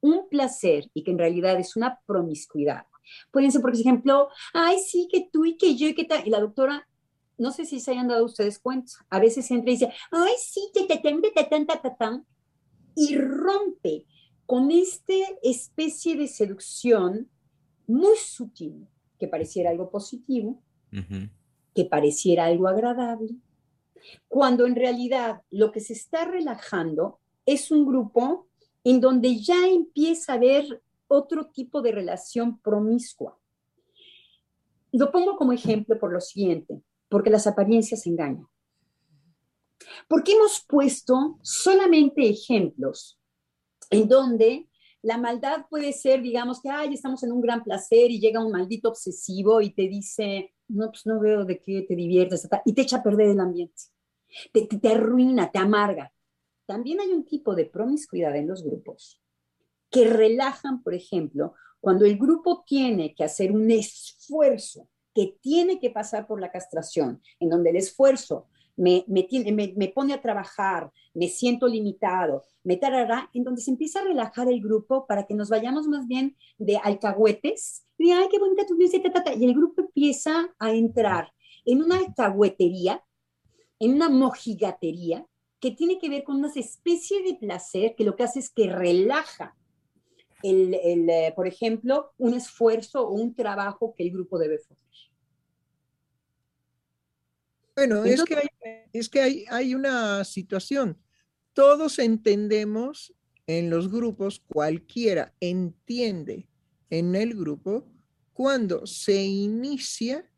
un 0.00 0.28
placer 0.28 0.90
y 0.94 1.04
que 1.04 1.12
en 1.12 1.18
realidad 1.18 1.58
es 1.58 1.76
una 1.76 2.00
promiscuidad. 2.06 2.86
Pueden 3.30 3.52
ser, 3.52 3.60
por 3.60 3.74
ejemplo, 3.74 4.28
ay, 4.52 4.78
sí, 4.78 5.08
que 5.10 5.28
tú 5.32 5.44
y 5.44 5.56
que 5.56 5.76
yo 5.76 5.88
y 5.88 5.94
que 5.94 6.04
tal. 6.04 6.26
Y 6.26 6.30
la 6.30 6.40
doctora, 6.40 6.88
no 7.38 7.52
sé 7.52 7.64
si 7.64 7.80
se 7.80 7.92
hayan 7.92 8.08
dado 8.08 8.24
ustedes 8.24 8.58
cuenta, 8.58 8.92
a 9.10 9.20
veces 9.20 9.50
entra 9.50 9.70
y 9.70 9.74
dice, 9.74 9.92
ay, 10.10 10.32
sí, 10.38 10.70
que 10.74 10.86
te 10.86 10.96
tan, 11.98 12.26
y 12.94 13.16
rompe 13.16 14.06
con 14.46 14.70
esta 14.70 15.14
especie 15.42 16.16
de 16.16 16.28
seducción 16.28 17.30
muy 17.86 18.16
sutil, 18.16 18.86
que 19.18 19.28
pareciera 19.28 19.70
algo 19.70 19.90
positivo, 19.90 20.62
que 21.74 21.84
pareciera 21.84 22.46
algo 22.46 22.68
agradable, 22.68 23.34
cuando 24.28 24.66
en 24.66 24.76
realidad 24.76 25.42
lo 25.50 25.72
que 25.72 25.80
se 25.80 25.92
está 25.92 26.24
relajando 26.24 27.20
es 27.46 27.70
un 27.70 27.86
grupo 27.86 28.48
en 28.84 29.00
donde 29.00 29.40
ya 29.40 29.66
empieza 29.66 30.32
a 30.32 30.36
haber 30.36 30.82
otro 31.08 31.50
tipo 31.50 31.82
de 31.82 31.92
relación 31.92 32.58
promiscua. 32.60 33.38
Lo 34.92 35.10
pongo 35.10 35.36
como 35.36 35.52
ejemplo 35.52 35.98
por 35.98 36.12
lo 36.12 36.20
siguiente, 36.20 36.82
porque 37.08 37.30
las 37.30 37.46
apariencias 37.46 38.06
engañan. 38.06 38.46
Porque 40.08 40.32
hemos 40.32 40.64
puesto 40.66 41.38
solamente 41.42 42.28
ejemplos 42.28 43.18
en 43.90 44.08
donde 44.08 44.68
la 45.02 45.18
maldad 45.18 45.66
puede 45.68 45.92
ser, 45.92 46.22
digamos, 46.22 46.60
que, 46.62 46.70
ay, 46.70 46.94
estamos 46.94 47.22
en 47.24 47.32
un 47.32 47.40
gran 47.40 47.62
placer 47.64 48.10
y 48.10 48.20
llega 48.20 48.44
un 48.44 48.52
maldito 48.52 48.88
obsesivo 48.88 49.60
y 49.60 49.70
te 49.70 49.82
dice, 49.82 50.54
no, 50.68 50.90
pues 50.90 51.06
no 51.06 51.20
veo 51.20 51.44
de 51.44 51.60
qué 51.60 51.82
te 51.82 51.96
diviertes, 51.96 52.48
y 52.64 52.72
te 52.72 52.82
echa 52.82 52.98
a 52.98 53.02
perder 53.02 53.30
el 53.30 53.40
ambiente. 53.40 53.82
Te, 54.52 54.66
te, 54.66 54.88
arruina, 54.88 55.50
te 55.50 55.58
amarga. 55.58 56.12
también 56.66 57.00
hay 57.00 57.12
un 57.12 57.26
tipo 57.26 57.54
de 57.54 57.66
promiscuidad 57.66 58.34
en 58.36 58.48
los 58.48 58.64
grupos 58.64 59.20
que 59.90 60.06
relajan, 60.06 60.82
por 60.82 60.94
ejemplo, 60.94 61.54
cuando 61.80 62.06
el 62.06 62.16
grupo 62.16 62.64
tiene 62.66 63.14
que 63.14 63.24
hacer 63.24 63.52
un 63.52 63.70
esfuerzo, 63.70 64.88
que 65.14 65.36
tiene 65.42 65.78
que 65.78 65.90
pasar 65.90 66.26
por 66.26 66.40
la 66.40 66.50
castración, 66.50 67.20
en 67.38 67.50
donde 67.50 67.70
el 67.70 67.76
esfuerzo 67.76 68.48
me, 68.82 69.04
me, 69.06 69.74
me, 69.76 69.88
pone 69.88 70.12
a 70.12 70.20
trabajar, 70.20 70.90
me 71.14 71.28
siento 71.28 71.68
limitado, 71.68 72.42
me 72.64 72.76
tarará, 72.76 73.30
en 73.32 73.44
donde 73.44 73.60
se 73.60 73.70
empieza 73.70 74.00
a 74.00 74.04
relajar 74.04 74.48
el 74.48 74.60
grupo 74.60 75.06
para 75.06 75.24
que 75.24 75.34
nos 75.34 75.48
vayamos 75.48 75.86
más 75.86 76.08
bien 76.08 76.36
de 76.58 76.78
alcahuetes, 76.78 77.86
y 77.96 78.10
ay, 78.10 78.26
qué 78.28 78.40
bonita 78.40 78.66
tu 78.66 78.76
y 78.80 79.44
el 79.44 79.54
grupo 79.54 79.82
empieza 79.82 80.52
a 80.58 80.72
entrar 80.72 81.32
en 81.64 81.80
una 81.80 81.98
alcahuetería, 81.98 83.04
en 83.78 83.94
una 83.94 84.08
mojigatería, 84.08 85.24
que 85.60 85.70
tiene 85.70 86.00
que 86.00 86.08
ver 86.08 86.24
con 86.24 86.38
una 86.38 86.50
especie 86.52 87.22
de 87.22 87.34
placer 87.34 87.94
que 87.96 88.02
lo 88.02 88.16
que 88.16 88.24
hace 88.24 88.40
es 88.40 88.50
que 88.50 88.68
relaja 88.68 89.56
el, 90.42 90.74
el, 90.74 91.08
eh, 91.08 91.32
por 91.36 91.46
ejemplo, 91.46 92.10
un 92.18 92.34
esfuerzo 92.34 93.06
o 93.06 93.12
un 93.12 93.32
trabajo 93.32 93.94
que 93.96 94.02
el 94.02 94.10
grupo 94.10 94.40
debe 94.40 94.56
hacer. 94.56 94.76
Bueno, 97.74 98.04
es 98.04 98.22
que, 98.24 98.36
hay, 98.36 98.48
es 98.92 99.08
que 99.08 99.20
hay, 99.20 99.44
hay 99.48 99.74
una 99.74 100.24
situación. 100.24 100.98
Todos 101.52 101.98
entendemos 101.98 103.14
en 103.46 103.70
los 103.70 103.90
grupos, 103.90 104.42
cualquiera 104.46 105.34
entiende 105.40 106.48
en 106.90 107.14
el 107.14 107.34
grupo 107.34 107.86
cuando 108.32 108.86
se 108.86 109.22
inicia 109.22 110.28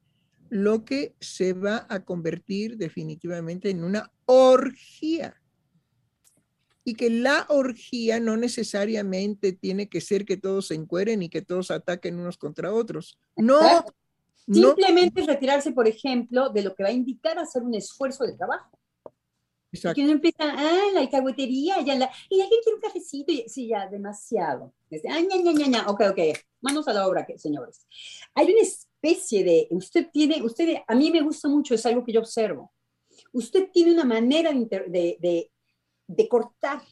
lo 0.49 0.85
que 0.85 1.15
se 1.21 1.53
va 1.53 1.87
a 1.89 2.05
convertir 2.05 2.77
definitivamente 2.77 3.71
en 3.71 3.83
una 3.83 4.13
orgía. 4.27 5.41
Y 6.85 6.95
que 6.95 7.09
la 7.09 7.47
orgía 7.49 8.21
no 8.21 8.37
necesariamente 8.37 9.53
tiene 9.53 9.89
que 9.89 10.01
ser 10.01 10.27
que 10.27 10.37
todos 10.37 10.69
se 10.69 10.75
encueren 10.75 11.23
y 11.23 11.31
que 11.31 11.41
todos 11.41 11.71
ataquen 11.71 12.21
unos 12.21 12.37
contra 12.37 12.73
otros. 12.73 13.19
No, 13.37 13.85
Simplemente 14.51 15.23
retirarse, 15.23 15.73
por 15.73 15.89
ejemplo, 15.89 16.51
de 16.51 16.63
lo 16.63 16.75
que 16.75 16.83
va 16.83 16.91
a 16.91 16.93
indicar 16.93 17.39
hacer 17.39 17.63
un 17.63 17.75
esfuerzo 17.75 18.25
de 18.25 18.35
trabajo. 18.35 18.79
Exacto. 19.73 19.97
Que 19.97 20.03
uno 20.03 20.13
empieza, 20.13 20.45
ah, 20.45 20.91
la 20.93 21.01
alcahuetería, 21.01 21.81
ya 21.81 21.97
la, 21.97 22.11
y 22.29 22.41
alguien 22.41 22.61
quiere 22.63 22.77
un 22.77 22.81
cafecito, 22.81 23.33
y, 23.33 23.49
sí, 23.49 23.69
ya, 23.69 23.89
demasiado. 23.89 24.73
Desde, 24.89 25.09
ah, 25.09 25.21
ña, 25.21 25.37
ña, 25.37 25.53
ña, 25.53 25.67
ña. 25.67 25.87
ok, 25.89 26.01
ok, 26.11 26.19
manos 26.61 26.87
a 26.87 26.93
la 26.93 27.09
obra, 27.09 27.27
señores. 27.37 27.87
Hay 28.35 28.53
una 28.53 28.61
especie 28.61 29.43
de, 29.43 29.67
usted 29.71 30.09
tiene, 30.13 30.43
usted, 30.43 30.77
a 30.87 30.95
mí 30.95 31.11
me 31.11 31.23
gusta 31.23 31.49
mucho, 31.49 31.75
es 31.75 31.85
algo 31.87 32.05
que 32.05 32.13
yo 32.13 32.21
observo. 32.21 32.73
Usted 33.33 33.71
tiene 33.73 33.93
una 33.93 34.05
manera 34.05 34.53
de, 34.53 35.19
de, 35.21 35.51
de 36.07 36.29
cortar 36.29 36.83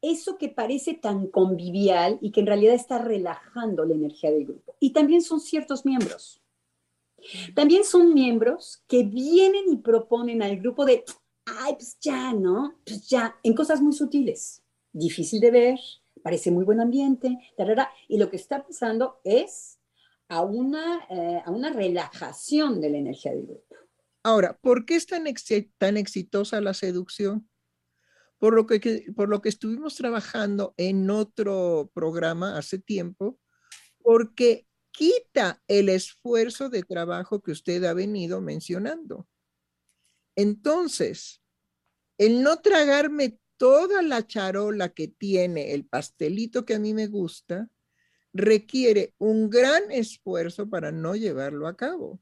eso 0.00 0.36
que 0.36 0.48
parece 0.48 0.94
tan 0.94 1.28
convivial 1.28 2.18
y 2.20 2.30
que 2.30 2.40
en 2.40 2.46
realidad 2.46 2.74
está 2.74 2.98
relajando 2.98 3.84
la 3.84 3.94
energía 3.94 4.30
del 4.30 4.44
grupo. 4.44 4.76
Y 4.80 4.92
también 4.92 5.22
son 5.22 5.40
ciertos 5.40 5.84
miembros. 5.84 6.43
También 7.54 7.84
son 7.84 8.14
miembros 8.14 8.82
que 8.86 9.04
vienen 9.04 9.64
y 9.72 9.76
proponen 9.76 10.42
al 10.42 10.58
grupo 10.58 10.84
de, 10.84 11.04
ay, 11.46 11.74
pues 11.74 11.96
ya, 12.00 12.32
¿no? 12.32 12.80
Pues 12.84 13.08
ya, 13.08 13.36
en 13.42 13.54
cosas 13.54 13.80
muy 13.80 13.92
sutiles, 13.92 14.62
difícil 14.92 15.40
de 15.40 15.50
ver, 15.50 15.78
parece 16.22 16.50
muy 16.50 16.64
buen 16.64 16.80
ambiente, 16.80 17.38
y 18.08 18.18
lo 18.18 18.30
que 18.30 18.36
está 18.36 18.66
pasando 18.66 19.20
es 19.24 19.78
a 20.28 20.42
una, 20.42 21.06
eh, 21.10 21.42
a 21.44 21.50
una 21.50 21.72
relajación 21.72 22.80
de 22.80 22.90
la 22.90 22.98
energía 22.98 23.32
del 23.32 23.46
grupo. 23.46 23.76
Ahora, 24.22 24.56
¿por 24.60 24.86
qué 24.86 24.96
es 24.96 25.06
tan, 25.06 25.24
tan 25.76 25.96
exitosa 25.96 26.60
la 26.60 26.72
seducción? 26.72 27.48
Por 28.38 28.54
lo, 28.54 28.66
que, 28.66 29.06
por 29.14 29.28
lo 29.28 29.42
que 29.42 29.48
estuvimos 29.48 29.96
trabajando 29.96 30.74
en 30.76 31.10
otro 31.10 31.90
programa 31.94 32.58
hace 32.58 32.78
tiempo, 32.78 33.38
porque 34.02 34.66
quita 34.96 35.60
el 35.66 35.88
esfuerzo 35.88 36.70
de 36.70 36.82
trabajo 36.82 37.42
que 37.42 37.50
usted 37.50 37.82
ha 37.84 37.92
venido 37.92 38.40
mencionando. 38.40 39.26
Entonces, 40.36 41.42
el 42.16 42.42
no 42.42 42.60
tragarme 42.60 43.38
toda 43.56 44.02
la 44.02 44.26
charola 44.26 44.90
que 44.90 45.08
tiene 45.08 45.74
el 45.74 45.84
pastelito 45.84 46.64
que 46.64 46.74
a 46.74 46.78
mí 46.78 46.94
me 46.94 47.08
gusta, 47.08 47.68
requiere 48.32 49.14
un 49.18 49.50
gran 49.50 49.90
esfuerzo 49.90 50.68
para 50.68 50.92
no 50.92 51.16
llevarlo 51.16 51.66
a 51.66 51.76
cabo. 51.76 52.20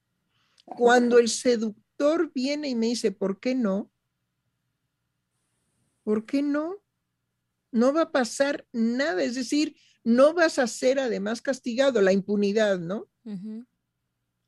Cuando 0.65 1.19
el 1.19 1.29
seductor 1.29 2.33
viene 2.35 2.69
y 2.69 2.75
me 2.75 2.87
dice, 2.87 3.13
¿por 3.13 3.39
qué 3.39 3.55
no? 3.55 3.91
¿Por 6.05 6.25
qué 6.25 6.43
no? 6.43 6.83
No 7.71 7.93
va 7.93 8.03
a 8.03 8.13
pasar 8.13 8.67
nada. 8.73 9.23
Es 9.23 9.35
decir, 9.35 9.77
no 10.05 10.35
vas 10.35 10.59
a 10.59 10.67
ser 10.67 10.99
además 10.99 11.43
castigado, 11.43 12.01
la 12.01 12.13
impunidad, 12.13 12.79
¿no? 12.79 13.09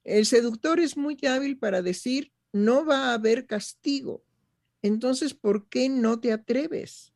El 0.05 0.27
seductor 0.27 0.81
es 0.81 0.97
muy 0.97 1.17
hábil 1.27 1.59
para 1.59 1.83
decir, 1.83 2.33
no 2.53 2.85
va 2.85 3.11
a 3.11 3.15
haber 3.15 3.47
castigo. 3.47 4.23
Entonces, 4.83 5.35
¿por 5.35 5.69
qué 5.69 5.89
no 5.89 6.21
te 6.21 6.33
atreves? 6.33 7.13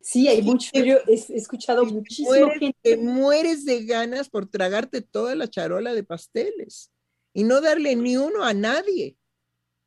Sí, 0.00 0.28
hay 0.28 0.40
mucho, 0.42 0.70
yo 0.72 0.96
he 1.06 1.14
escuchado 1.36 1.84
muchísimo 1.84 2.30
mueres, 2.30 2.72
Te 2.80 2.96
mueres 2.96 3.64
de 3.64 3.84
ganas 3.84 4.30
por 4.30 4.46
tragarte 4.46 5.02
toda 5.02 5.34
la 5.34 5.48
charola 5.48 5.92
de 5.92 6.02
pasteles 6.04 6.90
y 7.34 7.44
no 7.44 7.60
darle 7.60 7.96
ni 7.96 8.16
uno 8.16 8.42
a 8.42 8.54
nadie. 8.54 9.16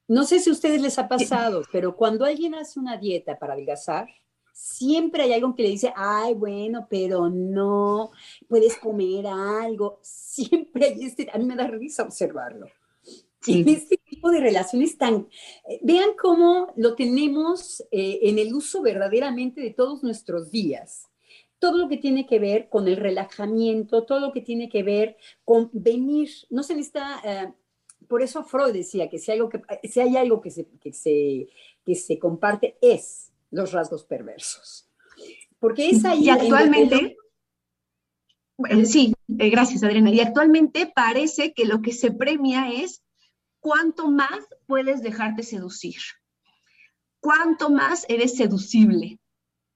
No 0.08 0.26
sé 0.26 0.40
si 0.40 0.50
a 0.50 0.54
ustedes 0.54 0.82
les 0.82 1.00
ha 1.00 1.08
pasado, 1.08 1.64
pero 1.72 1.96
cuando 1.96 2.26
alguien 2.26 2.54
hace 2.56 2.80
una 2.80 2.98
dieta 2.98 3.40
para 3.40 3.54
adelgazar, 3.54 4.08
siempre 4.54 5.24
hay 5.24 5.34
algo 5.34 5.56
que 5.56 5.64
le 5.64 5.70
dice, 5.70 5.92
ay, 5.96 6.36
bueno, 6.36 6.88
pero 6.90 7.30
no, 7.30 8.12
puedes 8.48 8.78
comer 8.78 9.28
algo. 9.28 10.00
Siempre 10.02 10.86
hay 10.86 11.04
este, 11.04 11.30
a 11.34 11.38
mí 11.38 11.46
me 11.46 11.56
da 11.56 11.68
risa 11.68 12.04
observarlo. 12.04 12.68
En 13.46 13.68
este 13.68 13.98
tipo 13.98 14.32
de 14.32 14.40
relaciones 14.40 14.98
tan, 14.98 15.28
eh, 15.68 15.80
vean 15.82 16.12
cómo 16.18 16.72
lo 16.78 16.96
tenemos 16.96 17.82
eh, 17.92 18.20
en 18.22 18.40
el 18.40 18.54
uso 18.54 18.82
verdaderamente 18.82 19.60
de 19.60 19.72
todos 19.72 20.02
nuestros 20.02 20.50
días. 20.50 21.10
Todo 21.60 21.78
lo 21.78 21.90
que 21.90 21.98
tiene 21.98 22.26
que 22.26 22.40
ver 22.40 22.70
con 22.70 22.88
el 22.88 22.96
relajamiento, 22.96 24.06
todo 24.06 24.22
lo 24.22 24.32
que 24.32 24.42
tiene 24.42 24.70
que 24.70 24.84
ver 24.84 25.18
con 25.44 25.70
venir, 25.74 26.30
no 26.50 26.64
se 26.64 26.74
necesita, 26.74 27.20
eh, 27.26 27.54
por 28.08 28.22
eso 28.22 28.44
Freud 28.46 28.72
decía 28.72 29.10
que 29.10 29.18
si, 29.18 29.32
algo 29.32 29.50
que, 29.50 29.62
si 29.90 30.00
hay 30.00 30.16
algo 30.16 30.40
que 30.40 30.52
se, 30.52 30.66
que 30.80 30.94
se, 30.94 31.50
que 31.86 31.96
se 31.96 32.20
comparte 32.20 32.78
es 32.82 33.33
los 33.54 33.72
rasgos 33.72 34.04
perversos. 34.04 34.90
Porque 35.60 35.92
es 35.92 36.04
ahí. 36.04 36.26
Y 36.26 36.30
actualmente. 36.30 37.16
sí, 38.86 39.14
eh, 39.40 39.50
gracias 39.50 39.84
Adriana. 39.84 40.10
Y 40.10 40.20
actualmente 40.20 40.92
parece 40.94 41.54
que 41.54 41.66
lo 41.66 41.82
que 41.82 41.94
se 41.94 42.12
premia 42.12 42.70
es 42.72 43.02
cuánto 43.60 44.10
más 44.10 44.40
puedes 44.66 45.02
dejarte 45.02 45.44
seducir, 45.44 46.02
cuánto 47.22 47.70
más 47.70 48.06
eres 48.10 48.36
seducible. 48.36 49.20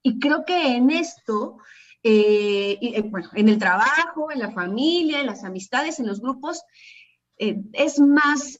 Y 0.02 0.18
creo 0.18 0.44
que 0.44 0.76
en 0.76 0.90
esto, 0.90 1.58
eh, 2.02 2.78
eh, 2.82 3.02
bueno, 3.02 3.30
en 3.34 3.48
el 3.48 3.58
trabajo, 3.58 4.30
en 4.30 4.40
la 4.40 4.50
familia, 4.50 5.20
en 5.20 5.26
las 5.26 5.44
amistades, 5.44 5.98
en 5.98 6.06
los 6.06 6.20
grupos, 6.20 6.62
es 7.38 8.00
más, 8.00 8.58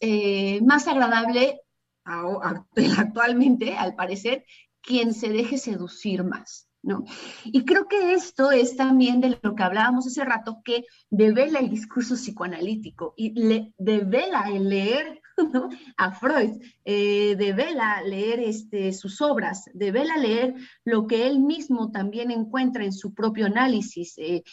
más 0.62 0.86
agradable 0.86 1.60
actualmente, 2.96 3.76
al 3.76 3.96
parecer, 3.96 4.44
quien 4.88 5.12
se 5.12 5.28
deje 5.28 5.58
seducir 5.58 6.24
más. 6.24 6.64
¿No? 6.80 7.04
Y 7.44 7.64
creo 7.64 7.88
que 7.88 8.12
esto 8.12 8.52
es 8.52 8.76
también 8.76 9.20
de 9.20 9.36
lo 9.42 9.56
que 9.56 9.62
hablábamos 9.64 10.06
hace 10.06 10.24
rato, 10.24 10.62
que 10.64 10.84
devela 11.10 11.58
el 11.58 11.70
discurso 11.70 12.14
psicoanalítico 12.14 13.14
y 13.16 13.32
le, 13.32 13.74
devela 13.78 14.44
el 14.48 14.68
leer 14.68 15.20
a 15.96 16.12
Freud, 16.12 16.62
eh, 16.84 17.34
devela 17.36 18.00
leer 18.02 18.38
este, 18.38 18.92
sus 18.92 19.20
obras, 19.20 19.64
devela 19.74 20.16
leer 20.16 20.54
lo 20.84 21.08
que 21.08 21.26
él 21.26 21.40
mismo 21.40 21.90
también 21.90 22.30
encuentra 22.30 22.84
en 22.84 22.92
su 22.92 23.12
propio 23.12 23.46
análisis, 23.46 24.14
eh, 24.16 24.44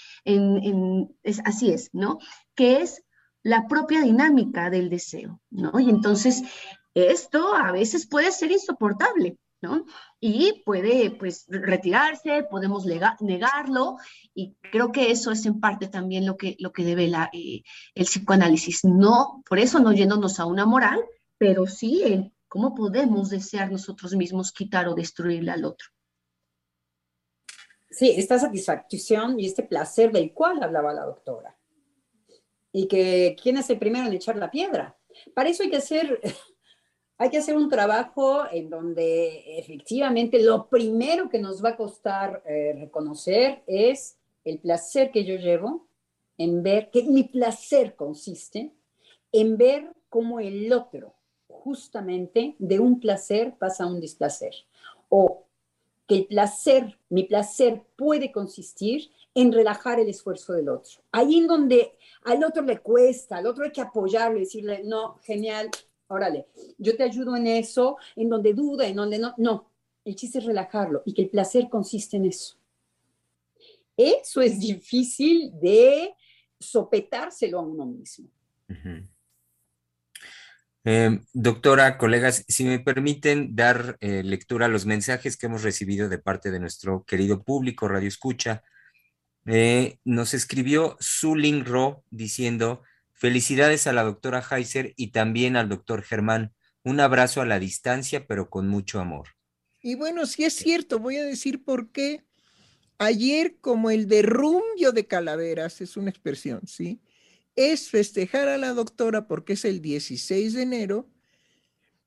así 1.46 1.70
es, 1.70 1.92
¿no? 1.94 2.18
Que 2.56 2.82
es 2.82 3.04
la 3.44 3.68
propia 3.68 4.02
dinámica 4.02 4.72
del 4.72 4.90
deseo, 4.90 5.40
¿no? 5.52 5.80
Y 5.80 5.92
entonces 5.92 6.42
esto 6.96 7.54
a 7.54 7.72
veces 7.72 8.08
puede 8.08 8.32
ser 8.32 8.52
insoportable, 8.52 9.38
y 10.20 10.64
puede, 10.66 11.12
pues, 11.12 11.46
retirarse, 11.48 12.44
podemos 12.50 12.86
negarlo, 12.86 13.98
y 14.34 14.56
creo 14.72 14.92
que 14.92 15.12
eso 15.12 15.32
es 15.32 15.46
en 15.46 15.60
parte 15.60 15.88
también 15.88 16.26
lo 16.26 16.38
que, 16.38 16.56
lo 16.60 16.72
que 16.72 16.84
eh, 16.84 17.64
el 17.96 18.06
psicoanálisis. 18.06 18.86
No, 18.86 19.44
por 19.48 19.60
eso 19.60 19.80
no 19.80 19.94
yéndonos 19.94 20.40
a 20.40 20.46
una 20.46 20.66
moral, 20.66 21.04
pero 21.38 21.68
sí 21.68 22.04
en 22.06 22.34
cómo 22.48 22.76
podemos 22.76 23.30
desear 23.30 23.72
nosotros 23.72 24.16
mismos 24.16 24.52
quitar 24.52 24.88
o 24.88 24.96
destruirle 24.96 25.52
al 25.52 25.66
otro. 25.66 25.88
Sí, 27.90 28.14
esta 28.18 28.38
satisfacción 28.38 29.40
y 29.40 29.46
este 29.46 29.64
placer 29.64 30.12
del 30.12 30.34
cual 30.34 30.62
hablaba 30.62 30.94
la 30.94 31.06
doctora. 31.06 31.58
Y 32.72 32.88
que 32.88 33.38
quién 33.42 33.58
es 33.58 33.70
el 33.70 33.80
primero 33.80 34.08
en 34.08 34.14
echar 34.14 34.36
la 34.36 34.52
piedra. 34.52 34.98
Para 35.34 35.50
eso 35.50 35.64
hay 35.64 35.70
que 35.70 35.80
ser 35.80 36.20
Hay 37.18 37.30
que 37.30 37.38
hacer 37.38 37.56
un 37.56 37.70
trabajo 37.70 38.44
en 38.52 38.70
donde 38.70 39.58
efectivamente 39.60 40.44
lo 40.44 40.68
primero 40.68 41.30
que 41.30 41.40
nos 41.40 41.64
va 41.64 41.70
a 41.70 41.78
costar 41.78 42.44
eh, 42.46 42.74
reconocer 42.78 43.64
es 43.68 44.18
el 44.44 44.60
placer 44.60 45.12
que 45.12 45.24
yo 45.24 45.36
llevo 45.36 45.88
en 46.38 46.62
ver 46.62 46.92
que 46.92 47.04
mi 47.04 47.24
placer 47.24 47.96
consiste 47.96 48.74
en 49.32 49.58
ver 49.58 49.94
cómo 50.10 50.42
el 50.42 50.72
otro 50.74 51.14
justamente 51.48 52.56
de 52.60 52.80
un 52.80 53.00
placer 53.00 53.56
pasa 53.58 53.86
a 53.86 53.88
un 53.88 54.02
displacer 54.02 54.54
o 55.08 55.46
que 56.08 56.16
el 56.16 56.26
placer, 56.28 57.00
mi 57.10 57.24
placer 57.24 57.82
puede 57.96 58.32
consistir 58.32 59.10
en 59.34 59.52
relajar 59.52 60.00
el 60.00 60.08
esfuerzo 60.08 60.54
del 60.54 60.70
otro. 60.70 61.02
Ahí 61.12 61.38
en 61.38 61.48
donde 61.48 61.98
al 62.24 62.44
otro 62.44 62.62
le 62.62 62.80
cuesta, 62.80 63.38
al 63.38 63.48
otro 63.48 63.64
hay 63.64 63.72
que 63.72 63.82
apoyarlo 63.82 64.38
y 64.38 64.42
decirle, 64.42 64.84
no, 64.84 65.18
genial, 65.24 65.72
órale, 66.08 66.48
yo 66.78 66.96
te 66.96 67.04
ayudo 67.04 67.36
en 67.36 67.48
eso, 67.48 67.98
en 68.16 68.30
donde 68.30 68.54
duda, 68.54 68.88
en 68.88 68.96
donde 68.96 69.20
no, 69.20 69.34
no, 69.38 69.72
el 70.04 70.16
chiste 70.16 70.40
es 70.40 70.46
relajarlo 70.46 71.02
y 71.06 71.14
que 71.14 71.24
el 71.24 71.30
placer 71.30 71.68
consiste 71.70 72.18
en 72.18 72.26
eso. 72.26 72.58
Eso 73.98 74.42
es 74.42 74.60
difícil 74.60 75.52
de 75.60 76.14
sopetárselo 76.60 77.60
a 77.60 77.62
uno 77.62 77.86
mismo. 77.86 78.30
Em, 80.84 81.26
doctora, 81.34 81.98
colegas, 81.98 82.46
si 82.48 82.64
me 82.66 82.80
permiten 82.80 83.56
dar 83.56 83.98
eh, 84.02 84.22
lectura 84.24 84.68
a 84.68 84.70
los 84.70 84.86
mensajes 84.86 85.38
que 85.38 85.48
hemos 85.48 85.64
recibido 85.64 86.10
de 86.10 86.20
parte 86.20 86.52
de 86.52 86.60
nuestro 86.60 87.04
querido 87.06 87.44
público, 87.44 87.88
Radio 87.88 88.08
Escucha, 88.08 88.64
eh, 89.46 90.00
nos 90.04 90.34
escribió 90.34 90.98
Zuling 91.02 91.66
Ro 91.66 92.04
diciendo, 92.12 92.84
felicidades 93.16 93.88
a 93.88 93.94
la 93.94 94.04
doctora 94.04 94.44
Heiser 94.50 94.94
y 94.96 95.08
también 95.08 95.56
al 95.56 95.70
doctor 95.70 96.04
Germán. 96.04 96.54
Un 96.84 97.00
abrazo 97.00 97.42
a 97.42 97.46
la 97.46 97.60
distancia, 97.60 98.28
pero 98.28 98.50
con 98.50 98.68
mucho 98.68 99.00
amor. 99.00 99.30
Y 99.82 99.96
bueno, 99.96 100.26
si 100.26 100.44
es 100.44 100.54
cierto, 100.54 101.00
voy 101.00 101.18
a 101.18 101.24
decir 101.24 101.64
por 101.64 101.92
qué. 101.92 102.24
Ayer, 102.98 103.58
como 103.60 103.90
el 103.90 104.08
derrumbio 104.08 104.92
de 104.92 105.08
calaveras, 105.08 105.82
es 105.82 105.98
una 105.98 106.10
expresión, 106.10 106.62
¿sí? 106.68 107.02
Es 107.56 107.90
festejar 107.90 108.48
a 108.48 108.58
la 108.58 108.74
doctora 108.74 109.28
porque 109.28 109.54
es 109.54 109.66
el 109.66 109.82
16 109.82 110.54
de 110.54 110.62
enero. 110.62 111.10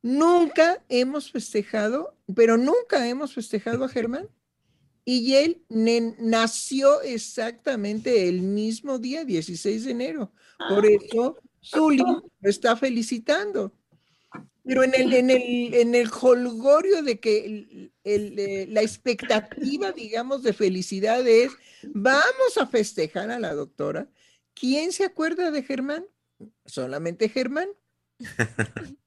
Nunca 0.03 0.85
hemos 0.89 1.31
festejado, 1.31 2.17
pero 2.35 2.57
nunca 2.57 3.09
hemos 3.09 3.35
festejado 3.35 3.85
a 3.85 3.89
Germán. 3.89 4.29
Y 5.11 5.37
él 5.37 5.65
nació 5.71 7.01
exactamente 7.01 8.29
el 8.29 8.43
mismo 8.43 8.99
día, 8.99 9.25
16 9.25 9.87
de 9.87 9.91
enero. 9.91 10.33
Por 10.69 10.85
ah. 10.85 10.89
eso 10.91 11.39
Zuli 11.65 11.97
lo 11.97 12.31
está 12.43 12.77
felicitando. 12.77 13.73
Pero 14.67 14.85
en 14.85 14.95
el, 14.95 15.15
en 15.15 15.31
el, 15.31 15.73
en 15.73 15.95
el 15.95 16.11
holgorio 16.11 17.03
de 17.03 17.19
que 17.21 17.91
eh, 18.05 18.67
la 18.69 18.83
expectativa, 18.83 19.93
digamos, 19.93 20.43
de 20.43 20.53
felicidad 20.53 21.27
es, 21.27 21.53
vamos 21.85 22.59
a 22.61 22.67
festejar 22.67 23.31
a 23.31 23.41
la 23.41 23.55
doctora. 23.55 24.11
¿Quién 24.53 24.93
se 24.93 25.05
acuerda 25.05 25.51
de 25.51 25.63
Germán? 25.63 26.05
Solamente 26.67 27.31
Germán. 27.31 27.71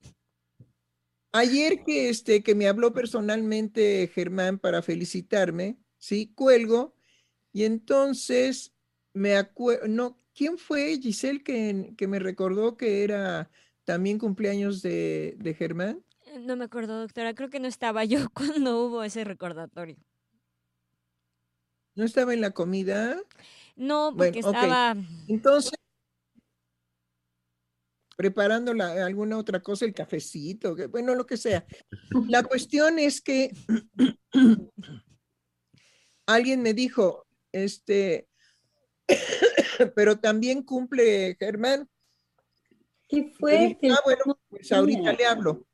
Ayer 1.30 1.84
que, 1.84 2.08
este, 2.08 2.42
que 2.42 2.56
me 2.56 2.66
habló 2.66 2.92
personalmente 2.92 4.10
Germán 4.12 4.58
para 4.58 4.82
felicitarme, 4.82 5.78
¿sí? 6.02 6.32
Cuelgo 6.34 6.96
y 7.52 7.62
entonces 7.62 8.74
me 9.12 9.36
acuerdo, 9.36 9.86
no, 9.86 10.18
¿quién 10.34 10.58
fue 10.58 10.98
Giselle 11.00 11.44
que, 11.44 11.94
que, 11.96 12.08
me 12.08 12.18
recordó 12.18 12.76
que 12.76 13.04
era 13.04 13.50
también 13.84 14.18
cumpleaños 14.18 14.82
de, 14.82 15.36
de 15.38 15.54
Germán? 15.54 16.04
Eh, 16.26 16.40
no 16.40 16.56
me 16.56 16.64
acuerdo, 16.64 16.98
doctora, 16.98 17.34
creo 17.34 17.50
que 17.50 17.60
no 17.60 17.68
estaba 17.68 18.04
yo 18.04 18.18
cuando 18.34 18.84
hubo 18.84 19.04
ese 19.04 19.22
recordatorio. 19.22 19.96
¿No 21.94 22.04
estaba 22.04 22.34
en 22.34 22.40
la 22.40 22.50
comida? 22.50 23.22
No, 23.76 24.12
porque 24.16 24.40
estaba... 24.40 24.96
Entonces, 25.28 25.74
preparando 28.16 28.72
alguna 28.82 29.38
otra 29.38 29.62
cosa, 29.62 29.84
el 29.84 29.94
cafecito, 29.94 30.74
bueno, 30.88 31.14
lo 31.14 31.26
que 31.26 31.36
sea. 31.36 31.64
La 32.28 32.42
cuestión 32.42 32.98
es 32.98 33.20
que 33.20 33.52
alguien 36.34 36.62
me 36.62 36.74
dijo, 36.74 37.26
este, 37.52 38.28
pero 39.94 40.18
también 40.18 40.62
cumple 40.62 41.36
Germán. 41.38 41.88
¿Qué 43.08 43.32
fue? 43.38 43.78
ah, 43.90 44.00
bueno, 44.04 44.40
pues 44.48 44.72
ahorita 44.72 45.12
le 45.12 45.26
hablo. 45.26 45.66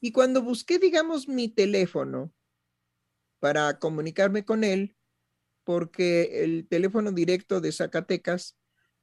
Y 0.00 0.12
cuando 0.12 0.42
busqué, 0.42 0.78
digamos, 0.78 1.28
mi 1.28 1.48
teléfono 1.48 2.32
para 3.40 3.78
comunicarme 3.78 4.44
con 4.44 4.64
él, 4.64 4.96
porque 5.64 6.44
el 6.44 6.66
teléfono 6.68 7.12
directo 7.12 7.60
de 7.60 7.72
Zacatecas, 7.72 8.56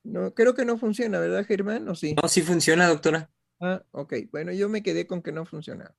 no, 0.03 0.33
creo 0.33 0.53
que 0.53 0.65
no 0.65 0.77
funciona, 0.77 1.19
¿verdad, 1.19 1.45
Germán? 1.45 1.87
¿O 1.89 1.95
sí? 1.95 2.15
No, 2.21 2.27
sí 2.27 2.41
funciona, 2.41 2.87
doctora. 2.87 3.31
Ah, 3.59 3.83
ok. 3.91 4.13
Bueno, 4.31 4.51
yo 4.51 4.69
me 4.69 4.83
quedé 4.83 5.07
con 5.07 5.21
que 5.21 5.31
no 5.31 5.45
funciona. 5.45 5.95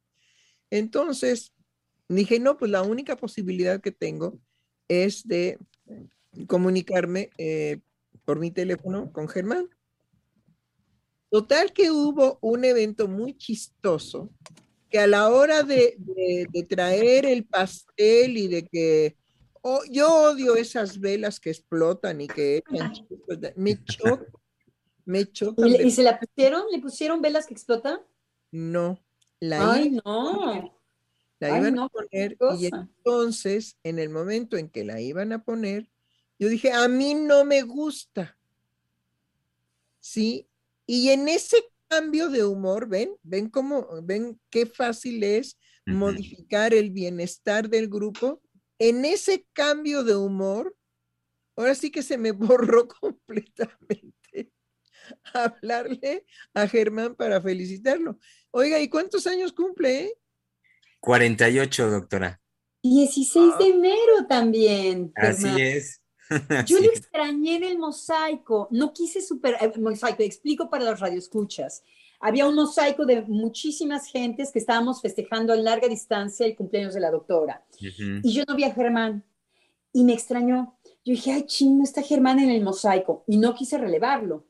Entonces, 0.70 1.52
Dije, 2.08 2.38
no, 2.38 2.56
pues 2.56 2.70
la 2.70 2.82
única 2.82 3.16
posibilidad 3.16 3.80
que 3.80 3.92
tengo 3.92 4.38
es 4.88 5.26
de 5.26 5.58
comunicarme 6.46 7.30
eh, 7.38 7.80
por 8.24 8.38
mi 8.38 8.50
teléfono 8.50 9.12
con 9.12 9.28
Germán. 9.28 9.68
Total 11.30 11.72
que 11.72 11.90
hubo 11.90 12.38
un 12.40 12.64
evento 12.64 13.08
muy 13.08 13.36
chistoso 13.36 14.30
que 14.88 14.98
a 15.00 15.06
la 15.06 15.30
hora 15.30 15.62
de, 15.62 15.98
traer 16.68 17.26
el 17.26 17.44
pastel 17.44 18.36
y 18.36 18.46
de 18.46 18.66
que 18.66 19.16
oh, 19.62 19.82
yo 19.90 20.08
odio 20.30 20.54
esas 20.54 21.00
velas 21.00 21.40
que 21.40 21.50
explotan 21.50 22.20
y 22.20 22.28
que 22.28 22.62
me 23.56 23.82
chocan, 23.84 24.26
me 25.04 25.32
chocan. 25.32 25.68
¿Y, 25.68 25.90
se 25.90 26.02
la 26.02 26.20
pusieron? 26.20 26.62
¿Le 26.70 26.78
pusieron 26.78 27.20
velas 27.20 27.46
que 27.46 27.54
explotan? 27.54 28.00
No. 28.52 29.00
La 29.40 29.72
Ay, 29.72 29.90
no. 30.04 30.75
La 31.38 31.58
iban 31.58 31.78
a 31.78 31.88
poner 31.88 32.36
y 32.58 32.66
entonces, 32.66 33.76
en 33.82 33.98
el 33.98 34.08
momento 34.08 34.56
en 34.56 34.70
que 34.70 34.84
la 34.84 35.00
iban 35.00 35.32
a 35.32 35.44
poner, 35.44 35.90
yo 36.38 36.48
dije, 36.48 36.72
a 36.72 36.88
mí 36.88 37.14
no 37.14 37.44
me 37.44 37.62
gusta. 37.62 38.38
¿Sí? 40.00 40.48
Y 40.86 41.10
en 41.10 41.28
ese 41.28 41.56
cambio 41.88 42.28
de 42.28 42.44
humor, 42.44 42.88
ven, 42.88 43.16
ven 43.22 43.50
cómo, 43.50 43.86
ven 44.02 44.40
qué 44.50 44.66
fácil 44.66 45.22
es 45.24 45.58
modificar 45.84 46.74
el 46.74 46.90
bienestar 46.90 47.68
del 47.68 47.88
grupo. 47.88 48.40
En 48.78 49.04
ese 49.04 49.46
cambio 49.52 50.04
de 50.04 50.16
humor, 50.16 50.76
ahora 51.54 51.74
sí 51.74 51.90
que 51.90 52.02
se 52.02 52.18
me 52.18 52.32
borró 52.72 52.88
completamente 52.88 54.52
hablarle 55.32 56.24
a 56.54 56.66
Germán 56.66 57.14
para 57.14 57.40
felicitarlo. 57.40 58.18
Oiga, 58.50 58.80
¿y 58.80 58.88
cuántos 58.88 59.26
años 59.26 59.52
cumple? 59.52 60.00
Eh? 60.00 60.18
48, 61.00 61.90
doctora. 61.90 62.40
16 62.82 63.58
de 63.58 63.68
enero 63.68 64.26
también. 64.28 65.12
Así 65.16 65.48
es. 65.58 66.00
Yo 66.66 66.78
le 66.78 66.88
extrañé 66.88 67.56
en 67.56 67.64
el 67.64 67.78
mosaico. 67.78 68.68
No 68.70 68.92
quise 68.92 69.20
super 69.20 69.56
eh, 69.60 69.72
mosaico. 69.78 70.22
Explico 70.22 70.68
para 70.70 70.84
los 70.84 71.00
radioescuchas. 71.00 71.82
Había 72.20 72.48
un 72.48 72.54
mosaico 72.54 73.04
de 73.04 73.22
muchísimas 73.22 74.06
gentes 74.06 74.50
que 74.50 74.58
estábamos 74.58 75.00
festejando 75.00 75.52
a 75.52 75.56
larga 75.56 75.88
distancia 75.88 76.46
el 76.46 76.56
cumpleaños 76.56 76.94
de 76.94 77.00
la 77.00 77.10
doctora. 77.10 77.64
Y 77.78 78.32
yo 78.32 78.42
no 78.48 78.56
vi 78.56 78.64
a 78.64 78.72
Germán. 78.72 79.24
Y 79.92 80.04
me 80.04 80.14
extrañó. 80.14 80.78
Yo 81.04 81.12
dije, 81.12 81.32
ay, 81.32 81.42
ching, 81.44 81.78
no 81.78 81.84
está 81.84 82.02
Germán 82.02 82.38
en 82.38 82.50
el 82.50 82.62
mosaico. 82.62 83.24
Y 83.26 83.36
no 83.36 83.54
quise 83.54 83.78
relevarlo. 83.78 84.46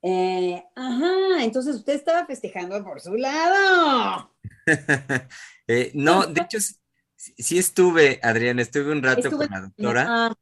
Eh, 0.00 0.64
ajá, 0.76 1.42
entonces 1.42 1.74
usted 1.74 1.94
estaba 1.94 2.24
festejando 2.24 2.82
por 2.84 3.00
su 3.00 3.14
lado. 3.14 4.30
Eh, 5.70 5.90
no, 5.92 6.26
de 6.26 6.40
hecho, 6.40 6.56
sí, 7.14 7.58
estuve, 7.58 8.20
Adrián, 8.22 8.58
estuve 8.58 8.90
un 8.90 9.02
rato 9.02 9.30
con 9.30 9.46
la 9.50 9.60
doctora. 9.60 10.06
Ah, 10.08 10.34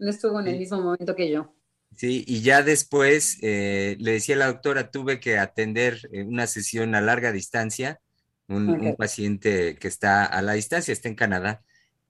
no 0.00 0.10
estuvo 0.10 0.40
en 0.40 0.48
el 0.48 0.58
mismo 0.58 0.80
momento 0.80 1.14
que 1.14 1.30
yo. 1.30 1.54
Sí, 1.94 2.24
y 2.26 2.42
ya 2.42 2.62
después 2.62 3.38
eh, 3.42 3.96
le 4.00 4.14
decía 4.14 4.34
a 4.34 4.38
la 4.38 4.46
doctora, 4.48 4.90
tuve 4.90 5.20
que 5.20 5.38
atender 5.38 6.00
eh, 6.12 6.24
una 6.24 6.48
sesión 6.48 6.96
a 6.96 7.00
larga 7.00 7.30
distancia, 7.30 8.00
un, 8.48 8.96
paciente 8.96 9.76
que 9.76 9.86
está 9.86 10.24
a 10.24 10.42
la 10.42 10.54
distancia, 10.54 10.90
está 10.90 11.08
en 11.08 11.14
Canadá, 11.14 11.62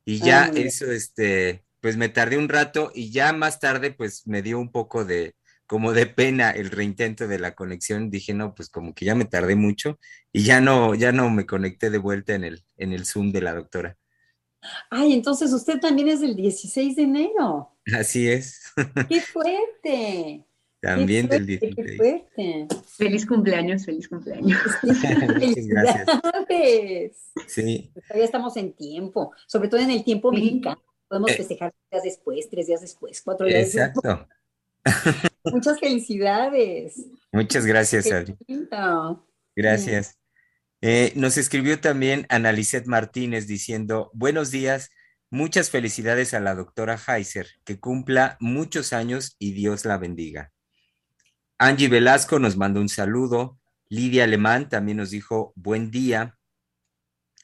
y 0.07 0.21
ya 0.21 0.45
ah, 0.45 0.53
eso, 0.55 0.91
este, 0.91 1.65
pues 1.81 1.99
me 1.99 2.09
tardé 2.09 2.39
un 2.39 2.49
rato 2.49 2.91
y 2.95 3.11
ya 3.11 3.35
más 3.35 3.61
tarde, 3.61 3.93
pues 3.93 4.27
me 4.27 4.41
dio 4.41 4.59
un 4.59 4.73
poco 4.73 5.05
de, 5.05 5.35
como 5.67 5.93
de 5.93 6.07
pena 6.07 6.51
el 6.51 6.71
reintento 6.71 7.27
de 7.27 7.39
la 7.39 7.55
conexión, 7.55 8.11
dije, 8.11 8.35
no, 8.35 8.55
pues 8.55 8.69
como 8.69 8.95
que 8.95 9.05
ya 9.05 9.15
me 9.15 9.25
tardé 9.25 9.57
mucho 9.57 9.99
y 10.33 10.43
ya 10.45 10.61
no, 10.61 10.95
ya 10.95 11.11
no 11.13 11.31
me 11.31 11.47
conecté 11.47 11.91
de 11.91 11.99
vuelta 11.99 12.35
en 12.35 12.45
el, 12.45 12.63
en 12.77 12.93
el 12.93 13.07
Zoom 13.07 13.33
de 13.33 13.41
la 13.43 13.55
doctora. 13.55 13.97
Ay, 14.91 15.13
entonces 15.13 15.53
usted 15.53 15.79
también 15.79 16.09
es 16.09 16.21
del 16.21 16.37
16 16.37 16.97
de 16.97 17.03
enero. 17.03 17.77
Así 17.99 18.29
es. 18.29 18.63
¡Qué 19.09 19.21
fuerte! 19.21 20.45
También 20.81 21.29
del 21.29 21.47
Qué 21.47 21.59
16. 21.59 21.97
fuerte. 21.97 22.67
Feliz 22.87 23.25
cumpleaños, 23.27 23.87
feliz 23.87 24.07
cumpleaños. 24.09 24.59
Muchas 24.83 25.67
gracias. 25.67 26.07
Sí, 27.47 27.91
Todavía 28.07 28.25
estamos 28.27 28.57
en 28.59 28.73
tiempo, 28.75 29.33
sobre 29.47 29.69
todo 29.69 29.81
en 29.81 29.91
el 29.91 30.05
tiempo 30.05 30.31
Sí. 30.31 30.37
mexicano. 30.37 30.83
Podemos 31.09 31.31
Eh. 31.31 31.35
festejar 31.37 31.75
días 31.91 32.03
después, 32.05 32.49
tres 32.51 32.67
días 32.67 32.81
después, 32.83 33.23
cuatro 33.23 33.47
días 33.47 33.69
exacto. 33.75 34.01
después. 34.03 34.29
Muchas 35.45 35.79
felicidades. 35.79 37.07
Muchas 37.33 37.67
gracias, 37.67 38.11
Adri. 38.11 38.37
Gracias. 39.55 40.19
Eh, 40.81 41.13
nos 41.17 41.37
escribió 41.37 41.81
también 41.81 42.27
Analicet 42.29 42.87
Martínez 42.87 43.47
diciendo, 43.47 44.11
buenos 44.13 44.51
días, 44.51 44.91
muchas 45.31 45.71
felicidades 45.71 46.35
a 46.35 46.41
la 46.41 46.55
doctora 46.55 46.99
Heiser, 46.99 47.49
que 47.65 47.81
cumpla 47.81 48.37
muchos 48.41 48.93
años 48.93 49.37
y 49.39 49.53
Dios 49.53 49.85
la 49.85 49.99
bendiga. 49.99 50.53
Angie 51.59 51.89
Velasco 51.89 52.39
nos 52.39 52.57
mandó 52.57 52.81
un 52.81 52.89
saludo. 52.89 53.59
Lidia 53.89 54.25
Alemán 54.25 54.69
también 54.69 54.99
nos 54.99 55.11
dijo, 55.11 55.53
buen 55.57 55.91
día. 55.91 56.37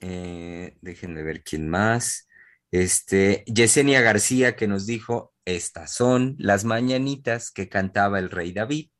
Eh, 0.00 0.76
déjenme 0.80 1.22
ver 1.22 1.42
quién 1.42 1.68
más. 1.68 2.28
Este, 2.70 3.44
Yesenia 3.46 4.00
García 4.00 4.56
que 4.56 4.68
nos 4.68 4.86
dijo, 4.86 5.32
estas 5.56 5.92
son 5.92 6.36
las 6.38 6.64
mañanitas 6.64 7.50
que 7.50 7.68
cantaba 7.68 8.18
el 8.18 8.30
rey 8.30 8.52
David. 8.52 8.90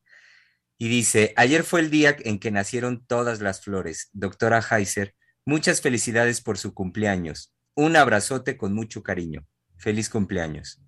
Y 0.77 0.89
dice, 0.89 1.33
ayer 1.35 1.63
fue 1.63 1.81
el 1.81 1.91
día 1.91 2.15
en 2.19 2.39
que 2.39 2.51
nacieron 2.51 3.05
todas 3.05 3.39
las 3.41 3.61
flores. 3.61 4.09
Doctora 4.13 4.61
Heiser, 4.61 5.15
muchas 5.45 5.81
felicidades 5.81 6.41
por 6.41 6.57
su 6.57 6.73
cumpleaños. 6.73 7.53
Un 7.75 7.95
abrazote 7.95 8.57
con 8.57 8.73
mucho 8.73 9.03
cariño. 9.03 9.45
Feliz 9.77 10.09
cumpleaños. 10.09 10.81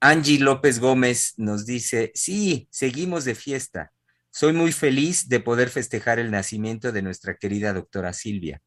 Angie 0.00 0.38
López 0.38 0.78
Gómez 0.78 1.34
nos 1.36 1.66
dice, 1.66 2.12
sí, 2.14 2.68
seguimos 2.70 3.24
de 3.24 3.34
fiesta. 3.34 3.92
Soy 4.30 4.52
muy 4.52 4.70
feliz 4.70 5.28
de 5.28 5.40
poder 5.40 5.70
festejar 5.70 6.18
el 6.18 6.30
nacimiento 6.30 6.92
de 6.92 7.02
nuestra 7.02 7.36
querida 7.36 7.72
doctora 7.72 8.12
Silvia. 8.12 8.60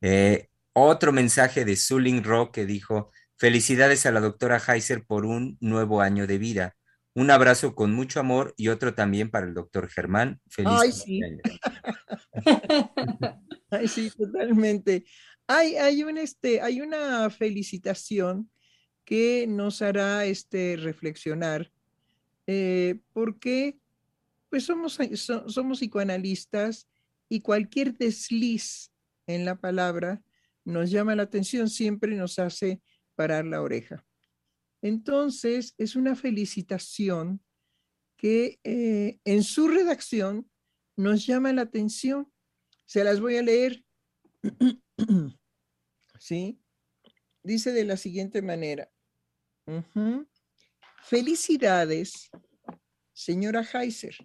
Eh, 0.00 0.48
otro 0.72 1.12
mensaje 1.12 1.64
de 1.64 1.76
Suling 1.76 2.24
Rock 2.24 2.54
que 2.54 2.66
dijo, 2.66 3.12
felicidades 3.42 4.06
a 4.06 4.12
la 4.12 4.20
doctora 4.20 4.62
Heiser 4.68 5.04
por 5.04 5.26
un 5.26 5.58
nuevo 5.60 6.00
año 6.00 6.28
de 6.28 6.38
vida. 6.38 6.76
Un 7.12 7.28
abrazo 7.32 7.74
con 7.74 7.92
mucho 7.92 8.20
amor 8.20 8.54
y 8.56 8.68
otro 8.68 8.94
también 8.94 9.32
para 9.32 9.48
el 9.48 9.52
doctor 9.52 9.88
Germán. 9.88 10.40
Feliz 10.48 10.78
Ay, 10.80 10.92
sí. 10.92 11.20
Ay, 13.70 13.88
sí, 13.88 14.12
totalmente. 14.16 15.04
Hay, 15.48 15.74
hay, 15.74 16.04
un, 16.04 16.18
este, 16.18 16.60
hay 16.60 16.82
una 16.82 17.28
felicitación 17.30 18.48
que 19.04 19.46
nos 19.48 19.82
hará 19.82 20.24
este, 20.24 20.76
reflexionar, 20.76 21.72
eh, 22.46 23.00
porque 23.12 23.76
pues 24.50 24.66
somos, 24.66 25.00
so- 25.16 25.48
somos 25.48 25.80
psicoanalistas 25.80 26.86
y 27.28 27.40
cualquier 27.40 27.92
desliz 27.98 28.92
en 29.26 29.44
la 29.44 29.56
palabra 29.56 30.22
nos 30.64 30.92
llama 30.92 31.16
la 31.16 31.24
atención, 31.24 31.68
siempre 31.68 32.14
nos 32.14 32.38
hace 32.38 32.80
parar 33.14 33.44
la 33.44 33.62
oreja. 33.62 34.06
Entonces, 34.82 35.74
es 35.78 35.96
una 35.96 36.16
felicitación 36.16 37.44
que 38.16 38.60
eh, 38.64 39.20
en 39.24 39.42
su 39.42 39.68
redacción 39.68 40.50
nos 40.96 41.26
llama 41.26 41.52
la 41.52 41.62
atención. 41.62 42.32
Se 42.86 43.04
las 43.04 43.20
voy 43.20 43.36
a 43.36 43.42
leer. 43.42 43.84
¿Sí? 46.18 46.60
Dice 47.42 47.72
de 47.72 47.84
la 47.84 47.96
siguiente 47.96 48.42
manera. 48.42 48.90
Felicidades, 51.04 52.30
señora 53.12 53.62
Heiser. 53.62 54.16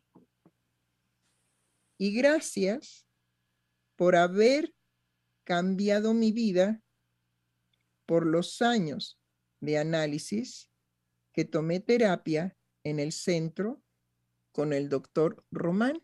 Y 1.98 2.14
gracias 2.14 3.08
por 3.96 4.16
haber 4.16 4.74
cambiado 5.44 6.14
mi 6.14 6.32
vida 6.32 6.84
por 8.08 8.26
los 8.26 8.64
años 8.64 9.20
de 9.60 9.78
análisis 9.78 10.72
que 11.34 11.46
tomé 11.46 11.80
terapia 11.80 12.58
en 12.84 13.00
el 13.00 13.12
centro 13.12 13.84
con 14.52 14.74
el 14.74 14.90
doctor 14.90 15.46
Román. 15.52 16.02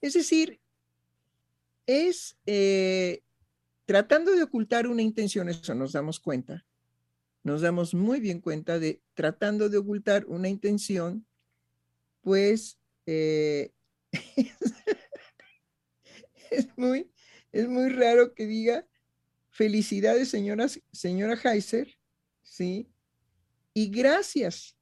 Es 0.00 0.14
decir, 0.14 0.62
es 1.86 2.38
eh, 2.46 3.22
tratando 3.84 4.32
de 4.32 4.44
ocultar 4.44 4.86
una 4.86 5.02
intención, 5.02 5.50
eso 5.50 5.74
nos 5.74 5.92
damos 5.92 6.18
cuenta, 6.20 6.64
nos 7.42 7.60
damos 7.60 7.92
muy 7.92 8.20
bien 8.20 8.40
cuenta 8.40 8.78
de 8.78 9.02
tratando 9.12 9.68
de 9.68 9.76
ocultar 9.76 10.24
una 10.26 10.48
intención, 10.48 11.26
pues 12.22 12.78
eh, 13.06 13.72
es, 16.50 16.68
muy, 16.76 17.10
es 17.52 17.68
muy 17.68 17.90
raro 17.90 18.34
que 18.34 18.46
diga 18.46 18.86
felicidades, 19.54 20.28
señora, 20.28 20.66
señora 20.92 21.40
Heiser, 21.42 21.96
¿sí? 22.42 22.90
Y 23.72 23.88
gracias 23.88 24.76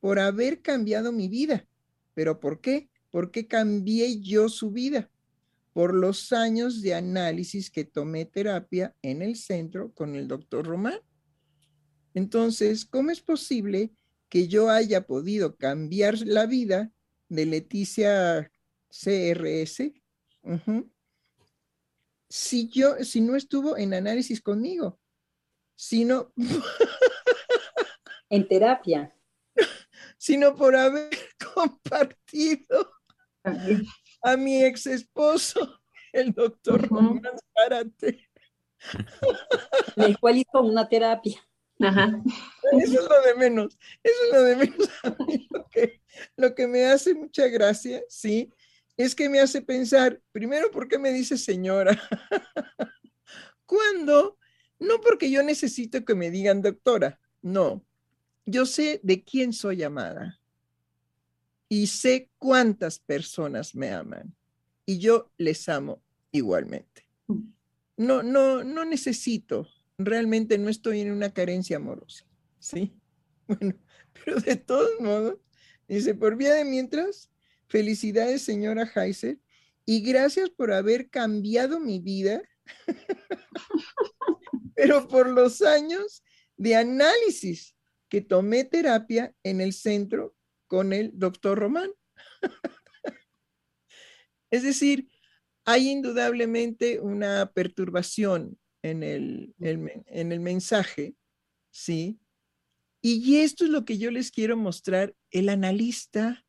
por 0.00 0.18
haber 0.18 0.60
cambiado 0.60 1.12
mi 1.12 1.28
vida. 1.28 1.66
¿Pero 2.12 2.38
por 2.38 2.60
qué? 2.60 2.90
¿Por 3.10 3.30
qué 3.30 3.48
cambié 3.48 4.20
yo 4.20 4.50
su 4.50 4.70
vida? 4.70 5.10
Por 5.72 5.94
los 5.94 6.32
años 6.32 6.82
de 6.82 6.94
análisis 6.94 7.70
que 7.70 7.84
tomé 7.84 8.26
terapia 8.26 8.94
en 9.00 9.22
el 9.22 9.36
centro 9.36 9.92
con 9.92 10.14
el 10.14 10.28
doctor 10.28 10.66
Román. 10.66 11.00
Entonces, 12.12 12.84
¿cómo 12.84 13.10
es 13.10 13.22
posible 13.22 13.92
que 14.28 14.46
yo 14.46 14.68
haya 14.68 15.06
podido 15.06 15.56
cambiar 15.56 16.18
la 16.20 16.44
vida 16.44 16.92
de 17.28 17.46
Leticia 17.46 18.50
CRS 18.90 19.92
si 22.28 22.68
yo, 22.68 22.96
si 23.04 23.20
no 23.20 23.36
estuvo 23.36 23.76
en 23.76 23.94
análisis 23.94 24.40
conmigo? 24.40 24.98
Sino 25.76 26.32
En 28.30 28.48
terapia. 28.48 29.14
sino 30.18 30.54
por 30.54 30.74
haber 30.74 31.10
compartido 31.54 32.92
También. 33.42 33.84
a 34.22 34.36
mi 34.36 34.64
ex 34.64 34.86
esposo, 34.86 35.80
el 36.12 36.32
doctor. 36.32 36.88
Román 36.88 37.22
Zárate. 37.54 38.28
El 39.96 40.18
cual 40.18 40.36
hizo 40.36 40.60
una 40.60 40.88
terapia. 40.88 41.40
Ajá. 41.80 42.22
Eso 42.72 43.00
es 43.00 43.08
lo 43.08 43.22
de 43.22 43.34
menos, 43.36 43.78
eso 44.02 44.16
es 44.24 44.32
lo 44.32 44.42
de 44.42 44.56
menos. 44.56 44.88
A 45.02 45.10
mí 45.24 45.46
lo 45.50 45.66
que, 45.68 46.02
lo 46.36 46.54
que 46.54 46.66
me 46.66 46.86
hace 46.86 47.14
mucha 47.14 47.48
gracia, 47.48 48.02
sí, 48.08 48.52
es 48.96 49.14
que 49.14 49.28
me 49.28 49.40
hace 49.40 49.62
pensar, 49.62 50.20
primero, 50.32 50.70
¿por 50.70 50.88
qué 50.88 50.98
me 50.98 51.12
dice 51.12 51.36
señora? 51.36 52.00
Cuando, 53.66 54.38
no 54.78 55.00
porque 55.00 55.30
yo 55.30 55.42
necesito 55.42 56.04
que 56.04 56.14
me 56.14 56.30
digan 56.30 56.62
doctora, 56.62 57.20
no, 57.42 57.84
yo 58.46 58.64
sé 58.64 59.00
de 59.02 59.24
quién 59.24 59.52
soy 59.52 59.82
amada 59.82 60.40
y 61.68 61.88
sé 61.88 62.30
cuántas 62.38 62.98
personas 62.98 63.74
me 63.74 63.90
aman 63.90 64.34
y 64.86 64.98
yo 64.98 65.30
les 65.36 65.68
amo 65.68 66.02
igualmente. 66.30 67.06
No, 67.96 68.22
no, 68.22 68.62
no 68.62 68.84
necesito, 68.84 69.68
realmente 69.98 70.58
no 70.58 70.68
estoy 70.68 71.00
en 71.00 71.10
una 71.10 71.32
carencia 71.32 71.76
amorosa, 71.76 72.24
¿sí? 72.58 72.94
Bueno, 73.48 73.76
pero 74.12 74.40
de 74.40 74.56
todos 74.56 75.00
modos, 75.00 75.36
dice, 75.86 76.16
por 76.16 76.36
vía 76.36 76.52
de 76.54 76.64
mientras, 76.64 77.30
felicidades 77.68 78.42
señora 78.42 78.90
Heiser 78.94 79.38
y 79.84 80.00
gracias 80.00 80.50
por 80.50 80.72
haber 80.72 81.10
cambiado 81.10 81.80
mi 81.80 82.00
vida, 82.00 82.42
pero 84.74 85.08
por 85.08 85.28
los 85.28 85.62
años 85.62 86.22
de 86.56 86.76
análisis 86.76 87.76
que 88.08 88.20
tomé 88.20 88.64
terapia 88.64 89.34
en 89.42 89.60
el 89.60 89.72
centro 89.72 90.34
con 90.66 90.92
el 90.92 91.10
doctor 91.14 91.58
Román. 91.58 91.90
es 94.50 94.62
decir, 94.62 95.08
hay 95.64 95.90
indudablemente 95.90 97.00
una 97.00 97.50
perturbación 97.52 98.58
en 98.82 99.02
el, 99.02 99.54
en 99.58 100.32
el 100.32 100.40
mensaje, 100.40 101.16
¿sí? 101.70 102.20
Y 103.02 103.38
esto 103.38 103.64
es 103.64 103.70
lo 103.70 103.84
que 103.84 103.98
yo 103.98 104.10
les 104.10 104.30
quiero 104.30 104.56
mostrar. 104.56 105.14
El 105.30 105.48
analista 105.48 106.45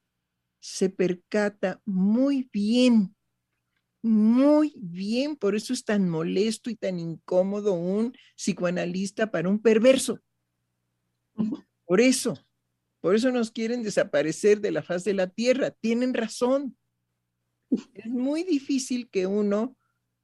se 0.67 0.89
percata 0.89 1.81
muy 1.85 2.49
bien, 2.51 3.15
muy 4.01 4.73
bien, 4.75 5.37
por 5.37 5.55
eso 5.55 5.71
es 5.71 5.85
tan 5.85 6.09
molesto 6.09 6.69
y 6.69 6.75
tan 6.75 6.99
incómodo 6.99 7.71
un 7.71 8.13
psicoanalista 8.35 9.31
para 9.31 9.47
un 9.47 9.61
perverso. 9.61 10.19
Por 11.85 12.01
eso, 12.01 12.37
por 12.99 13.15
eso 13.15 13.31
nos 13.31 13.49
quieren 13.49 13.81
desaparecer 13.81 14.59
de 14.59 14.71
la 14.71 14.83
faz 14.83 15.05
de 15.05 15.13
la 15.13 15.27
tierra. 15.27 15.71
Tienen 15.71 16.13
razón. 16.13 16.77
Es 17.93 18.07
muy 18.07 18.43
difícil 18.43 19.09
que 19.09 19.25
uno 19.25 19.77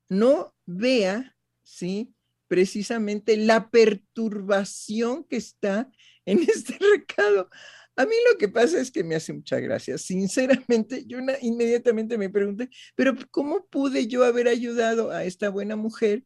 no 0.09 0.53
vea, 0.65 1.37
¿sí? 1.61 2.13
Precisamente 2.49 3.37
la 3.37 3.69
perturbación 3.69 5.23
que 5.23 5.37
está 5.37 5.89
en 6.25 6.39
este 6.49 6.77
recado. 6.79 7.49
A 7.95 8.05
mí 8.05 8.15
lo 8.31 8.37
que 8.37 8.49
pasa 8.49 8.79
es 8.79 8.91
que 8.91 9.03
me 9.03 9.15
hace 9.15 9.33
mucha 9.33 9.59
gracia. 9.59 9.97
Sinceramente, 9.97 11.05
yo 11.05 11.19
inmediatamente 11.41 12.17
me 12.17 12.29
pregunté, 12.29 12.69
pero 12.95 13.13
¿cómo 13.29 13.65
pude 13.67 14.07
yo 14.07 14.23
haber 14.23 14.47
ayudado 14.47 15.11
a 15.11 15.23
esta 15.23 15.49
buena 15.49 15.75
mujer 15.75 16.23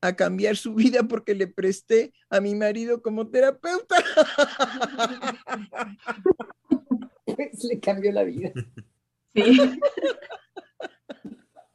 a 0.00 0.14
cambiar 0.14 0.56
su 0.56 0.74
vida 0.74 1.02
porque 1.02 1.34
le 1.34 1.48
presté 1.48 2.12
a 2.30 2.40
mi 2.40 2.54
marido 2.54 3.02
como 3.02 3.28
terapeuta? 3.28 3.96
Pues 7.36 7.62
le 7.62 7.78
cambió 7.78 8.10
la 8.10 8.24
vida. 8.24 8.50
Sí. 9.34 9.78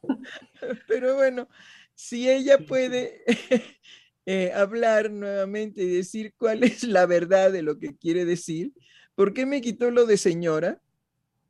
Pero 0.88 1.14
bueno, 1.14 1.48
si 1.94 2.28
ella 2.28 2.58
puede 2.58 3.22
eh, 4.26 4.52
hablar 4.52 5.10
nuevamente 5.10 5.82
y 5.82 5.96
decir 5.96 6.34
cuál 6.36 6.64
es 6.64 6.84
la 6.84 7.06
verdad 7.06 7.52
de 7.52 7.62
lo 7.62 7.78
que 7.78 7.96
quiere 7.96 8.24
decir, 8.24 8.72
¿por 9.14 9.34
qué 9.34 9.46
me 9.46 9.60
quitó 9.60 9.90
lo 9.90 10.06
de 10.06 10.16
señora? 10.16 10.80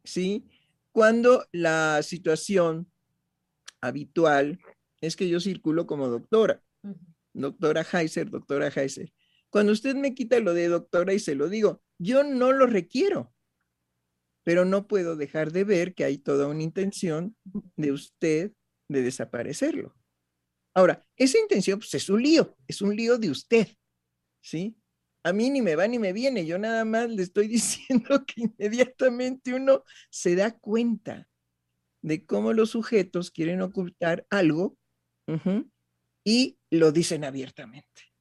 ¿Sí? 0.05 0.45
Cuando 0.93 1.47
la 1.53 2.03
situación 2.03 2.91
habitual 3.81 4.61
es 5.01 5.17
que 5.17 5.29
yo 5.29 5.41
circulo 5.41 5.87
como 5.87 6.09
doctora, 6.09 6.63
doctora 7.33 7.83
Heiser, 7.93 8.31
doctora 8.31 8.69
Heiser. 8.69 9.13
Cuando 9.51 9.73
usted 9.73 9.95
me 9.95 10.15
quita 10.15 10.41
lo 10.41 10.55
de 10.55 10.69
doctora 10.69 11.13
y 11.13 11.19
se 11.19 11.35
lo 11.35 11.49
digo, 11.49 11.83
yo 11.99 12.25
no 12.25 12.53
lo 12.53 12.67
requiero, 12.67 13.33
pero 14.43 14.65
no 14.65 14.87
puedo 14.87 15.17
dejar 15.17 15.53
de 15.53 15.65
ver 15.65 15.95
que 15.95 16.05
hay 16.05 16.19
toda 16.19 16.49
una 16.49 16.63
intención 16.63 17.37
de 17.77 17.93
usted 17.93 18.53
de 18.89 19.03
desaparecerlo. 19.03 19.95
Ahora, 20.75 21.07
esa 21.17 21.39
intención 21.39 21.79
pues, 21.79 21.95
es 21.95 22.09
un 22.09 22.23
lío, 22.23 22.57
es 22.67 22.83
un 22.83 22.95
lío 22.97 23.17
de 23.17 23.31
usted, 23.31 23.69
¿sí? 24.43 24.77
A 25.25 25.33
mí 25.33 25.51
ni 25.51 25.63
me 25.63 25.75
va 25.75 25.89
ni 25.89 25.99
me 25.99 26.13
viene, 26.13 26.45
yo 26.45 26.59
nada 26.59 26.85
más 26.85 27.11
le 27.11 27.23
estoy 27.23 27.49
diciendo 27.49 28.25
que 28.27 28.43
inmediatamente 28.43 29.55
uno 29.55 29.83
se 30.11 30.37
da 30.37 30.57
cuenta 30.57 31.27
de 32.03 32.27
cómo 32.27 32.53
los 32.53 32.71
sujetos 32.71 33.31
quieren 33.31 33.63
ocultar 33.63 34.27
algo 34.29 34.77
y 36.23 36.59
lo 36.71 36.93
dicen 36.93 37.25
abiertamente. 37.25 38.13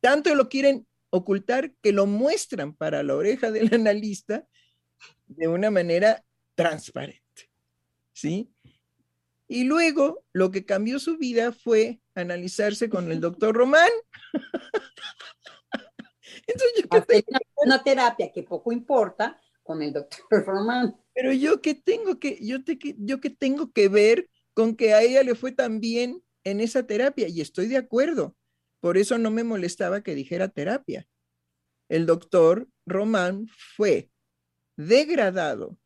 Tanto 0.00 0.34
lo 0.34 0.50
quieren 0.50 0.86
ocultar 1.08 1.72
que 1.80 1.92
lo 1.92 2.06
muestran 2.06 2.74
para 2.74 3.02
la 3.02 3.14
oreja 3.14 3.50
del 3.50 3.72
analista 3.74 4.46
de 5.26 5.48
una 5.48 5.70
manera 5.70 6.22
transparente. 6.54 7.22
¿Sí? 8.12 8.50
Y 9.48 9.64
luego 9.64 10.24
lo 10.32 10.50
que 10.50 10.64
cambió 10.64 10.98
su 10.98 11.16
vida 11.16 11.52
fue 11.52 12.00
analizarse 12.14 12.88
con 12.88 13.10
el 13.10 13.20
doctor 13.20 13.54
Román. 13.54 13.90
Entonces, 16.46 17.24
una, 17.56 17.82
terapia 17.82 18.30
que 18.32 18.42
poco 18.42 18.72
importa 18.72 19.40
con 19.62 19.82
el 19.82 19.92
doctor 19.92 20.20
Román. 20.46 20.96
Pero 21.14 21.32
yo 21.32 21.60
que 21.60 21.74
tengo 21.74 22.18
que, 22.18 22.38
yo, 22.40 22.64
te, 22.64 22.78
yo 22.98 23.20
que 23.20 23.30
tengo 23.30 23.72
que 23.72 23.88
ver 23.88 24.28
con 24.54 24.76
que 24.76 24.94
a 24.94 25.02
ella 25.02 25.22
le 25.22 25.34
fue 25.34 25.52
tan 25.52 25.80
bien 25.80 26.22
en 26.44 26.60
esa 26.60 26.86
terapia 26.86 27.28
y 27.28 27.40
estoy 27.40 27.68
de 27.68 27.76
acuerdo. 27.76 28.36
Por 28.80 28.98
eso 28.98 29.18
no 29.18 29.30
me 29.30 29.44
molestaba 29.44 30.02
que 30.02 30.14
dijera 30.14 30.48
terapia. 30.48 31.06
El 31.88 32.06
doctor 32.06 32.68
Román 32.86 33.46
fue 33.76 34.10
degradado 34.76 35.78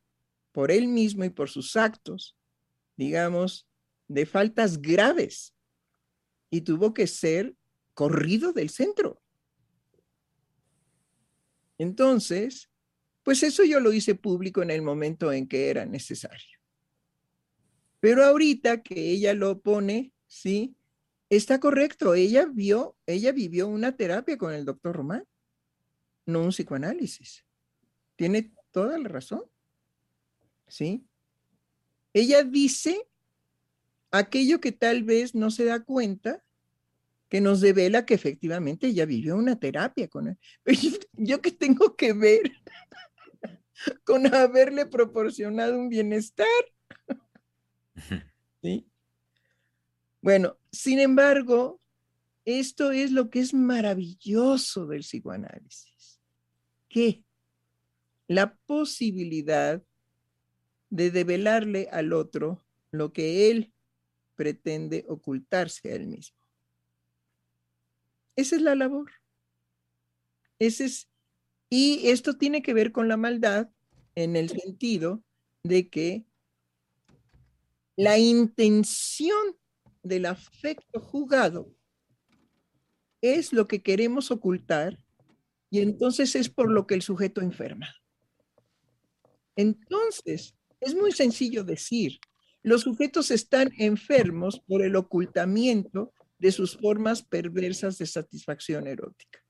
por 0.52 0.70
él 0.70 0.88
mismo 0.88 1.24
y 1.24 1.30
por 1.30 1.50
sus 1.50 1.76
actos, 1.76 2.36
digamos, 2.96 3.68
de 4.08 4.24
faltas 4.24 4.80
graves 4.80 5.54
y 6.50 6.62
tuvo 6.62 6.94
que 6.94 7.06
ser 7.06 7.54
corrido 7.92 8.52
del 8.52 8.70
centro. 8.70 9.20
Entonces, 11.78 12.70
pues 13.22 13.42
eso 13.42 13.64
yo 13.64 13.80
lo 13.80 13.92
hice 13.92 14.14
público 14.14 14.62
en 14.62 14.70
el 14.70 14.82
momento 14.82 15.32
en 15.32 15.48
que 15.48 15.68
era 15.68 15.84
necesario. 15.84 16.58
Pero 18.00 18.24
ahorita 18.24 18.82
que 18.82 19.10
ella 19.10 19.34
lo 19.34 19.60
pone, 19.60 20.12
sí, 20.26 20.76
está 21.28 21.58
correcto. 21.58 22.14
Ella 22.14 22.46
vio, 22.46 22.96
ella 23.06 23.32
vivió 23.32 23.68
una 23.68 23.96
terapia 23.96 24.38
con 24.38 24.54
el 24.54 24.64
doctor 24.64 24.94
Román, 24.94 25.26
no 26.24 26.42
un 26.42 26.50
psicoanálisis. 26.50 27.44
Tiene 28.16 28.52
toda 28.70 28.98
la 28.98 29.08
razón. 29.08 29.42
¿Sí? 30.68 31.04
Ella 32.12 32.44
dice 32.44 33.08
aquello 34.10 34.60
que 34.60 34.72
tal 34.72 35.02
vez 35.02 35.34
no 35.34 35.50
se 35.50 35.64
da 35.64 35.80
cuenta, 35.80 36.44
que 37.28 37.40
nos 37.40 37.60
devela 37.60 38.06
que 38.06 38.14
efectivamente 38.14 38.88
ella 38.88 39.04
vivió 39.04 39.36
una 39.36 39.58
terapia 39.58 40.08
con 40.08 40.28
él. 40.28 40.38
Yo 41.12 41.40
que 41.40 41.50
tengo 41.50 41.96
que 41.96 42.12
ver 42.12 42.52
con 44.04 44.32
haberle 44.34 44.86
proporcionado 44.86 45.78
un 45.78 45.88
bienestar. 45.88 46.46
¿Sí? 48.62 48.86
Bueno, 50.20 50.58
sin 50.70 50.98
embargo, 50.98 51.80
esto 52.44 52.92
es 52.92 53.10
lo 53.10 53.30
que 53.30 53.40
es 53.40 53.54
maravilloso 53.54 54.86
del 54.86 55.00
psicoanálisis. 55.00 56.20
¿Qué? 56.88 57.24
la 58.28 58.56
posibilidad 58.66 59.82
de 60.90 61.10
develarle 61.10 61.88
al 61.90 62.12
otro 62.12 62.64
lo 62.90 63.12
que 63.12 63.50
él 63.50 63.72
pretende 64.34 65.04
ocultarse 65.08 65.90
a 65.90 65.94
él 65.94 66.06
mismo. 66.06 66.35
Esa 68.36 68.56
es 68.56 68.62
la 68.62 68.74
labor. 68.74 69.10
Ese 70.58 70.84
es, 70.84 71.08
y 71.70 72.08
esto 72.08 72.36
tiene 72.36 72.62
que 72.62 72.74
ver 72.74 72.92
con 72.92 73.08
la 73.08 73.16
maldad 73.16 73.70
en 74.14 74.36
el 74.36 74.50
sentido 74.50 75.22
de 75.62 75.88
que 75.88 76.26
la 77.96 78.18
intención 78.18 79.56
del 80.02 80.26
afecto 80.26 81.00
jugado 81.00 81.74
es 83.20 83.52
lo 83.52 83.66
que 83.66 83.82
queremos 83.82 84.30
ocultar 84.30 85.02
y 85.70 85.80
entonces 85.80 86.36
es 86.36 86.48
por 86.48 86.70
lo 86.70 86.86
que 86.86 86.94
el 86.94 87.02
sujeto 87.02 87.40
enferma. 87.40 87.88
Entonces, 89.56 90.54
es 90.80 90.94
muy 90.94 91.12
sencillo 91.12 91.64
decir, 91.64 92.20
los 92.62 92.82
sujetos 92.82 93.30
están 93.30 93.72
enfermos 93.78 94.60
por 94.66 94.82
el 94.82 94.96
ocultamiento 94.96 96.12
de 96.38 96.52
sus 96.52 96.76
formas 96.76 97.22
perversas 97.22 97.98
de 97.98 98.06
satisfacción 98.06 98.86
erótica. 98.86 99.40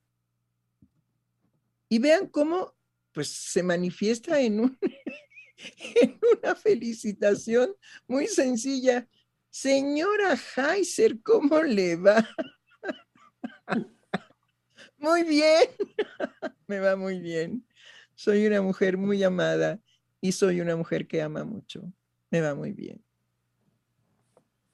Y 1.89 1.99
vean 1.99 2.29
cómo 2.29 2.75
pues 3.13 3.29
se 3.29 3.63
manifiesta 3.63 4.41
en, 4.41 4.79
en 6.03 6.21
una 6.39 6.55
felicitación 6.55 7.75
muy 8.07 8.27
sencilla. 8.27 9.09
Señora 9.51 10.37
Heiser, 10.57 11.23
¿cómo 11.23 11.63
le 11.63 11.97
va? 11.97 12.29
Muy 14.99 15.25
bien, 15.25 15.69
me 16.67 16.81
va 16.81 16.97
muy 16.97 17.21
bien. 17.21 17.67
Soy 18.15 18.47
una 18.47 18.63
mujer 18.63 18.97
muy 18.97 19.23
amada 19.23 19.79
y 20.21 20.33
soy 20.33 20.61
una 20.61 20.75
mujer 20.75 21.07
que 21.07 21.21
ama 21.21 21.45
mucho. 21.45 21.93
Me 22.31 22.41
va 22.41 22.55
muy 22.55 22.73
bien. 22.73 23.05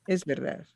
Es 0.06 0.24
verdad. 0.24 0.66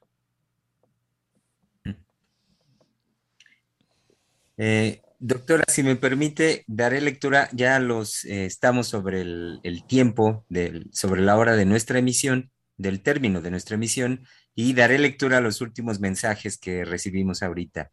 Eh, 4.58 5.02
doctora, 5.18 5.64
si 5.68 5.82
me 5.82 5.96
permite, 5.96 6.64
daré 6.66 7.00
lectura, 7.00 7.48
ya 7.52 7.78
los 7.78 8.24
eh, 8.24 8.46
estamos 8.46 8.88
sobre 8.88 9.20
el, 9.20 9.84
tiempo, 9.86 10.44
del, 10.48 10.88
sobre 10.92 11.22
la 11.22 11.36
hora 11.36 11.56
de 11.56 11.64
nuestra 11.64 11.98
emisión, 11.98 12.50
del 12.76 13.02
término 13.02 13.40
de 13.40 13.50
nuestra 13.50 13.76
emisión, 13.76 14.26
y 14.54 14.72
daré 14.72 14.98
lectura 14.98 15.38
a 15.38 15.42
los 15.42 15.60
últimos 15.60 16.00
mensajes 16.00 16.58
que 16.58 16.84
recibimos 16.84 17.42
ahorita. 17.42 17.90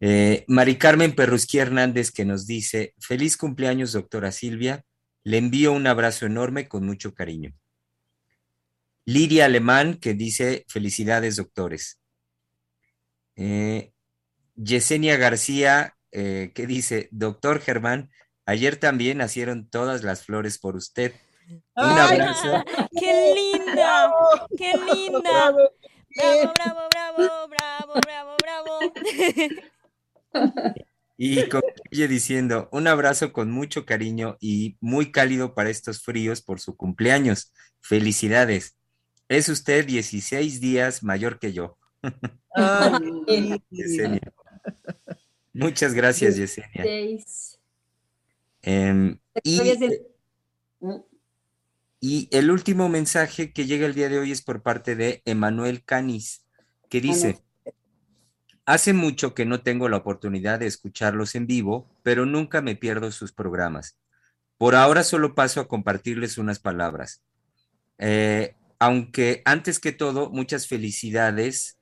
Eh, 0.00 0.44
Mari 0.46 0.76
Carmen 0.76 1.14
Perrusquía 1.14 1.62
Hernández 1.62 2.12
que 2.12 2.24
nos 2.24 2.46
dice, 2.46 2.94
feliz 2.98 3.36
cumpleaños, 3.36 3.92
doctora 3.92 4.32
Silvia. 4.32 4.84
Le 5.24 5.38
envío 5.38 5.72
un 5.72 5.86
abrazo 5.86 6.26
enorme 6.26 6.68
con 6.68 6.86
mucho 6.86 7.12
cariño. 7.14 7.52
Lidia 9.04 9.46
Alemán, 9.46 9.98
que 9.98 10.14
dice, 10.14 10.64
felicidades, 10.68 11.36
doctores. 11.36 11.98
Eh, 13.36 13.92
Yesenia 14.58 15.16
García, 15.16 15.94
eh, 16.10 16.50
que 16.54 16.66
dice, 16.66 17.08
doctor 17.12 17.60
Germán, 17.60 18.10
ayer 18.44 18.76
también 18.76 19.18
nacieron 19.18 19.68
todas 19.68 20.02
las 20.02 20.24
flores 20.24 20.58
por 20.58 20.74
usted. 20.76 21.12
Un 21.76 21.84
abrazo. 21.84 22.64
¡Qué 22.98 23.34
linda! 23.34 24.12
¡Qué 24.56 24.72
linda! 24.94 25.20
Bravo, 25.20 25.70
bravo, 26.54 26.80
bravo, 26.90 27.48
bravo, 27.48 27.92
bravo, 28.04 28.36
bravo. 28.42 28.80
Y 31.20 31.48
concluye 31.48 32.06
diciendo, 32.06 32.68
un 32.70 32.86
abrazo 32.86 33.32
con 33.32 33.50
mucho 33.50 33.84
cariño 33.84 34.36
y 34.38 34.76
muy 34.80 35.10
cálido 35.10 35.52
para 35.52 35.68
estos 35.68 36.00
fríos 36.00 36.42
por 36.42 36.60
su 36.60 36.76
cumpleaños. 36.76 37.52
Felicidades. 37.80 38.76
Es 39.26 39.48
usted 39.48 39.84
16 39.84 40.60
días 40.60 41.02
mayor 41.02 41.40
que 41.40 41.52
yo. 41.52 41.76
Muchas 45.52 45.94
gracias, 45.94 46.36
Yesenia. 46.36 46.84
Em, 48.62 49.18
y, 49.42 49.60
Mm. 50.80 50.94
y 52.00 52.28
el 52.30 52.50
último 52.50 52.88
mensaje 52.88 53.52
que 53.52 53.66
llega 53.66 53.86
el 53.86 53.94
día 53.94 54.08
de 54.08 54.18
hoy 54.18 54.30
es 54.30 54.42
por 54.42 54.62
parte 54.62 54.94
de 54.94 55.22
Emanuel 55.24 55.82
Canis, 55.84 56.44
que 56.88 57.00
dice, 57.00 57.38
hace 58.64 58.92
mucho 58.92 59.34
que 59.34 59.44
no 59.44 59.62
tengo 59.62 59.88
la 59.88 59.96
oportunidad 59.96 60.60
de 60.60 60.66
escucharlos 60.66 61.34
en 61.34 61.46
vivo, 61.46 61.88
pero 62.02 62.26
nunca 62.26 62.60
me 62.60 62.76
pierdo 62.76 63.10
sus 63.10 63.32
programas. 63.32 63.98
Por 64.56 64.74
ahora 64.74 65.02
solo 65.02 65.34
paso 65.34 65.60
a 65.60 65.68
compartirles 65.68 66.38
unas 66.38 66.58
palabras. 66.58 67.22
Eh, 67.98 68.54
aunque 68.78 69.42
antes 69.44 69.80
que 69.80 69.92
todo, 69.92 70.30
muchas 70.30 70.68
felicidades, 70.68 71.77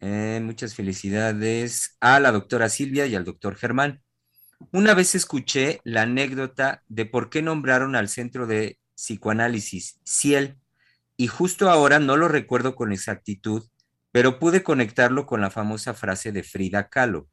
eh, 0.00 0.40
muchas 0.42 0.74
felicidades 0.74 1.96
a 2.00 2.20
la 2.20 2.32
doctora 2.32 2.68
Silvia 2.68 3.06
y 3.06 3.14
al 3.14 3.24
doctor 3.24 3.56
Germán. 3.56 4.02
Una 4.72 4.94
vez 4.94 5.14
escuché 5.14 5.80
la 5.84 6.02
anécdota 6.02 6.82
de 6.88 7.06
por 7.06 7.30
qué 7.30 7.42
nombraron 7.42 7.94
al 7.96 8.08
centro 8.08 8.46
de 8.46 8.78
psicoanálisis 8.94 10.00
Ciel 10.04 10.58
y 11.16 11.26
justo 11.26 11.70
ahora 11.70 11.98
no 11.98 12.16
lo 12.16 12.28
recuerdo 12.28 12.74
con 12.74 12.92
exactitud, 12.92 13.68
pero 14.10 14.38
pude 14.38 14.62
conectarlo 14.62 15.26
con 15.26 15.42
la 15.42 15.50
famosa 15.50 15.92
frase 15.94 16.32
de 16.32 16.42
Frida 16.42 16.88
Kahlo. 16.88 17.28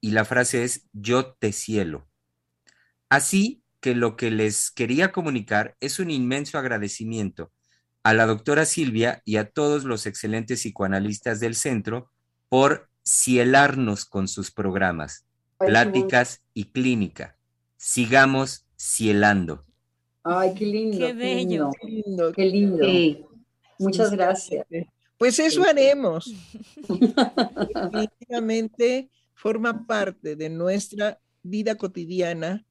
Y 0.00 0.10
la 0.10 0.24
frase 0.24 0.64
es 0.64 0.88
yo 0.92 1.34
te 1.34 1.52
cielo. 1.52 2.08
Así 3.08 3.62
que 3.80 3.94
lo 3.94 4.16
que 4.16 4.30
les 4.30 4.70
quería 4.70 5.12
comunicar 5.12 5.76
es 5.80 5.98
un 6.00 6.10
inmenso 6.10 6.58
agradecimiento 6.58 7.52
a 8.04 8.12
la 8.12 8.26
doctora 8.26 8.66
Silvia 8.66 9.22
y 9.24 9.36
a 9.36 9.50
todos 9.50 9.84
los 9.84 10.06
excelentes 10.06 10.60
psicoanalistas 10.60 11.40
del 11.40 11.54
centro 11.54 12.10
por 12.48 12.88
cielarnos 13.02 14.04
con 14.04 14.28
sus 14.28 14.50
programas 14.50 15.26
pláticas 15.58 16.42
y 16.52 16.66
clínica. 16.66 17.36
Sigamos 17.78 18.66
cielando. 18.78 19.64
Ay, 20.22 20.54
qué 20.54 20.66
lindo. 20.66 20.98
Qué 20.98 21.12
bello. 21.14 21.70
Qué 21.80 21.88
lindo. 21.88 22.32
Qué 22.32 22.44
lindo. 22.44 22.86
Muchas 23.78 24.10
gracias. 24.10 24.66
Pues 25.18 25.38
eso 25.38 25.64
haremos. 25.64 26.32
Definitivamente 27.92 29.10
forma 29.32 29.86
parte 29.86 30.36
de 30.36 30.50
nuestra 30.50 31.18
vida 31.42 31.76
cotidiana 31.76 32.64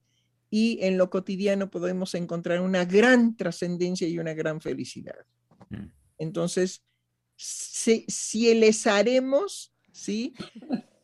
y 0.55 0.77
en 0.83 0.99
lo 0.99 1.09
cotidiano 1.09 1.71
podemos 1.71 2.13
encontrar 2.13 2.61
una 2.61 2.85
gran 2.85 3.35
trascendencia 3.35 4.07
y 4.07 4.19
una 4.19 4.35
gran 4.35 4.61
felicidad. 4.61 5.25
Mm. 5.71 5.87
Entonces, 6.19 6.83
si, 7.35 8.05
si 8.07 8.53
les 8.53 8.85
haremos, 8.85 9.73
¿sí? 9.91 10.35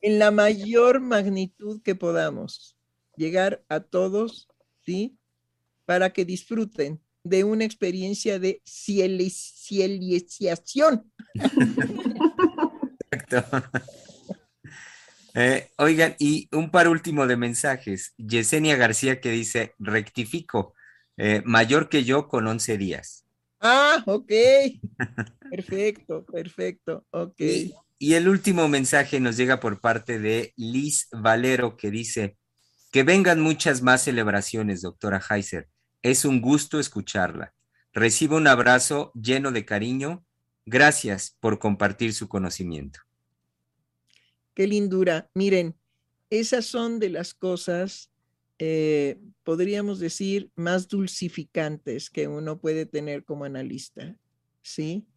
en 0.04 0.20
la 0.20 0.30
mayor 0.30 1.00
magnitud 1.00 1.82
que 1.82 1.96
podamos, 1.96 2.78
llegar 3.18 3.66
a 3.70 3.80
todos, 3.80 4.50
¿sí? 4.86 5.18
Para 5.86 6.14
que 6.14 6.26
disfruten 6.26 7.02
de 7.24 7.44
una 7.44 7.66
experiencia 7.66 8.38
de 8.38 8.62
cielización. 8.68 9.52
Exacto. 13.12 13.68
Eh, 15.36 15.70
oigan, 15.78 16.16
y 16.20 16.48
un 16.52 16.72
par 16.72 16.88
último 16.88 17.28
de 17.28 17.38
mensajes. 17.38 18.14
Yesenia 18.18 18.76
García 18.76 19.22
que 19.22 19.32
dice, 19.32 19.74
rectifico, 19.80 20.74
eh, 21.18 21.42
mayor 21.46 21.90
que 21.90 22.04
yo 22.04 22.28
con 22.28 22.48
11 22.48 22.78
días. 22.78 23.26
Ah, 23.60 24.04
ok. 24.06 24.32
Perfecto, 25.50 26.26
perfecto, 26.26 27.06
ok. 27.10 27.40
Y, 27.40 27.74
y 27.98 28.14
el 28.14 28.30
último 28.30 28.68
mensaje 28.68 29.20
nos 29.20 29.36
llega 29.36 29.60
por 29.60 29.82
parte 29.82 30.20
de 30.20 30.54
Liz 30.56 31.08
Valero 31.12 31.76
que 31.76 31.90
dice, 31.90 32.38
que 32.92 33.04
vengan 33.04 33.40
muchas 33.40 33.82
más 33.82 34.04
celebraciones, 34.04 34.82
doctora 34.82 35.22
Heiser. 35.28 35.68
Es 36.02 36.24
un 36.24 36.40
gusto 36.40 36.80
escucharla. 36.80 37.54
Recibo 37.94 38.38
un 38.38 38.48
abrazo 38.48 39.12
lleno 39.16 39.52
de 39.52 39.66
cariño. 39.66 40.24
Gracias 40.66 41.36
por 41.40 41.60
compartir 41.60 42.14
su 42.14 42.30
conocimiento. 42.30 43.00
Qué 44.54 44.68
lindura. 44.68 45.30
Miren, 45.34 45.76
esas 46.30 46.66
son 46.66 47.00
de 47.00 47.10
las 47.10 47.34
cosas, 47.34 48.12
eh, 48.58 49.20
podríamos 49.44 50.00
decir, 50.00 50.52
más 50.56 50.88
dulcificantes 50.88 52.10
que 52.10 52.28
uno 52.28 52.60
puede 52.60 52.86
tener 52.86 53.24
como 53.24 53.46
analista. 53.46 54.16
¿Sí? 54.62 55.08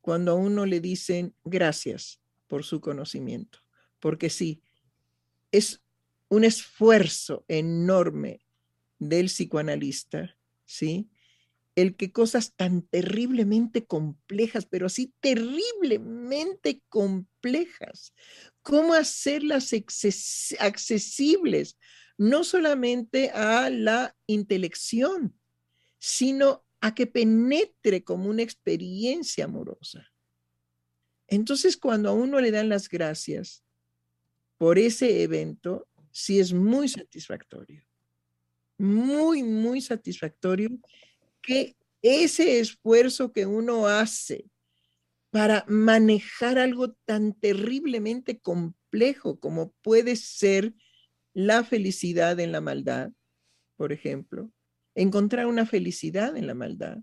Cuando 0.00 0.32
a 0.32 0.34
uno 0.34 0.66
le 0.66 0.80
dicen 0.80 1.34
gracias 1.44 2.20
por 2.46 2.64
su 2.64 2.80
conocimiento. 2.80 3.58
Porque 4.00 4.30
sí, 4.30 4.62
es 5.52 5.82
un 6.28 6.44
esfuerzo 6.44 7.44
enorme 7.48 8.40
del 8.98 9.26
psicoanalista, 9.26 10.36
¿sí? 10.64 11.08
El 11.74 11.96
que 11.96 12.10
cosas 12.10 12.54
tan 12.54 12.82
terriblemente 12.82 13.84
complejas, 13.84 14.66
pero 14.66 14.86
así 14.86 15.12
terriblemente 15.20 16.82
complejas, 16.88 18.14
cómo 18.66 18.94
hacerlas 18.94 19.72
accesibles, 20.58 21.78
no 22.18 22.42
solamente 22.42 23.30
a 23.30 23.70
la 23.70 24.16
intelección, 24.26 25.38
sino 26.00 26.64
a 26.80 26.92
que 26.92 27.06
penetre 27.06 28.02
como 28.02 28.28
una 28.28 28.42
experiencia 28.42 29.44
amorosa. 29.44 30.04
Entonces, 31.28 31.76
cuando 31.76 32.08
a 32.08 32.12
uno 32.12 32.40
le 32.40 32.50
dan 32.50 32.68
las 32.68 32.88
gracias 32.88 33.62
por 34.58 34.80
ese 34.80 35.22
evento, 35.22 35.86
sí 36.10 36.40
es 36.40 36.52
muy 36.52 36.88
satisfactorio, 36.88 37.84
muy, 38.78 39.44
muy 39.44 39.80
satisfactorio 39.80 40.70
que 41.40 41.76
ese 42.02 42.58
esfuerzo 42.58 43.32
que 43.32 43.46
uno 43.46 43.86
hace 43.86 44.50
para 45.36 45.66
manejar 45.68 46.58
algo 46.58 46.94
tan 47.04 47.34
terriblemente 47.34 48.40
complejo 48.40 49.38
como 49.38 49.74
puede 49.82 50.16
ser 50.16 50.72
la 51.34 51.62
felicidad 51.62 52.40
en 52.40 52.52
la 52.52 52.62
maldad, 52.62 53.10
por 53.76 53.92
ejemplo, 53.92 54.50
encontrar 54.94 55.44
una 55.46 55.66
felicidad 55.66 56.38
en 56.38 56.46
la 56.46 56.54
maldad. 56.54 57.00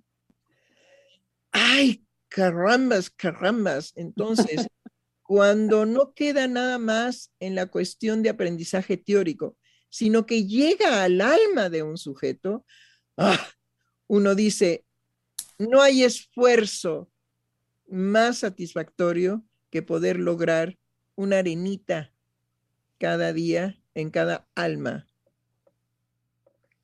¡Ay, 1.52 2.08
carambas, 2.28 3.12
carambas! 3.12 3.94
Entonces, 3.96 4.66
cuando 5.22 5.86
no 5.86 6.16
queda 6.16 6.48
nada 6.48 6.80
más 6.80 7.32
en 7.40 7.54
la 7.54 7.68
cuestión 7.68 8.24
de 8.24 8.30
aprendizaje 8.30 8.98
teórico, 8.98 9.58
sino 9.90 10.26
que 10.26 10.48
llega 10.48 11.04
al 11.04 11.22
alma 11.22 11.70
de 11.70 11.84
un 11.84 12.00
sujeto, 12.00 12.66
¡ah! 13.16 13.48
uno 14.08 14.34
dice, 14.34 14.86
no 15.60 15.84
hay 15.84 16.04
esfuerzo 16.04 17.12
más 17.94 18.40
satisfactorio 18.40 19.46
que 19.70 19.84
poder 19.84 20.20
lograr 20.20 20.80
una 21.14 21.38
arenita 21.38 22.12
cada 22.98 23.34
día 23.34 23.80
en 23.94 24.10
cada 24.10 24.50
alma 24.56 25.08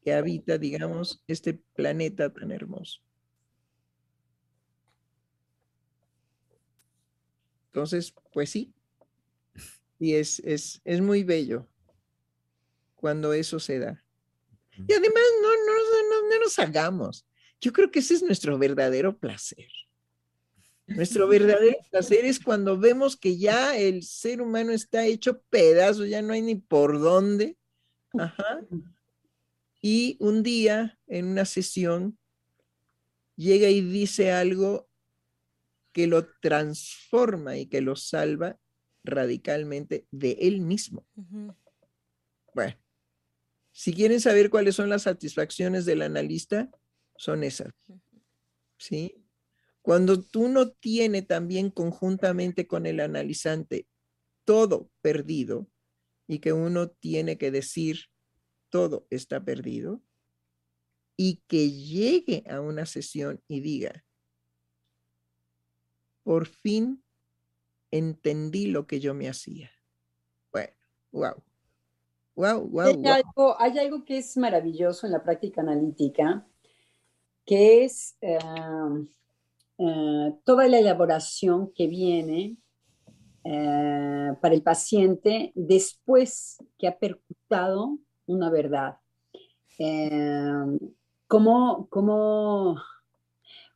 que 0.03 0.13
habita, 0.13 0.59
digamos, 0.59 1.23
este 1.25 1.55
planeta 1.73 2.31
tan 2.31 2.51
hermoso. 2.51 3.01
Entonces, 7.69 8.13
pues 8.31 8.51
sí, 8.51 8.71
y 9.97 10.13
es, 10.13 10.39
es, 10.45 10.79
es 10.85 11.01
muy 11.01 11.23
bello 11.23 11.67
cuando 12.93 13.33
eso 13.33 13.59
se 13.59 13.79
da. 13.79 14.03
Y 14.77 14.93
además, 14.93 15.23
no, 15.41 15.49
no, 15.49 16.09
no, 16.09 16.29
no 16.29 16.39
nos 16.39 16.59
hagamos. 16.59 17.25
Yo 17.59 17.73
creo 17.73 17.89
que 17.89 17.99
ese 17.99 18.13
es 18.13 18.21
nuestro 18.21 18.59
verdadero 18.59 19.17
placer. 19.17 19.71
Nuestro 20.95 21.27
verdadero 21.27 21.77
placer 21.91 22.25
es 22.25 22.39
cuando 22.39 22.77
vemos 22.77 23.15
que 23.15 23.37
ya 23.37 23.77
el 23.77 24.03
ser 24.03 24.41
humano 24.41 24.71
está 24.71 25.05
hecho 25.05 25.41
pedazo, 25.49 26.05
ya 26.05 26.21
no 26.21 26.33
hay 26.33 26.41
ni 26.41 26.55
por 26.55 26.99
dónde. 26.99 27.57
Ajá. 28.17 28.61
Y 29.81 30.17
un 30.19 30.43
día, 30.43 30.97
en 31.07 31.25
una 31.25 31.45
sesión, 31.45 32.17
llega 33.35 33.69
y 33.69 33.81
dice 33.81 34.31
algo 34.31 34.89
que 35.91 36.07
lo 36.07 36.27
transforma 36.41 37.57
y 37.57 37.67
que 37.67 37.81
lo 37.81 37.95
salva 37.95 38.59
radicalmente 39.03 40.05
de 40.11 40.37
él 40.41 40.61
mismo. 40.61 41.05
Bueno, 42.53 42.75
si 43.71 43.93
quieren 43.93 44.19
saber 44.19 44.49
cuáles 44.49 44.75
son 44.75 44.89
las 44.89 45.03
satisfacciones 45.03 45.85
del 45.85 46.01
analista, 46.01 46.69
son 47.15 47.43
esas. 47.43 47.73
¿Sí? 48.77 49.15
Cuando 49.81 50.21
tú 50.21 50.49
no 50.49 50.69
tienes 50.69 51.27
también 51.27 51.69
conjuntamente 51.69 52.67
con 52.67 52.85
el 52.85 52.99
analizante 52.99 53.87
todo 54.45 54.89
perdido 55.01 55.67
y 56.27 56.39
que 56.39 56.53
uno 56.53 56.89
tiene 56.89 57.37
que 57.37 57.51
decir 57.51 58.05
todo 58.69 59.07
está 59.09 59.43
perdido 59.43 60.01
y 61.15 61.41
que 61.47 61.71
llegue 61.71 62.43
a 62.49 62.61
una 62.61 62.85
sesión 62.85 63.41
y 63.47 63.61
diga, 63.61 64.05
por 66.23 66.45
fin 66.45 67.03
entendí 67.91 68.67
lo 68.67 68.85
que 68.85 68.99
yo 68.99 69.13
me 69.13 69.27
hacía. 69.27 69.71
Bueno, 70.51 70.73
wow, 71.11 71.43
Wow, 72.39 72.69
wow, 72.69 72.85
hay, 72.87 73.11
Algo, 73.11 73.59
hay 73.59 73.79
algo 73.79 74.05
que 74.05 74.19
es 74.19 74.37
maravilloso 74.37 75.05
en 75.05 75.11
la 75.11 75.21
práctica 75.21 75.59
analítica, 75.59 76.47
que 77.45 77.83
es 77.83 78.15
eh, 78.21 78.39
eh, 79.79 80.33
toda 80.45 80.67
la 80.67 80.79
elaboración 80.79 81.71
que 81.73 81.87
viene 81.87 82.57
eh, 83.43 84.33
para 84.41 84.53
el 84.53 84.61
paciente 84.61 85.51
después 85.55 86.63
que 86.77 86.87
ha 86.87 86.97
percutado 86.97 87.97
una 88.27 88.49
verdad. 88.49 88.97
cómo, 91.27 91.87
cómo, 91.89 92.75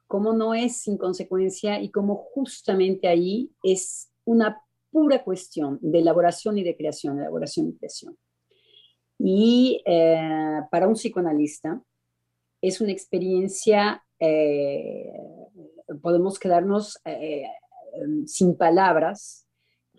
cómo 0.07 0.33
no 0.33 0.53
es 0.53 0.77
sin 0.77 0.97
consecuencia 0.97 1.81
y 1.81 1.89
cómo 1.89 2.15
justamente 2.15 3.07
ahí 3.07 3.49
es 3.63 4.11
una 4.25 4.61
pura 4.93 5.23
cuestión 5.23 5.79
de 5.81 5.99
elaboración 5.99 6.57
y 6.59 6.63
de 6.63 6.77
creación, 6.77 7.19
elaboración 7.19 7.69
y 7.69 7.73
creación. 7.73 8.15
Y 9.17 9.81
eh, 9.85 10.61
para 10.69 10.87
un 10.87 10.93
psicoanalista 10.93 11.81
es 12.61 12.79
una 12.79 12.91
experiencia, 12.91 14.03
eh, 14.19 15.42
podemos 16.01 16.39
quedarnos 16.39 16.99
eh, 17.05 17.45
sin 18.25 18.57
palabras 18.57 19.45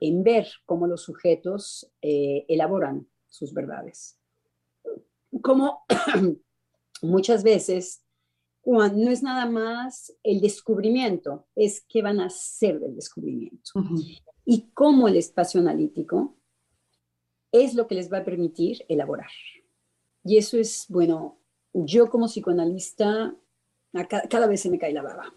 en 0.00 0.22
ver 0.22 0.48
cómo 0.66 0.86
los 0.86 1.02
sujetos 1.02 1.90
elaboran 2.00 3.08
sus 3.28 3.54
verdades. 3.54 4.18
Como 5.40 5.84
muchas 7.02 7.44
veces 7.44 8.04
no 8.66 9.10
es 9.10 9.22
nada 9.22 9.46
más 9.46 10.12
el 10.22 10.40
descubrimiento, 10.40 11.46
es 11.54 11.84
qué 11.88 12.02
van 12.02 12.20
a 12.20 12.26
hacer 12.26 12.80
del 12.80 12.94
descubrimiento. 12.94 13.72
Y 14.44 14.70
cómo 14.72 15.08
el 15.08 15.16
espacio 15.16 15.60
analítico 15.60 16.36
es 17.52 17.74
lo 17.74 17.86
que 17.86 17.94
les 17.94 18.12
va 18.12 18.18
a 18.18 18.24
permitir 18.24 18.84
elaborar. 18.88 19.30
Y 20.24 20.38
eso 20.38 20.56
es, 20.58 20.86
bueno, 20.88 21.38
yo 21.72 22.08
como 22.08 22.26
psicoanalista, 22.26 23.36
cada, 24.08 24.46
vez 24.46 24.62
se 24.62 24.70
me 24.70 24.78
cae 24.78 24.92
la 24.92 25.02
baba, 25.02 25.34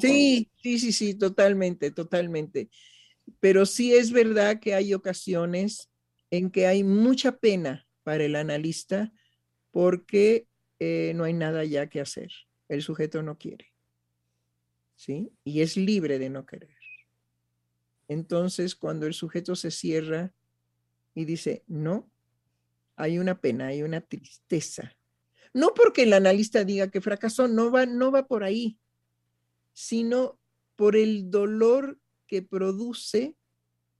Sí, 0.00 0.50
sí, 0.62 0.78
sí, 0.78 0.92
sí, 0.92 1.14
totalmente, 1.14 1.90
totalmente. 1.90 2.68
Pero 3.40 3.66
sí 3.66 3.94
es 3.94 4.10
verdad 4.10 4.60
que 4.60 4.74
hay 4.74 4.94
ocasiones 4.94 5.90
en 6.30 6.50
que 6.50 6.66
hay 6.66 6.84
mucha 6.84 7.38
pena 7.38 7.86
para 8.02 8.24
el 8.24 8.36
analista 8.36 9.12
porque 9.70 10.46
eh, 10.78 11.12
no 11.14 11.24
hay 11.24 11.32
nada 11.32 11.64
ya 11.64 11.88
que 11.88 12.00
hacer 12.00 12.30
el 12.68 12.82
sujeto 12.82 13.22
no 13.22 13.38
quiere. 13.38 13.72
¿Sí? 14.94 15.32
Y 15.44 15.62
es 15.62 15.76
libre 15.76 16.18
de 16.18 16.28
no 16.28 16.44
querer. 16.44 16.76
Entonces, 18.08 18.74
cuando 18.74 19.06
el 19.06 19.14
sujeto 19.14 19.54
se 19.54 19.70
cierra 19.70 20.32
y 21.14 21.24
dice, 21.24 21.62
no, 21.66 22.10
hay 22.96 23.18
una 23.18 23.40
pena, 23.40 23.68
hay 23.68 23.82
una 23.82 24.00
tristeza. 24.00 24.96
No 25.52 25.72
porque 25.74 26.02
el 26.02 26.12
analista 26.12 26.64
diga 26.64 26.90
que 26.90 27.00
fracasó, 27.00 27.48
no 27.48 27.70
va, 27.70 27.86
no 27.86 28.10
va 28.10 28.26
por 28.26 28.44
ahí, 28.44 28.78
sino 29.78 30.40
por 30.74 30.96
el 30.96 31.30
dolor 31.30 32.00
que 32.26 32.42
produce 32.42 33.36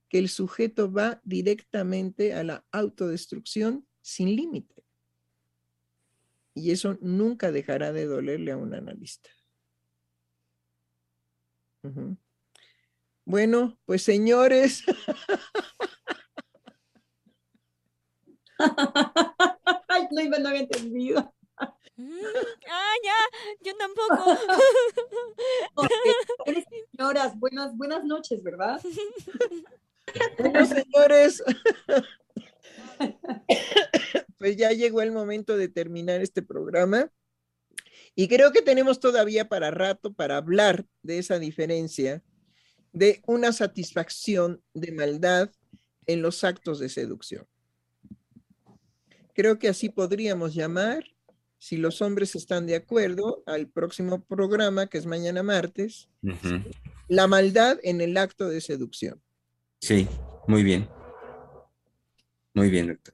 que 0.09 0.19
el 0.19 0.27
sujeto 0.27 0.91
va 0.91 1.21
directamente 1.23 2.33
a 2.33 2.43
la 2.43 2.65
autodestrucción 2.73 3.87
sin 4.01 4.35
límite 4.35 4.83
y 6.53 6.71
eso 6.71 6.97
nunca 6.99 7.53
dejará 7.53 7.93
de 7.93 8.07
dolerle 8.07 8.51
a 8.51 8.57
un 8.57 8.73
analista. 8.73 9.29
Bueno, 13.23 13.79
pues 13.85 14.03
señores. 14.03 14.83
No, 20.11 20.39
no 20.39 20.49
había 20.49 20.61
entendido. 20.61 21.33
Mm, 21.99 22.11
ah, 22.69 22.93
ya, 23.03 23.17
yo 23.59 23.75
tampoco. 23.75 24.37
señoras, 26.97 27.37
buenas, 27.37 27.75
buenas 27.75 28.05
noches, 28.05 28.41
¿verdad? 28.41 28.81
Bueno, 30.37 30.65
señores 30.65 31.43
pues 34.37 34.55
ya 34.55 34.71
llegó 34.71 35.01
el 35.01 35.11
momento 35.11 35.57
de 35.57 35.67
terminar 35.67 36.21
este 36.21 36.41
programa. 36.41 37.11
Y 38.15 38.27
creo 38.27 38.51
que 38.51 38.61
tenemos 38.61 38.99
todavía 38.99 39.47
para 39.47 39.71
rato 39.71 40.13
para 40.13 40.37
hablar 40.37 40.85
de 41.03 41.19
esa 41.19 41.39
diferencia 41.39 42.23
de 42.91 43.21
una 43.27 43.51
satisfacción 43.53 44.63
de 44.73 44.91
maldad 44.91 45.51
en 46.07 46.21
los 46.21 46.43
actos 46.43 46.79
de 46.79 46.89
seducción. 46.89 47.45
Creo 49.33 49.59
que 49.59 49.69
así 49.69 49.89
podríamos 49.89 50.53
llamar, 50.55 51.05
si 51.59 51.77
los 51.77 52.01
hombres 52.01 52.35
están 52.35 52.65
de 52.65 52.75
acuerdo, 52.75 53.43
al 53.45 53.67
próximo 53.67 54.23
programa, 54.23 54.87
que 54.87 54.97
es 54.97 55.05
mañana 55.05 55.43
martes, 55.43 56.09
la 57.07 57.27
maldad 57.27 57.77
en 57.83 58.01
el 58.01 58.17
acto 58.17 58.47
de 58.47 58.61
seducción. 58.61 59.21
Sí, 59.81 60.07
muy 60.47 60.63
bien. 60.63 60.89
Muy 62.53 62.69
bien, 62.69 62.87
doctor. 62.87 63.13